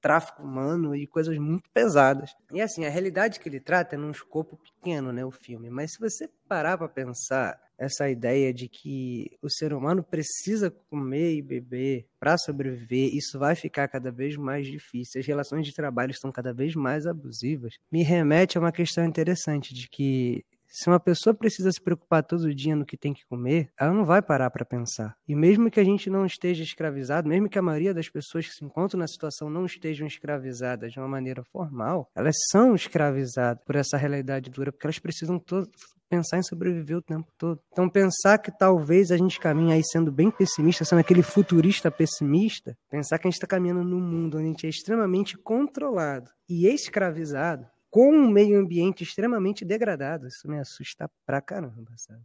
tráfico 0.00 0.42
humano 0.42 0.94
e 0.94 1.06
coisas 1.06 1.38
muito 1.38 1.70
pesadas. 1.70 2.34
E 2.52 2.60
assim, 2.60 2.84
a 2.84 2.90
realidade 2.90 3.40
que 3.40 3.48
ele 3.48 3.60
trata 3.60 3.94
é 3.94 3.98
num 3.98 4.10
escopo 4.10 4.56
pequeno, 4.56 5.12
né, 5.12 5.24
o 5.24 5.30
filme, 5.30 5.70
mas 5.70 5.92
se 5.92 6.00
você 6.00 6.28
parar 6.48 6.78
para 6.78 6.88
pensar 6.88 7.60
essa 7.76 8.08
ideia 8.08 8.52
de 8.54 8.68
que 8.68 9.36
o 9.42 9.50
ser 9.50 9.72
humano 9.72 10.02
precisa 10.02 10.70
comer 10.70 11.34
e 11.34 11.42
beber 11.42 12.06
para 12.20 12.38
sobreviver, 12.38 13.14
isso 13.14 13.38
vai 13.38 13.54
ficar 13.54 13.88
cada 13.88 14.12
vez 14.12 14.36
mais 14.36 14.66
difícil. 14.66 15.20
As 15.20 15.26
relações 15.26 15.66
de 15.66 15.74
trabalho 15.74 16.12
estão 16.12 16.30
cada 16.30 16.52
vez 16.52 16.74
mais 16.74 17.06
abusivas. 17.06 17.74
Me 17.90 18.02
remete 18.02 18.56
a 18.56 18.60
uma 18.60 18.72
questão 18.72 19.04
interessante 19.04 19.74
de 19.74 19.88
que 19.88 20.44
se 20.74 20.88
uma 20.90 20.98
pessoa 20.98 21.32
precisa 21.32 21.70
se 21.70 21.80
preocupar 21.80 22.24
todo 22.24 22.52
dia 22.52 22.74
no 22.74 22.84
que 22.84 22.96
tem 22.96 23.14
que 23.14 23.24
comer, 23.26 23.70
ela 23.78 23.94
não 23.94 24.04
vai 24.04 24.20
parar 24.20 24.50
para 24.50 24.64
pensar. 24.64 25.14
E 25.28 25.32
mesmo 25.32 25.70
que 25.70 25.78
a 25.78 25.84
gente 25.84 26.10
não 26.10 26.26
esteja 26.26 26.64
escravizado, 26.64 27.28
mesmo 27.28 27.48
que 27.48 27.56
a 27.56 27.62
maioria 27.62 27.94
das 27.94 28.08
pessoas 28.08 28.48
que 28.48 28.54
se 28.54 28.64
encontram 28.64 28.98
na 28.98 29.06
situação 29.06 29.48
não 29.48 29.66
estejam 29.66 30.04
escravizadas 30.04 30.92
de 30.92 30.98
uma 30.98 31.06
maneira 31.06 31.44
formal, 31.44 32.10
elas 32.12 32.34
são 32.50 32.74
escravizadas 32.74 33.62
por 33.64 33.76
essa 33.76 33.96
realidade 33.96 34.50
dura, 34.50 34.72
porque 34.72 34.84
elas 34.84 34.98
precisam 34.98 35.38
todo, 35.38 35.70
pensar 36.10 36.38
em 36.38 36.42
sobreviver 36.42 36.96
o 36.96 37.02
tempo 37.02 37.30
todo. 37.38 37.60
Então, 37.70 37.88
pensar 37.88 38.38
que 38.38 38.50
talvez 38.50 39.12
a 39.12 39.16
gente 39.16 39.38
caminhe 39.38 39.74
aí 39.74 39.82
sendo 39.84 40.10
bem 40.10 40.28
pessimista, 40.28 40.84
sendo 40.84 40.98
aquele 40.98 41.22
futurista 41.22 41.88
pessimista, 41.88 42.76
pensar 42.90 43.18
que 43.18 43.28
a 43.28 43.30
gente 43.30 43.36
está 43.36 43.46
caminhando 43.46 43.84
num 43.84 44.00
mundo 44.00 44.38
onde 44.38 44.46
a 44.46 44.50
gente 44.50 44.66
é 44.66 44.70
extremamente 44.70 45.38
controlado 45.38 46.30
e 46.48 46.66
escravizado, 46.66 47.64
com 47.94 48.10
um 48.10 48.28
meio 48.28 48.58
ambiente 48.58 49.04
extremamente 49.04 49.64
degradado. 49.64 50.26
Isso 50.26 50.48
me 50.48 50.58
assusta 50.58 51.08
pra 51.24 51.40
caramba, 51.40 51.92
sabe? 51.96 52.24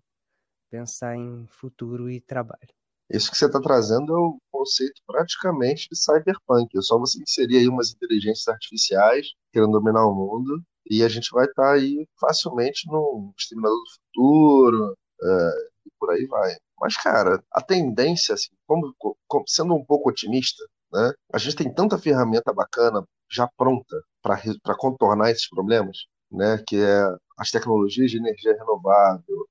Pensar 0.67 1.15
em 1.15 1.45
futuro 1.45 2.09
e 2.09 2.19
trabalho. 2.19 2.73
Isso 3.07 3.29
que 3.29 3.37
você 3.37 3.45
está 3.45 3.61
trazendo 3.61 4.11
é 4.11 4.17
o 4.17 4.39
conceito 4.49 4.99
praticamente 5.05 5.87
de 5.91 5.95
cyberpunk. 5.95 6.75
É 6.75 6.81
só 6.81 6.97
você 6.97 7.21
inserir 7.21 7.57
aí 7.57 7.67
umas 7.67 7.91
inteligências 7.91 8.47
artificiais 8.47 9.27
querendo 9.53 9.73
dominar 9.73 10.07
o 10.07 10.15
mundo 10.15 10.59
e 10.89 11.03
a 11.03 11.07
gente 11.07 11.29
vai 11.31 11.45
estar 11.45 11.61
tá 11.61 11.73
aí 11.73 12.07
facilmente 12.19 12.87
no 12.87 13.31
Exterminador 13.37 13.77
do 13.77 13.91
Futuro 13.91 14.97
é, 15.21 15.51
e 15.85 15.91
por 15.99 16.09
aí 16.09 16.25
vai. 16.25 16.55
Mas, 16.81 16.97
cara, 16.97 17.43
a 17.53 17.61
tendência, 17.61 18.33
assim, 18.33 18.49
como, 18.65 18.91
como, 19.27 19.45
sendo 19.47 19.75
um 19.75 19.85
pouco 19.85 20.09
otimista, 20.09 20.65
né? 20.91 21.13
A 21.31 21.37
gente 21.37 21.57
tem 21.57 21.71
tanta 21.71 21.99
ferramenta 21.99 22.51
bacana 22.51 23.05
já 23.31 23.47
pronta 23.57 24.01
para 24.21 24.75
contornar 24.77 25.31
esses 25.31 25.47
problemas, 25.47 25.97
né? 26.31 26.63
Que 26.67 26.77
é 26.77 27.15
as 27.37 27.51
tecnologias 27.51 28.11
de 28.11 28.17
energia 28.17 28.53
renovável, 28.57 29.47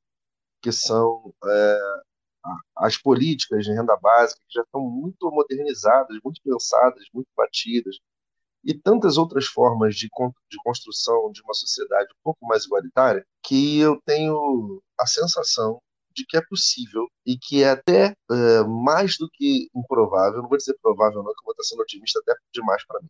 que 0.63 0.73
são 0.73 1.33
é, 1.45 1.79
as 2.77 2.97
políticas 2.97 3.65
de 3.65 3.73
renda 3.73 3.97
básica 3.97 4.41
que 4.49 4.55
já 4.55 4.63
estão 4.63 4.81
muito 4.83 5.31
modernizadas, 5.31 6.17
muito 6.25 6.41
pensadas, 6.43 7.05
muito 7.13 7.29
batidas, 7.37 7.97
e 8.65 8.75
tantas 8.75 9.17
outras 9.17 9.47
formas 9.47 9.95
de, 9.95 10.09
de 10.51 10.59
construção 10.65 11.31
de 11.33 11.43
uma 11.43 11.55
sociedade 11.55 12.09
um 12.13 12.23
pouco 12.23 12.47
mais 12.47 12.65
igualitária, 12.65 13.25
que 13.43 13.79
eu 13.79 14.01
tenho 14.05 14.83
a 14.99 15.07
sensação 15.07 15.81
de 16.19 16.27
que 16.27 16.37
é 16.37 16.43
possível 16.49 17.07
e 17.25 17.39
que 17.39 17.63
é 17.63 17.71
até 17.71 18.15
é, 18.31 18.63
mais 18.65 19.17
do 19.19 19.29
que 19.33 19.69
improvável, 19.75 20.43
não 20.43 20.49
vou 20.49 20.59
dizer 20.59 20.77
provável 20.83 21.23
não, 21.23 21.33
que 21.33 21.41
eu 21.41 21.45
vou 21.45 21.53
estar 21.53 21.65
sendo 21.65 21.83
otimista 21.83 22.21
até 22.21 22.35
demais 22.53 22.85
para 22.87 23.01
mim, 23.01 23.09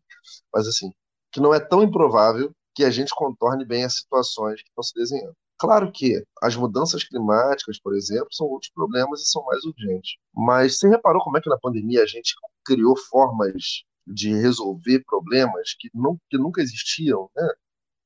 mas 0.52 0.66
assim, 0.66 0.92
que 1.32 1.40
não 1.40 1.54
é 1.54 1.60
tão 1.60 1.82
improvável 1.82 2.52
que 2.74 2.84
a 2.84 2.90
gente 2.90 3.12
contorne 3.14 3.64
bem 3.64 3.84
as 3.84 3.96
situações 3.96 4.62
que 4.62 4.68
estão 4.68 4.82
se 4.82 4.94
desenhando. 4.94 5.34
Claro 5.58 5.90
que 5.90 6.22
as 6.40 6.54
mudanças 6.54 7.02
climáticas, 7.02 7.80
por 7.80 7.96
exemplo, 7.96 8.28
são 8.30 8.46
outros 8.46 8.70
problemas 8.70 9.20
e 9.20 9.26
são 9.26 9.44
mais 9.44 9.64
urgentes. 9.64 10.16
Mas 10.32 10.78
você 10.78 10.88
reparou 10.88 11.20
como 11.22 11.36
é 11.36 11.40
que 11.40 11.50
na 11.50 11.58
pandemia 11.58 12.02
a 12.02 12.06
gente 12.06 12.34
criou 12.64 12.96
formas 12.96 13.82
de 14.06 14.32
resolver 14.32 15.02
problemas 15.04 15.74
que, 15.78 15.90
não, 15.92 16.16
que 16.30 16.38
nunca 16.38 16.62
existiam, 16.62 17.28
né? 17.36 17.48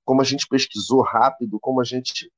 Como 0.05 0.23
a 0.23 0.25
gente 0.25 0.47
pesquisou 0.49 1.03
rápido, 1.03 1.61
como 1.61 1.81
a 1.81 1.85
gente 1.85 2.33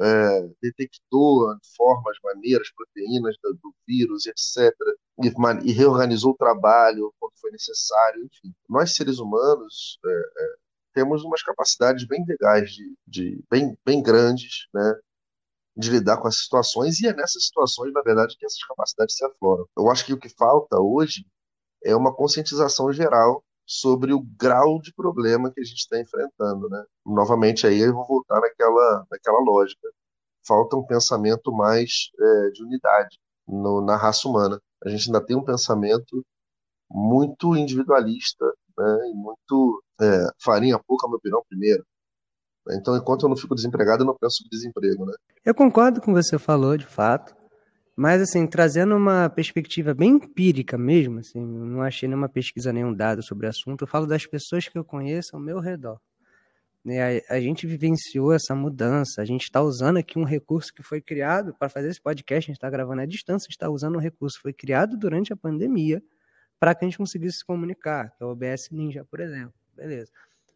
é, 0.00 0.48
detectou 0.60 1.54
formas, 1.76 2.16
maneiras, 2.22 2.70
proteínas 2.74 3.36
do, 3.42 3.54
do 3.54 3.74
vírus, 3.86 4.26
etc., 4.26 4.72
e, 5.22 5.28
e, 5.68 5.72
reorganizou 5.72 6.32
o 6.32 6.36
trabalho 6.36 7.12
quando 7.20 7.32
foi 7.40 7.50
necessário, 7.50 8.24
enfim. 8.24 8.54
Nós, 8.68 8.94
seres 8.94 9.18
humanos, 9.18 9.98
é, 10.04 10.10
é, 10.10 10.54
temos 10.94 11.22
umas 11.22 11.42
capacidades 11.42 12.06
bem 12.06 12.24
legais, 12.26 12.70
de, 12.70 12.94
de, 13.06 13.44
bem, 13.50 13.76
bem 13.84 14.02
grandes, 14.02 14.66
né? 14.72 14.94
de 15.76 15.90
lidar 15.90 16.18
com 16.18 16.28
as 16.28 16.42
situações, 16.42 17.00
e 17.00 17.06
é 17.06 17.14
nessas 17.14 17.46
situações, 17.46 17.92
na 17.92 18.02
verdade, 18.02 18.36
que 18.38 18.44
essas 18.44 18.62
capacidades 18.64 19.16
se 19.16 19.24
afloram. 19.24 19.66
Eu 19.76 19.90
acho 19.90 20.04
que 20.04 20.12
o 20.12 20.18
que 20.18 20.28
falta 20.28 20.78
hoje 20.78 21.26
é 21.84 21.96
uma 21.96 22.14
conscientização 22.14 22.92
geral 22.92 23.42
sobre 23.72 24.12
o 24.12 24.20
grau 24.38 24.78
de 24.80 24.92
problema 24.92 25.50
que 25.50 25.60
a 25.60 25.64
gente 25.64 25.78
está 25.78 25.98
enfrentando, 25.98 26.68
né? 26.68 26.84
Novamente 27.06 27.66
aí 27.66 27.80
eu 27.80 27.94
vou 27.94 28.06
voltar 28.06 28.38
naquela, 28.38 29.06
naquela 29.10 29.40
lógica. 29.40 29.88
Falta 30.46 30.76
um 30.76 30.84
pensamento 30.84 31.50
mais 31.50 32.10
é, 32.20 32.50
de 32.50 32.62
unidade 32.64 33.18
no, 33.48 33.80
na 33.80 33.96
raça 33.96 34.28
humana. 34.28 34.60
A 34.84 34.90
gente 34.90 35.06
ainda 35.06 35.24
tem 35.24 35.36
um 35.36 35.44
pensamento 35.44 36.22
muito 36.90 37.56
individualista, 37.56 38.44
né? 38.76 39.10
E 39.10 39.14
muito 39.14 39.82
é, 40.02 40.26
farinha 40.42 40.78
pouca, 40.78 41.08
meu 41.08 41.18
pirão 41.18 41.42
primeiro. 41.48 41.82
Então, 42.72 42.94
enquanto 42.94 43.22
eu 43.22 43.30
não 43.30 43.36
fico 43.36 43.54
desempregado, 43.54 44.02
eu 44.02 44.06
não 44.06 44.16
penso 44.16 44.44
em 44.44 44.48
desemprego, 44.50 45.06
né? 45.06 45.14
Eu 45.44 45.54
concordo 45.54 46.00
com 46.00 46.12
o 46.12 46.14
que 46.14 46.22
você 46.22 46.38
falou, 46.38 46.76
de 46.76 46.86
fato. 46.86 47.34
Mas, 47.94 48.22
assim, 48.22 48.46
trazendo 48.46 48.96
uma 48.96 49.28
perspectiva 49.28 49.92
bem 49.92 50.12
empírica 50.12 50.78
mesmo, 50.78 51.18
assim, 51.18 51.40
não 51.40 51.82
achei 51.82 52.08
nenhuma 52.08 52.28
pesquisa, 52.28 52.72
nenhum 52.72 52.92
dado 52.92 53.22
sobre 53.22 53.46
o 53.46 53.50
assunto, 53.50 53.82
eu 53.82 53.86
falo 53.86 54.06
das 54.06 54.26
pessoas 54.26 54.66
que 54.66 54.78
eu 54.78 54.84
conheço 54.84 55.36
ao 55.36 55.42
meu 55.42 55.60
redor. 55.60 56.00
Né, 56.84 57.20
a, 57.28 57.40
gente 57.40 57.64
vivenciou 57.66 58.32
essa 58.32 58.56
mudança, 58.56 59.22
a 59.22 59.24
gente 59.24 59.42
está 59.42 59.62
usando 59.62 59.98
aqui 59.98 60.18
um 60.18 60.24
recurso 60.24 60.72
que 60.74 60.82
foi 60.82 61.00
criado 61.00 61.54
para 61.54 61.68
fazer 61.68 61.88
esse 61.88 62.00
podcast, 62.00 62.50
a 62.50 62.52
gente 62.52 62.56
está 62.56 62.68
gravando 62.68 63.02
à 63.02 63.06
distância, 63.06 63.48
está 63.48 63.68
usando 63.70 63.96
um 63.96 64.00
recurso 64.00 64.38
que 64.38 64.42
foi 64.42 64.52
criado 64.52 64.96
durante 64.96 65.32
a 65.32 65.36
pandemia 65.36 66.02
para 66.58 66.74
que 66.74 66.84
a 66.84 66.88
gente 66.88 66.98
conseguisse 66.98 67.38
se 67.38 67.44
comunicar, 67.44 68.10
que 68.16 68.22
é 68.22 68.26
o 68.26 68.30
OBS 68.30 68.70
Ninja, 68.72 69.04
por 69.04 69.20
exemplo. 69.20 69.54
Beleza 69.76 70.10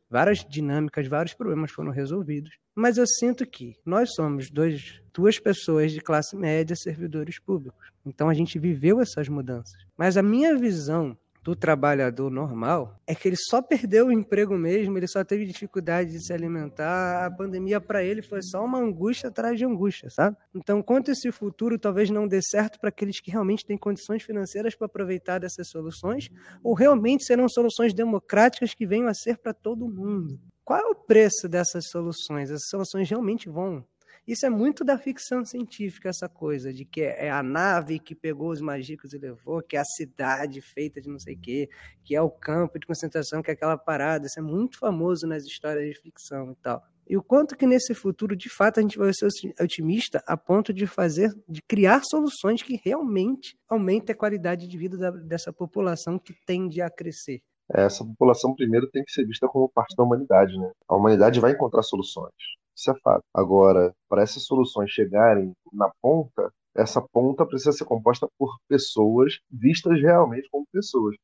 várias 0.08 0.44
dinâmicas, 0.44 1.06
vários 1.06 1.34
problemas 1.34 1.70
foram 1.70 1.90
resolvidos. 1.90 2.56
Mas 2.74 2.98
eu 2.98 3.06
sinto 3.06 3.46
que 3.46 3.74
nós 3.84 4.14
somos 4.14 4.50
dois, 4.50 5.00
duas 5.12 5.38
pessoas 5.38 5.92
de 5.92 6.00
classe 6.00 6.36
média, 6.36 6.76
servidores 6.76 7.38
públicos. 7.38 7.90
Então 8.04 8.28
a 8.28 8.34
gente 8.34 8.58
viveu 8.58 9.00
essas 9.00 9.28
mudanças. 9.28 9.84
Mas 9.96 10.16
a 10.16 10.22
minha 10.22 10.56
visão 10.56 11.16
do 11.46 11.54
trabalhador 11.54 12.28
normal 12.28 13.00
é 13.06 13.14
que 13.14 13.28
ele 13.28 13.36
só 13.36 13.62
perdeu 13.62 14.08
o 14.08 14.12
emprego 14.12 14.58
mesmo, 14.58 14.98
ele 14.98 15.06
só 15.06 15.22
teve 15.22 15.46
dificuldade 15.46 16.10
de 16.10 16.26
se 16.26 16.32
alimentar. 16.32 17.24
A 17.24 17.30
pandemia 17.30 17.80
para 17.80 18.02
ele 18.02 18.20
foi 18.20 18.42
só 18.42 18.64
uma 18.64 18.80
angústia 18.80 19.28
atrás 19.28 19.56
de 19.56 19.64
angústia, 19.64 20.10
sabe? 20.10 20.36
Então, 20.52 20.82
quanto 20.82 21.12
esse 21.12 21.30
futuro 21.30 21.78
talvez 21.78 22.10
não 22.10 22.26
dê 22.26 22.40
certo 22.42 22.80
para 22.80 22.88
aqueles 22.88 23.20
que 23.20 23.30
realmente 23.30 23.64
têm 23.64 23.78
condições 23.78 24.24
financeiras 24.24 24.74
para 24.74 24.86
aproveitar 24.86 25.38
dessas 25.38 25.68
soluções, 25.68 26.30
ou 26.64 26.74
realmente 26.74 27.22
serão 27.22 27.48
soluções 27.48 27.94
democráticas 27.94 28.74
que 28.74 28.84
venham 28.84 29.06
a 29.06 29.14
ser 29.14 29.38
para 29.38 29.54
todo 29.54 29.88
mundo. 29.88 30.40
Qual 30.64 30.80
é 30.80 30.86
o 30.86 30.96
preço 30.96 31.48
dessas 31.48 31.90
soluções? 31.90 32.50
Essas 32.50 32.68
soluções 32.68 33.08
realmente 33.08 33.48
vão 33.48 33.84
isso 34.26 34.44
é 34.44 34.50
muito 34.50 34.84
da 34.84 34.98
ficção 34.98 35.44
científica, 35.44 36.08
essa 36.08 36.28
coisa 36.28 36.72
de 36.72 36.84
que 36.84 37.02
é 37.02 37.30
a 37.30 37.42
nave 37.42 37.98
que 38.00 38.14
pegou 38.14 38.50
os 38.50 38.60
magicos 38.60 39.12
e 39.12 39.18
levou, 39.18 39.62
que 39.62 39.76
é 39.76 39.80
a 39.80 39.84
cidade 39.84 40.60
feita 40.60 41.00
de 41.00 41.08
não 41.08 41.18
sei 41.18 41.34
o 41.34 41.40
quê, 41.40 41.68
que 42.02 42.16
é 42.16 42.20
o 42.20 42.30
campo 42.30 42.78
de 42.78 42.86
concentração, 42.86 43.40
que 43.40 43.50
é 43.50 43.54
aquela 43.54 43.78
parada. 43.78 44.26
Isso 44.26 44.38
é 44.38 44.42
muito 44.42 44.78
famoso 44.78 45.26
nas 45.26 45.44
histórias 45.44 45.88
de 45.88 46.00
ficção 46.00 46.50
e 46.50 46.56
tal. 46.56 46.82
E 47.08 47.16
o 47.16 47.22
quanto 47.22 47.56
que 47.56 47.68
nesse 47.68 47.94
futuro, 47.94 48.34
de 48.34 48.48
fato, 48.48 48.80
a 48.80 48.82
gente 48.82 48.98
vai 48.98 49.12
ser 49.14 49.28
otimista 49.60 50.20
a 50.26 50.36
ponto 50.36 50.72
de 50.72 50.88
fazer, 50.88 51.32
de 51.48 51.62
criar 51.62 52.02
soluções 52.02 52.62
que 52.62 52.80
realmente 52.84 53.56
aumentem 53.68 54.12
a 54.12 54.16
qualidade 54.16 54.66
de 54.66 54.76
vida 54.76 54.98
da, 54.98 55.12
dessa 55.12 55.52
população 55.52 56.18
que 56.18 56.34
tende 56.44 56.80
a 56.80 56.90
crescer. 56.90 57.40
É, 57.72 57.82
essa 57.82 58.04
população 58.04 58.54
primeiro 58.56 58.88
tem 58.90 59.04
que 59.04 59.12
ser 59.12 59.24
vista 59.24 59.46
como 59.46 59.68
parte 59.68 59.94
da 59.96 60.02
humanidade, 60.02 60.58
né? 60.58 60.70
A 60.88 60.96
humanidade 60.96 61.38
vai 61.38 61.52
encontrar 61.52 61.82
soluções. 61.84 62.34
Isso 62.76 62.90
é 62.90 62.94
fato. 63.00 63.24
Agora, 63.32 63.94
para 64.08 64.22
essas 64.22 64.44
soluções 64.44 64.90
chegarem 64.90 65.52
na 65.72 65.90
ponta, 66.02 66.52
essa 66.74 67.00
ponta 67.00 67.46
precisa 67.46 67.72
ser 67.72 67.86
composta 67.86 68.28
por 68.38 68.54
pessoas 68.68 69.38
vistas 69.50 70.00
realmente 70.00 70.48
como 70.50 70.66
pessoas. 70.70 71.16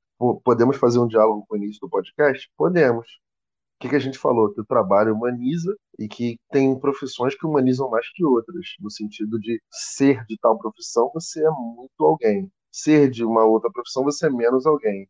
Podemos 0.44 0.78
fazer 0.78 0.98
um 0.98 1.06
diálogo 1.06 1.44
com 1.46 1.54
o 1.54 1.58
início 1.58 1.80
do 1.80 1.90
podcast? 1.90 2.50
Podemos. 2.56 3.06
O 3.06 3.82
que, 3.82 3.88
que 3.90 3.96
a 3.96 3.98
gente 3.98 4.18
falou? 4.18 4.52
Que 4.54 4.60
o 4.60 4.64
trabalho 4.64 5.14
humaniza 5.14 5.76
e 5.98 6.08
que 6.08 6.38
tem 6.50 6.78
profissões 6.78 7.34
que 7.34 7.46
humanizam 7.46 7.90
mais 7.90 8.08
que 8.12 8.24
outras, 8.24 8.64
no 8.80 8.90
sentido 8.90 9.38
de 9.38 9.60
ser 9.70 10.24
de 10.26 10.38
tal 10.38 10.58
profissão 10.58 11.10
você 11.12 11.44
é 11.44 11.50
muito 11.50 11.92
alguém, 12.00 12.50
ser 12.70 13.10
de 13.10 13.24
uma 13.24 13.44
outra 13.44 13.70
profissão 13.70 14.04
você 14.04 14.26
é 14.26 14.30
menos 14.30 14.66
alguém. 14.66 15.08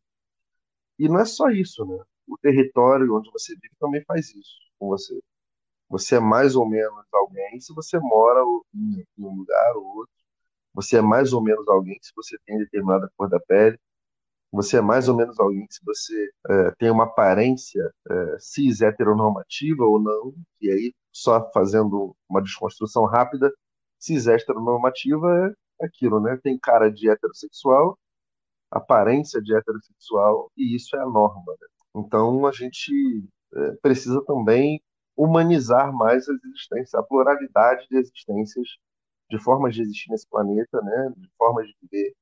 E 0.99 1.09
não 1.09 1.20
é 1.20 1.24
só 1.24 1.51
isso, 1.51 1.84
né? 1.84 2.03
O 2.26 2.38
território 2.38 3.14
onde 3.14 3.30
você 3.30 3.55
vive 3.55 3.74
também 3.78 4.03
faz 4.07 4.34
isso 4.34 4.57
com 4.78 4.88
você. 4.88 5.20
Você 5.93 6.16
é 6.16 6.20
mais 6.20 6.57
ou 6.57 6.66
menos 6.66 7.05
alguém 7.12 7.61
se 7.61 7.74
você 7.74 7.99
mora 7.99 8.40
em 8.74 9.05
um 9.18 9.36
lugar 9.36 9.76
ou 9.76 9.99
outro. 9.99 10.14
Você 10.72 10.97
é 10.97 11.03
mais 11.03 11.34
ou 11.34 11.43
menos 11.43 11.68
alguém 11.68 11.99
se 12.01 12.12
você 12.16 12.38
tem 12.47 12.57
determinada 12.57 13.12
cor 13.14 13.28
da 13.28 13.38
pele. 13.38 13.78
Você 14.53 14.78
é 14.78 14.80
mais 14.80 15.07
ou 15.11 15.14
menos 15.14 15.38
alguém 15.38 15.66
se 15.70 15.84
você 15.84 16.30
é, 16.49 16.70
tem 16.78 16.90
uma 16.90 17.05
aparência 17.05 17.93
é, 18.11 18.36
cis 18.38 18.80
heteronormativa 18.80 19.84
ou 19.84 20.01
não. 20.01 20.34
E 20.62 20.70
aí, 20.70 20.95
só 21.12 21.51
fazendo 21.53 22.16
uma 22.26 22.40
desconstrução 22.43 23.05
rápida, 23.05 23.53
cis 23.99 24.26
heteronormativa 24.26 25.55
é 25.82 25.84
aquilo, 25.84 26.20
né? 26.20 26.38
Tem 26.43 26.59
cara 26.59 26.90
de 26.90 27.11
heterossexual, 27.11 27.99
aparência 28.70 29.43
de 29.43 29.55
heterossexual, 29.55 30.51
e 30.57 30.74
isso 30.74 30.97
é 30.97 31.01
a 31.01 31.07
norma. 31.07 31.53
Né? 31.61 31.66
Então, 31.97 32.47
a 32.47 32.53
gente 32.53 33.28
é, 33.55 33.72
precisa 33.82 34.24
também 34.24 34.80
humanizar 35.17 35.93
mais 35.93 36.29
as 36.29 36.43
existências, 36.45 36.95
a 36.95 37.03
pluralidade 37.03 37.87
de 37.89 37.97
existências, 37.97 38.69
de 39.31 39.39
formas 39.39 39.75
de 39.75 39.83
existir 39.83 40.11
nesse 40.11 40.29
planeta, 40.29 40.81
né? 40.83 41.13
de 41.17 41.29
formas 41.39 41.67
de 41.67 41.77
viver, 41.83 42.15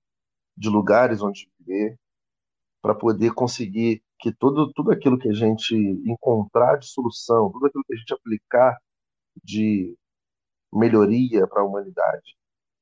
de 0.57 0.69
lugares 0.69 1.23
onde 1.23 1.51
viver, 1.59 1.97
para 2.83 2.95
poder 2.95 3.33
conseguir 3.33 4.03
que 4.19 4.33
tudo, 4.33 4.73
tudo 4.73 4.91
aquilo 4.91 5.19
que 5.19 5.29
a 5.29 5.33
gente 5.33 5.75
encontrar 5.75 6.77
de 6.77 6.87
solução, 6.87 7.51
tudo 7.51 7.67
aquilo 7.67 7.85
que 7.85 7.95
a 7.95 7.97
gente 7.97 8.13
aplicar 8.13 8.79
de 9.43 9.97
melhoria 10.73 11.47
para 11.47 11.63
a 11.63 11.65
humanidade, 11.65 12.37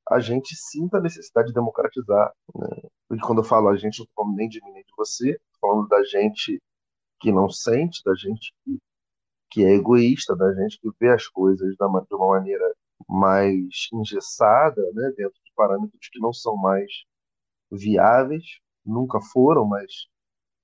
a 0.09 0.19
gente 0.19 0.55
sinta 0.55 0.97
a 0.97 1.01
necessidade 1.01 1.49
de 1.49 1.53
democratizar. 1.53 2.33
Né? 2.55 2.67
Porque 3.07 3.23
quando 3.23 3.39
eu 3.39 3.43
falo 3.43 3.69
a 3.69 3.75
gente, 3.75 3.99
não 3.99 4.05
estou 4.05 4.23
falando 4.23 4.35
nem 4.35 4.49
de 4.49 4.63
mim 4.63 4.71
nem 4.71 4.83
de 4.83 4.93
você, 4.97 5.31
estou 5.31 5.69
falando 5.69 5.87
da 5.87 6.03
gente 6.03 6.61
que 7.19 7.31
não 7.31 7.49
sente, 7.49 8.01
da 8.03 8.15
gente 8.15 8.53
que, 8.63 8.79
que 9.49 9.63
é 9.63 9.75
egoísta, 9.75 10.35
da 10.35 10.53
gente 10.53 10.79
que 10.79 10.89
vê 10.99 11.09
as 11.09 11.27
coisas 11.27 11.75
de 11.75 11.83
uma 11.83 12.03
maneira 12.27 12.73
mais 13.07 13.87
engessada, 13.93 14.81
né? 14.93 15.11
dentro 15.17 15.39
de 15.43 15.51
parâmetros 15.55 16.09
que 16.11 16.19
não 16.19 16.33
são 16.33 16.55
mais 16.55 16.91
viáveis, 17.71 18.43
nunca 18.85 19.19
foram, 19.21 19.65
mas 19.65 20.07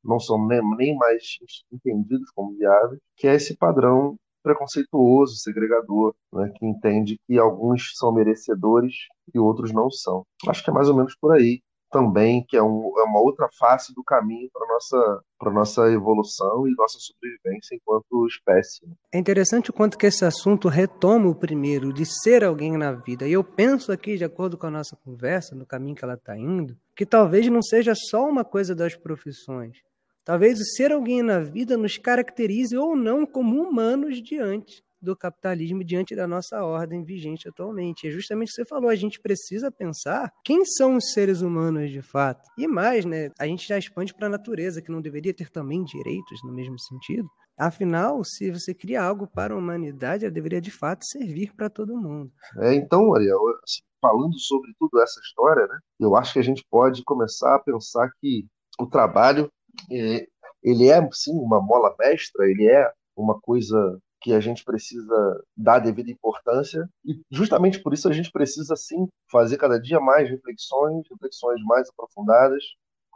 não 0.04 0.20
são 0.20 0.46
nem, 0.48 0.62
nem 0.78 0.96
mais 0.96 1.24
entendidos 1.72 2.30
como 2.32 2.56
viáveis, 2.56 3.00
que 3.18 3.28
é 3.28 3.36
esse 3.36 3.58
padrão 3.58 4.16
preconceituoso, 4.44 5.38
segregador, 5.38 6.14
né, 6.32 6.52
que 6.56 6.66
entende 6.68 7.20
que 7.26 7.40
alguns 7.40 7.98
são 7.98 8.14
merecedores 8.14 8.94
e 9.34 9.40
outros 9.40 9.74
não 9.74 9.90
são. 9.90 10.24
Acho 10.48 10.64
que 10.64 10.70
é 10.70 10.74
mais 10.74 10.88
ou 10.88 10.96
menos 10.96 11.16
por 11.16 11.34
aí 11.34 11.64
também, 11.96 12.44
que 12.46 12.58
é, 12.58 12.62
um, 12.62 12.92
é 13.00 13.04
uma 13.04 13.22
outra 13.22 13.48
face 13.58 13.94
do 13.96 14.04
caminho 14.04 14.50
para 14.52 14.68
nossa 14.68 15.22
para 15.40 15.52
nossa 15.52 15.90
evolução 15.92 16.68
e 16.68 16.76
nossa 16.76 16.98
sobrevivência 17.00 17.76
enquanto 17.76 18.26
espécie. 18.28 18.86
É 19.14 19.18
interessante 19.18 19.70
o 19.70 19.74
quanto 19.74 19.98
que 19.98 20.06
esse 20.06 20.26
assunto 20.26 20.68
retoma 20.68 21.30
o 21.30 21.36
primeiro 21.36 21.94
de 21.94 22.06
ser 22.06 22.44
alguém 22.44 22.78
na 22.78 22.92
vida. 22.92 23.28
E 23.28 23.34
eu 23.34 23.44
penso 23.44 23.92
aqui, 23.92 24.18
de 24.18 24.24
acordo 24.26 24.58
com 24.58 24.68
a 24.68 24.72
nossa 24.72 24.96
conversa, 24.96 25.56
no 25.56 25.66
caminho 25.66 25.96
que 25.96 26.04
ela 26.04 26.16
está 26.16 26.38
indo, 26.38 26.76
que 26.96 27.06
talvez 27.06 27.48
não 27.48 27.62
seja 27.62 27.94
só 27.96 28.28
uma 28.28 28.44
coisa 28.44 28.76
das 28.76 28.96
profissões, 28.96 29.78
Talvez 30.24 30.60
o 30.60 30.66
ser 30.66 30.92
alguém 30.92 31.22
na 31.22 31.40
vida 31.40 31.78
nos 31.78 32.00
caracterize 32.00 32.76
ou 32.76 32.96
não 32.96 33.28
como 33.28 33.62
humanos 33.62 34.24
diante 34.24 34.84
do 35.06 35.16
capitalismo, 35.16 35.84
diante 35.84 36.16
da 36.16 36.28
nossa 36.28 36.64
ordem 36.64 37.04
vigente 37.04 37.48
atualmente. 37.48 38.08
É 38.08 38.12
justamente 38.12 38.50
o 38.50 38.52
que 38.52 38.56
você 38.56 38.66
falou, 38.66 38.90
a 38.90 38.96
gente 38.96 39.20
precisa 39.22 39.72
pensar 39.72 40.32
quem 40.44 40.66
são 40.66 40.98
os 40.98 41.14
seres 41.14 41.42
humanos 41.42 41.92
de 41.92 42.02
fato. 42.02 42.42
E 42.58 42.68
mais, 42.68 43.06
né, 43.06 43.30
a 43.40 43.48
gente 43.48 43.68
já 43.68 43.78
expande 43.78 44.14
para 44.14 44.28
a 44.28 44.30
natureza, 44.30 44.82
que 44.82 44.92
não 44.92 45.02
deveria 45.02 45.34
ter 45.34 45.50
também 45.50 45.84
direitos 45.84 46.42
no 46.44 46.52
mesmo 46.52 46.78
sentido. 46.80 47.30
Afinal, 47.58 48.22
se 48.24 48.52
você 48.52 48.74
cria 48.74 49.02
algo 49.02 49.28
para 49.28 49.54
a 49.54 49.58
humanidade, 49.58 50.26
ela 50.26 50.34
deveria 50.34 50.60
de 50.60 50.72
fato 50.72 51.06
servir 51.06 51.54
para 51.56 51.70
todo 51.70 51.96
mundo. 51.96 52.30
É, 52.60 52.74
então, 52.74 53.16
Ariel, 53.16 53.40
assim, 53.64 53.82
falando 54.02 54.38
sobre 54.40 54.74
tudo 54.78 55.02
essa 55.02 55.20
história, 55.22 55.66
né, 55.68 55.80
eu 56.00 56.16
acho 56.18 56.34
que 56.34 56.40
a 56.40 56.44
gente 56.44 56.66
pode 56.70 57.02
começar 57.06 57.56
a 57.56 57.60
pensar 57.60 58.10
que 58.20 58.46
o 58.78 58.88
trabalho 58.88 59.50
é, 59.90 60.26
ele 60.62 60.90
é 60.90 61.00
sim 61.14 61.34
uma 61.34 61.62
mola 61.62 61.96
mestra, 62.00 62.50
ele 62.50 62.68
é 62.68 62.92
uma 63.16 63.40
coisa 63.40 64.00
que 64.26 64.34
a 64.34 64.40
gente 64.40 64.66
precisa 64.66 65.40
dar 65.56 65.78
devida 65.78 66.10
importância. 66.10 66.90
E 67.06 67.22
justamente 67.30 67.80
por 67.80 67.94
isso 67.94 68.10
a 68.10 68.12
gente 68.12 68.32
precisa 68.32 68.76
sim 68.76 69.08
fazer 69.32 69.56
cada 69.56 69.80
dia 69.80 70.00
mais 70.00 70.28
reflexões, 70.28 71.06
reflexões 71.12 71.62
mais 71.64 71.88
aprofundadas 71.90 72.64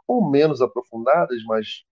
ou 0.06 0.30
menos 0.30 0.62
aprofundadas, 0.62 1.42
mas 1.46 1.82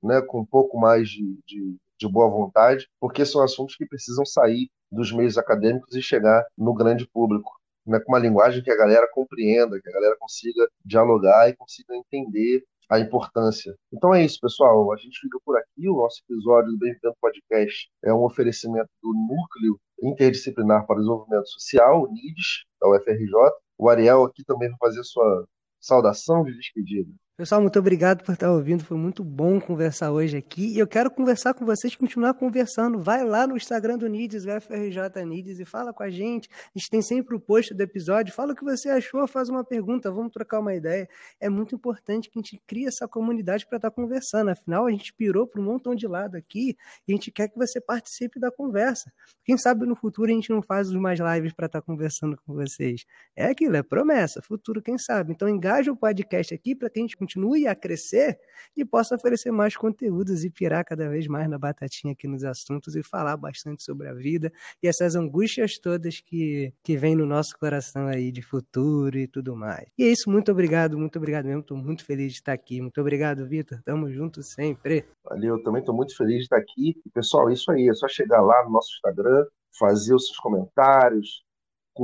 né, 0.00 0.22
com 0.22 0.42
um 0.42 0.46
pouco 0.46 0.78
mais 0.78 1.08
de, 1.08 1.40
de, 1.44 1.76
de 1.98 2.08
boa 2.08 2.30
vontade, 2.30 2.88
porque 3.00 3.26
são 3.26 3.42
assuntos 3.42 3.74
que 3.74 3.84
precisam 3.84 4.24
sair 4.24 4.70
dos 4.92 5.10
meios 5.10 5.36
acadêmicos 5.36 5.96
e 5.96 6.00
chegar 6.00 6.46
no 6.56 6.72
grande 6.72 7.04
público, 7.04 7.50
né, 7.84 7.98
com 7.98 8.12
uma 8.12 8.20
linguagem 8.20 8.62
que 8.62 8.70
a 8.70 8.76
galera 8.76 9.08
compreenda, 9.12 9.80
que 9.82 9.88
a 9.88 9.92
galera 9.92 10.16
consiga 10.20 10.68
dialogar 10.84 11.48
e 11.48 11.56
consiga 11.56 11.96
entender 11.96 12.62
a 12.88 12.98
importância. 12.98 13.74
Então 13.92 14.14
é 14.14 14.24
isso, 14.24 14.38
pessoal. 14.40 14.92
A 14.92 14.96
gente 14.96 15.18
fica 15.20 15.38
por 15.44 15.56
aqui. 15.56 15.88
O 15.88 15.96
nosso 15.96 16.22
episódio 16.28 16.72
do 16.72 16.78
Bem-vindo 16.78 17.14
Podcast 17.20 17.88
é 18.04 18.12
um 18.12 18.24
oferecimento 18.24 18.88
do 19.02 19.12
Núcleo 19.12 19.78
Interdisciplinar 20.02 20.86
para 20.86 20.96
o 20.96 20.98
Desenvolvimento 21.00 21.48
Social, 21.48 22.02
o 22.02 22.12
NIDS, 22.12 22.64
da 22.80 22.88
UFRJ. 22.88 23.32
O 23.76 23.88
Ariel 23.88 24.24
aqui 24.24 24.42
também 24.44 24.68
vai 24.70 24.78
fazer 24.78 25.04
sua 25.04 25.46
saudação 25.80 26.44
de 26.44 26.54
despedida. 26.54 27.10
Pessoal, 27.38 27.62
muito 27.62 27.78
obrigado 27.78 28.24
por 28.24 28.32
estar 28.32 28.50
ouvindo. 28.50 28.82
Foi 28.82 28.96
muito 28.96 29.22
bom 29.22 29.60
conversar 29.60 30.10
hoje 30.10 30.36
aqui. 30.36 30.74
E 30.74 30.78
eu 30.80 30.88
quero 30.88 31.08
conversar 31.08 31.54
com 31.54 31.64
vocês, 31.64 31.94
continuar 31.94 32.34
conversando. 32.34 33.00
Vai 33.00 33.22
lá 33.24 33.46
no 33.46 33.56
Instagram 33.56 33.96
do 33.96 34.08
NIDS, 34.08 34.44
o 34.44 34.60
FRJ 34.60 35.24
NIDS, 35.24 35.60
e 35.60 35.64
fala 35.64 35.92
com 35.92 36.02
a 36.02 36.10
gente. 36.10 36.50
A 36.50 36.76
gente 36.76 36.90
tem 36.90 37.00
sempre 37.00 37.36
o 37.36 37.40
post 37.40 37.72
do 37.72 37.80
episódio. 37.80 38.34
Fala 38.34 38.54
o 38.54 38.56
que 38.56 38.64
você 38.64 38.88
achou, 38.88 39.24
faz 39.28 39.48
uma 39.48 39.62
pergunta, 39.62 40.10
vamos 40.10 40.32
trocar 40.32 40.58
uma 40.58 40.74
ideia. 40.74 41.08
É 41.38 41.48
muito 41.48 41.76
importante 41.76 42.28
que 42.28 42.40
a 42.40 42.42
gente 42.42 42.60
crie 42.66 42.86
essa 42.86 43.06
comunidade 43.06 43.68
para 43.68 43.76
estar 43.76 43.92
conversando. 43.92 44.48
Afinal, 44.48 44.86
a 44.86 44.90
gente 44.90 45.14
pirou 45.14 45.46
para 45.46 45.60
um 45.60 45.64
montão 45.64 45.94
de 45.94 46.08
lado 46.08 46.36
aqui 46.36 46.76
e 47.06 47.12
a 47.12 47.14
gente 47.14 47.30
quer 47.30 47.46
que 47.46 47.56
você 47.56 47.80
participe 47.80 48.40
da 48.40 48.50
conversa. 48.50 49.12
Quem 49.44 49.56
sabe 49.56 49.86
no 49.86 49.94
futuro 49.94 50.28
a 50.28 50.34
gente 50.34 50.50
não 50.50 50.60
faz 50.60 50.90
mais 50.90 51.20
lives 51.20 51.52
para 51.52 51.66
estar 51.66 51.82
conversando 51.82 52.36
com 52.44 52.52
vocês. 52.52 53.04
É 53.36 53.44
aquilo, 53.46 53.76
é 53.76 53.82
promessa. 53.84 54.42
Futuro, 54.42 54.82
quem 54.82 54.98
sabe. 54.98 55.30
Então, 55.30 55.48
engaje 55.48 55.88
o 55.88 55.96
podcast 55.96 56.52
aqui 56.52 56.74
para 56.74 56.90
que 56.90 56.98
a 56.98 57.02
gente 57.02 57.16
continue 57.28 57.66
a 57.66 57.74
crescer 57.74 58.38
e 58.74 58.84
possa 58.84 59.14
oferecer 59.14 59.50
mais 59.50 59.76
conteúdos 59.76 60.44
e 60.44 60.50
pirar 60.50 60.82
cada 60.84 61.08
vez 61.08 61.26
mais 61.26 61.48
na 61.48 61.58
batatinha 61.58 62.14
aqui 62.14 62.26
nos 62.26 62.42
assuntos 62.42 62.96
e 62.96 63.02
falar 63.02 63.36
bastante 63.36 63.82
sobre 63.82 64.08
a 64.08 64.14
vida 64.14 64.50
e 64.82 64.88
essas 64.88 65.14
angústias 65.14 65.78
todas 65.78 66.20
que, 66.20 66.72
que 66.82 66.96
vêm 66.96 67.14
no 67.14 67.26
nosso 67.26 67.58
coração 67.58 68.06
aí 68.06 68.32
de 68.32 68.40
futuro 68.40 69.18
e 69.18 69.26
tudo 69.26 69.54
mais. 69.54 69.86
E 69.98 70.04
é 70.04 70.06
isso, 70.08 70.30
muito 70.30 70.50
obrigado, 70.50 70.98
muito 70.98 71.18
obrigado 71.18 71.44
mesmo, 71.44 71.60
estou 71.60 71.76
muito 71.76 72.04
feliz 72.04 72.32
de 72.32 72.38
estar 72.38 72.52
aqui. 72.52 72.80
Muito 72.80 72.98
obrigado, 73.00 73.46
Vitor, 73.46 73.80
tamo 73.84 74.10
junto 74.10 74.42
sempre. 74.42 75.04
Valeu, 75.24 75.56
eu 75.56 75.62
também 75.62 75.80
estou 75.80 75.94
muito 75.94 76.16
feliz 76.16 76.38
de 76.38 76.42
estar 76.44 76.56
aqui. 76.56 76.96
E, 77.04 77.10
pessoal, 77.10 77.50
é 77.50 77.52
isso 77.52 77.70
aí, 77.70 77.88
é 77.88 77.94
só 77.94 78.08
chegar 78.08 78.40
lá 78.40 78.64
no 78.64 78.70
nosso 78.70 78.88
Instagram, 78.94 79.44
fazer 79.78 80.14
os 80.14 80.26
seus 80.26 80.38
comentários, 80.38 81.44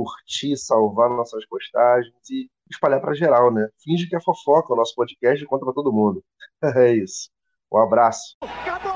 curtir, 0.03 0.57
salvar 0.57 1.09
nossas 1.09 1.45
postagens 1.47 2.13
e 2.29 2.49
espalhar 2.69 2.99
para 2.99 3.13
geral, 3.13 3.51
né? 3.53 3.69
Finge 3.83 4.07
que 4.07 4.15
é 4.15 4.21
fofoca 4.21 4.73
o 4.73 4.75
nosso 4.75 4.93
podcast 4.95 5.45
conta 5.45 5.65
para 5.65 5.73
todo 5.73 5.93
mundo. 5.93 6.23
é 6.75 6.93
isso. 6.93 7.29
Um 7.71 7.77
abraço. 7.77 8.35
Acabou! 8.41 8.94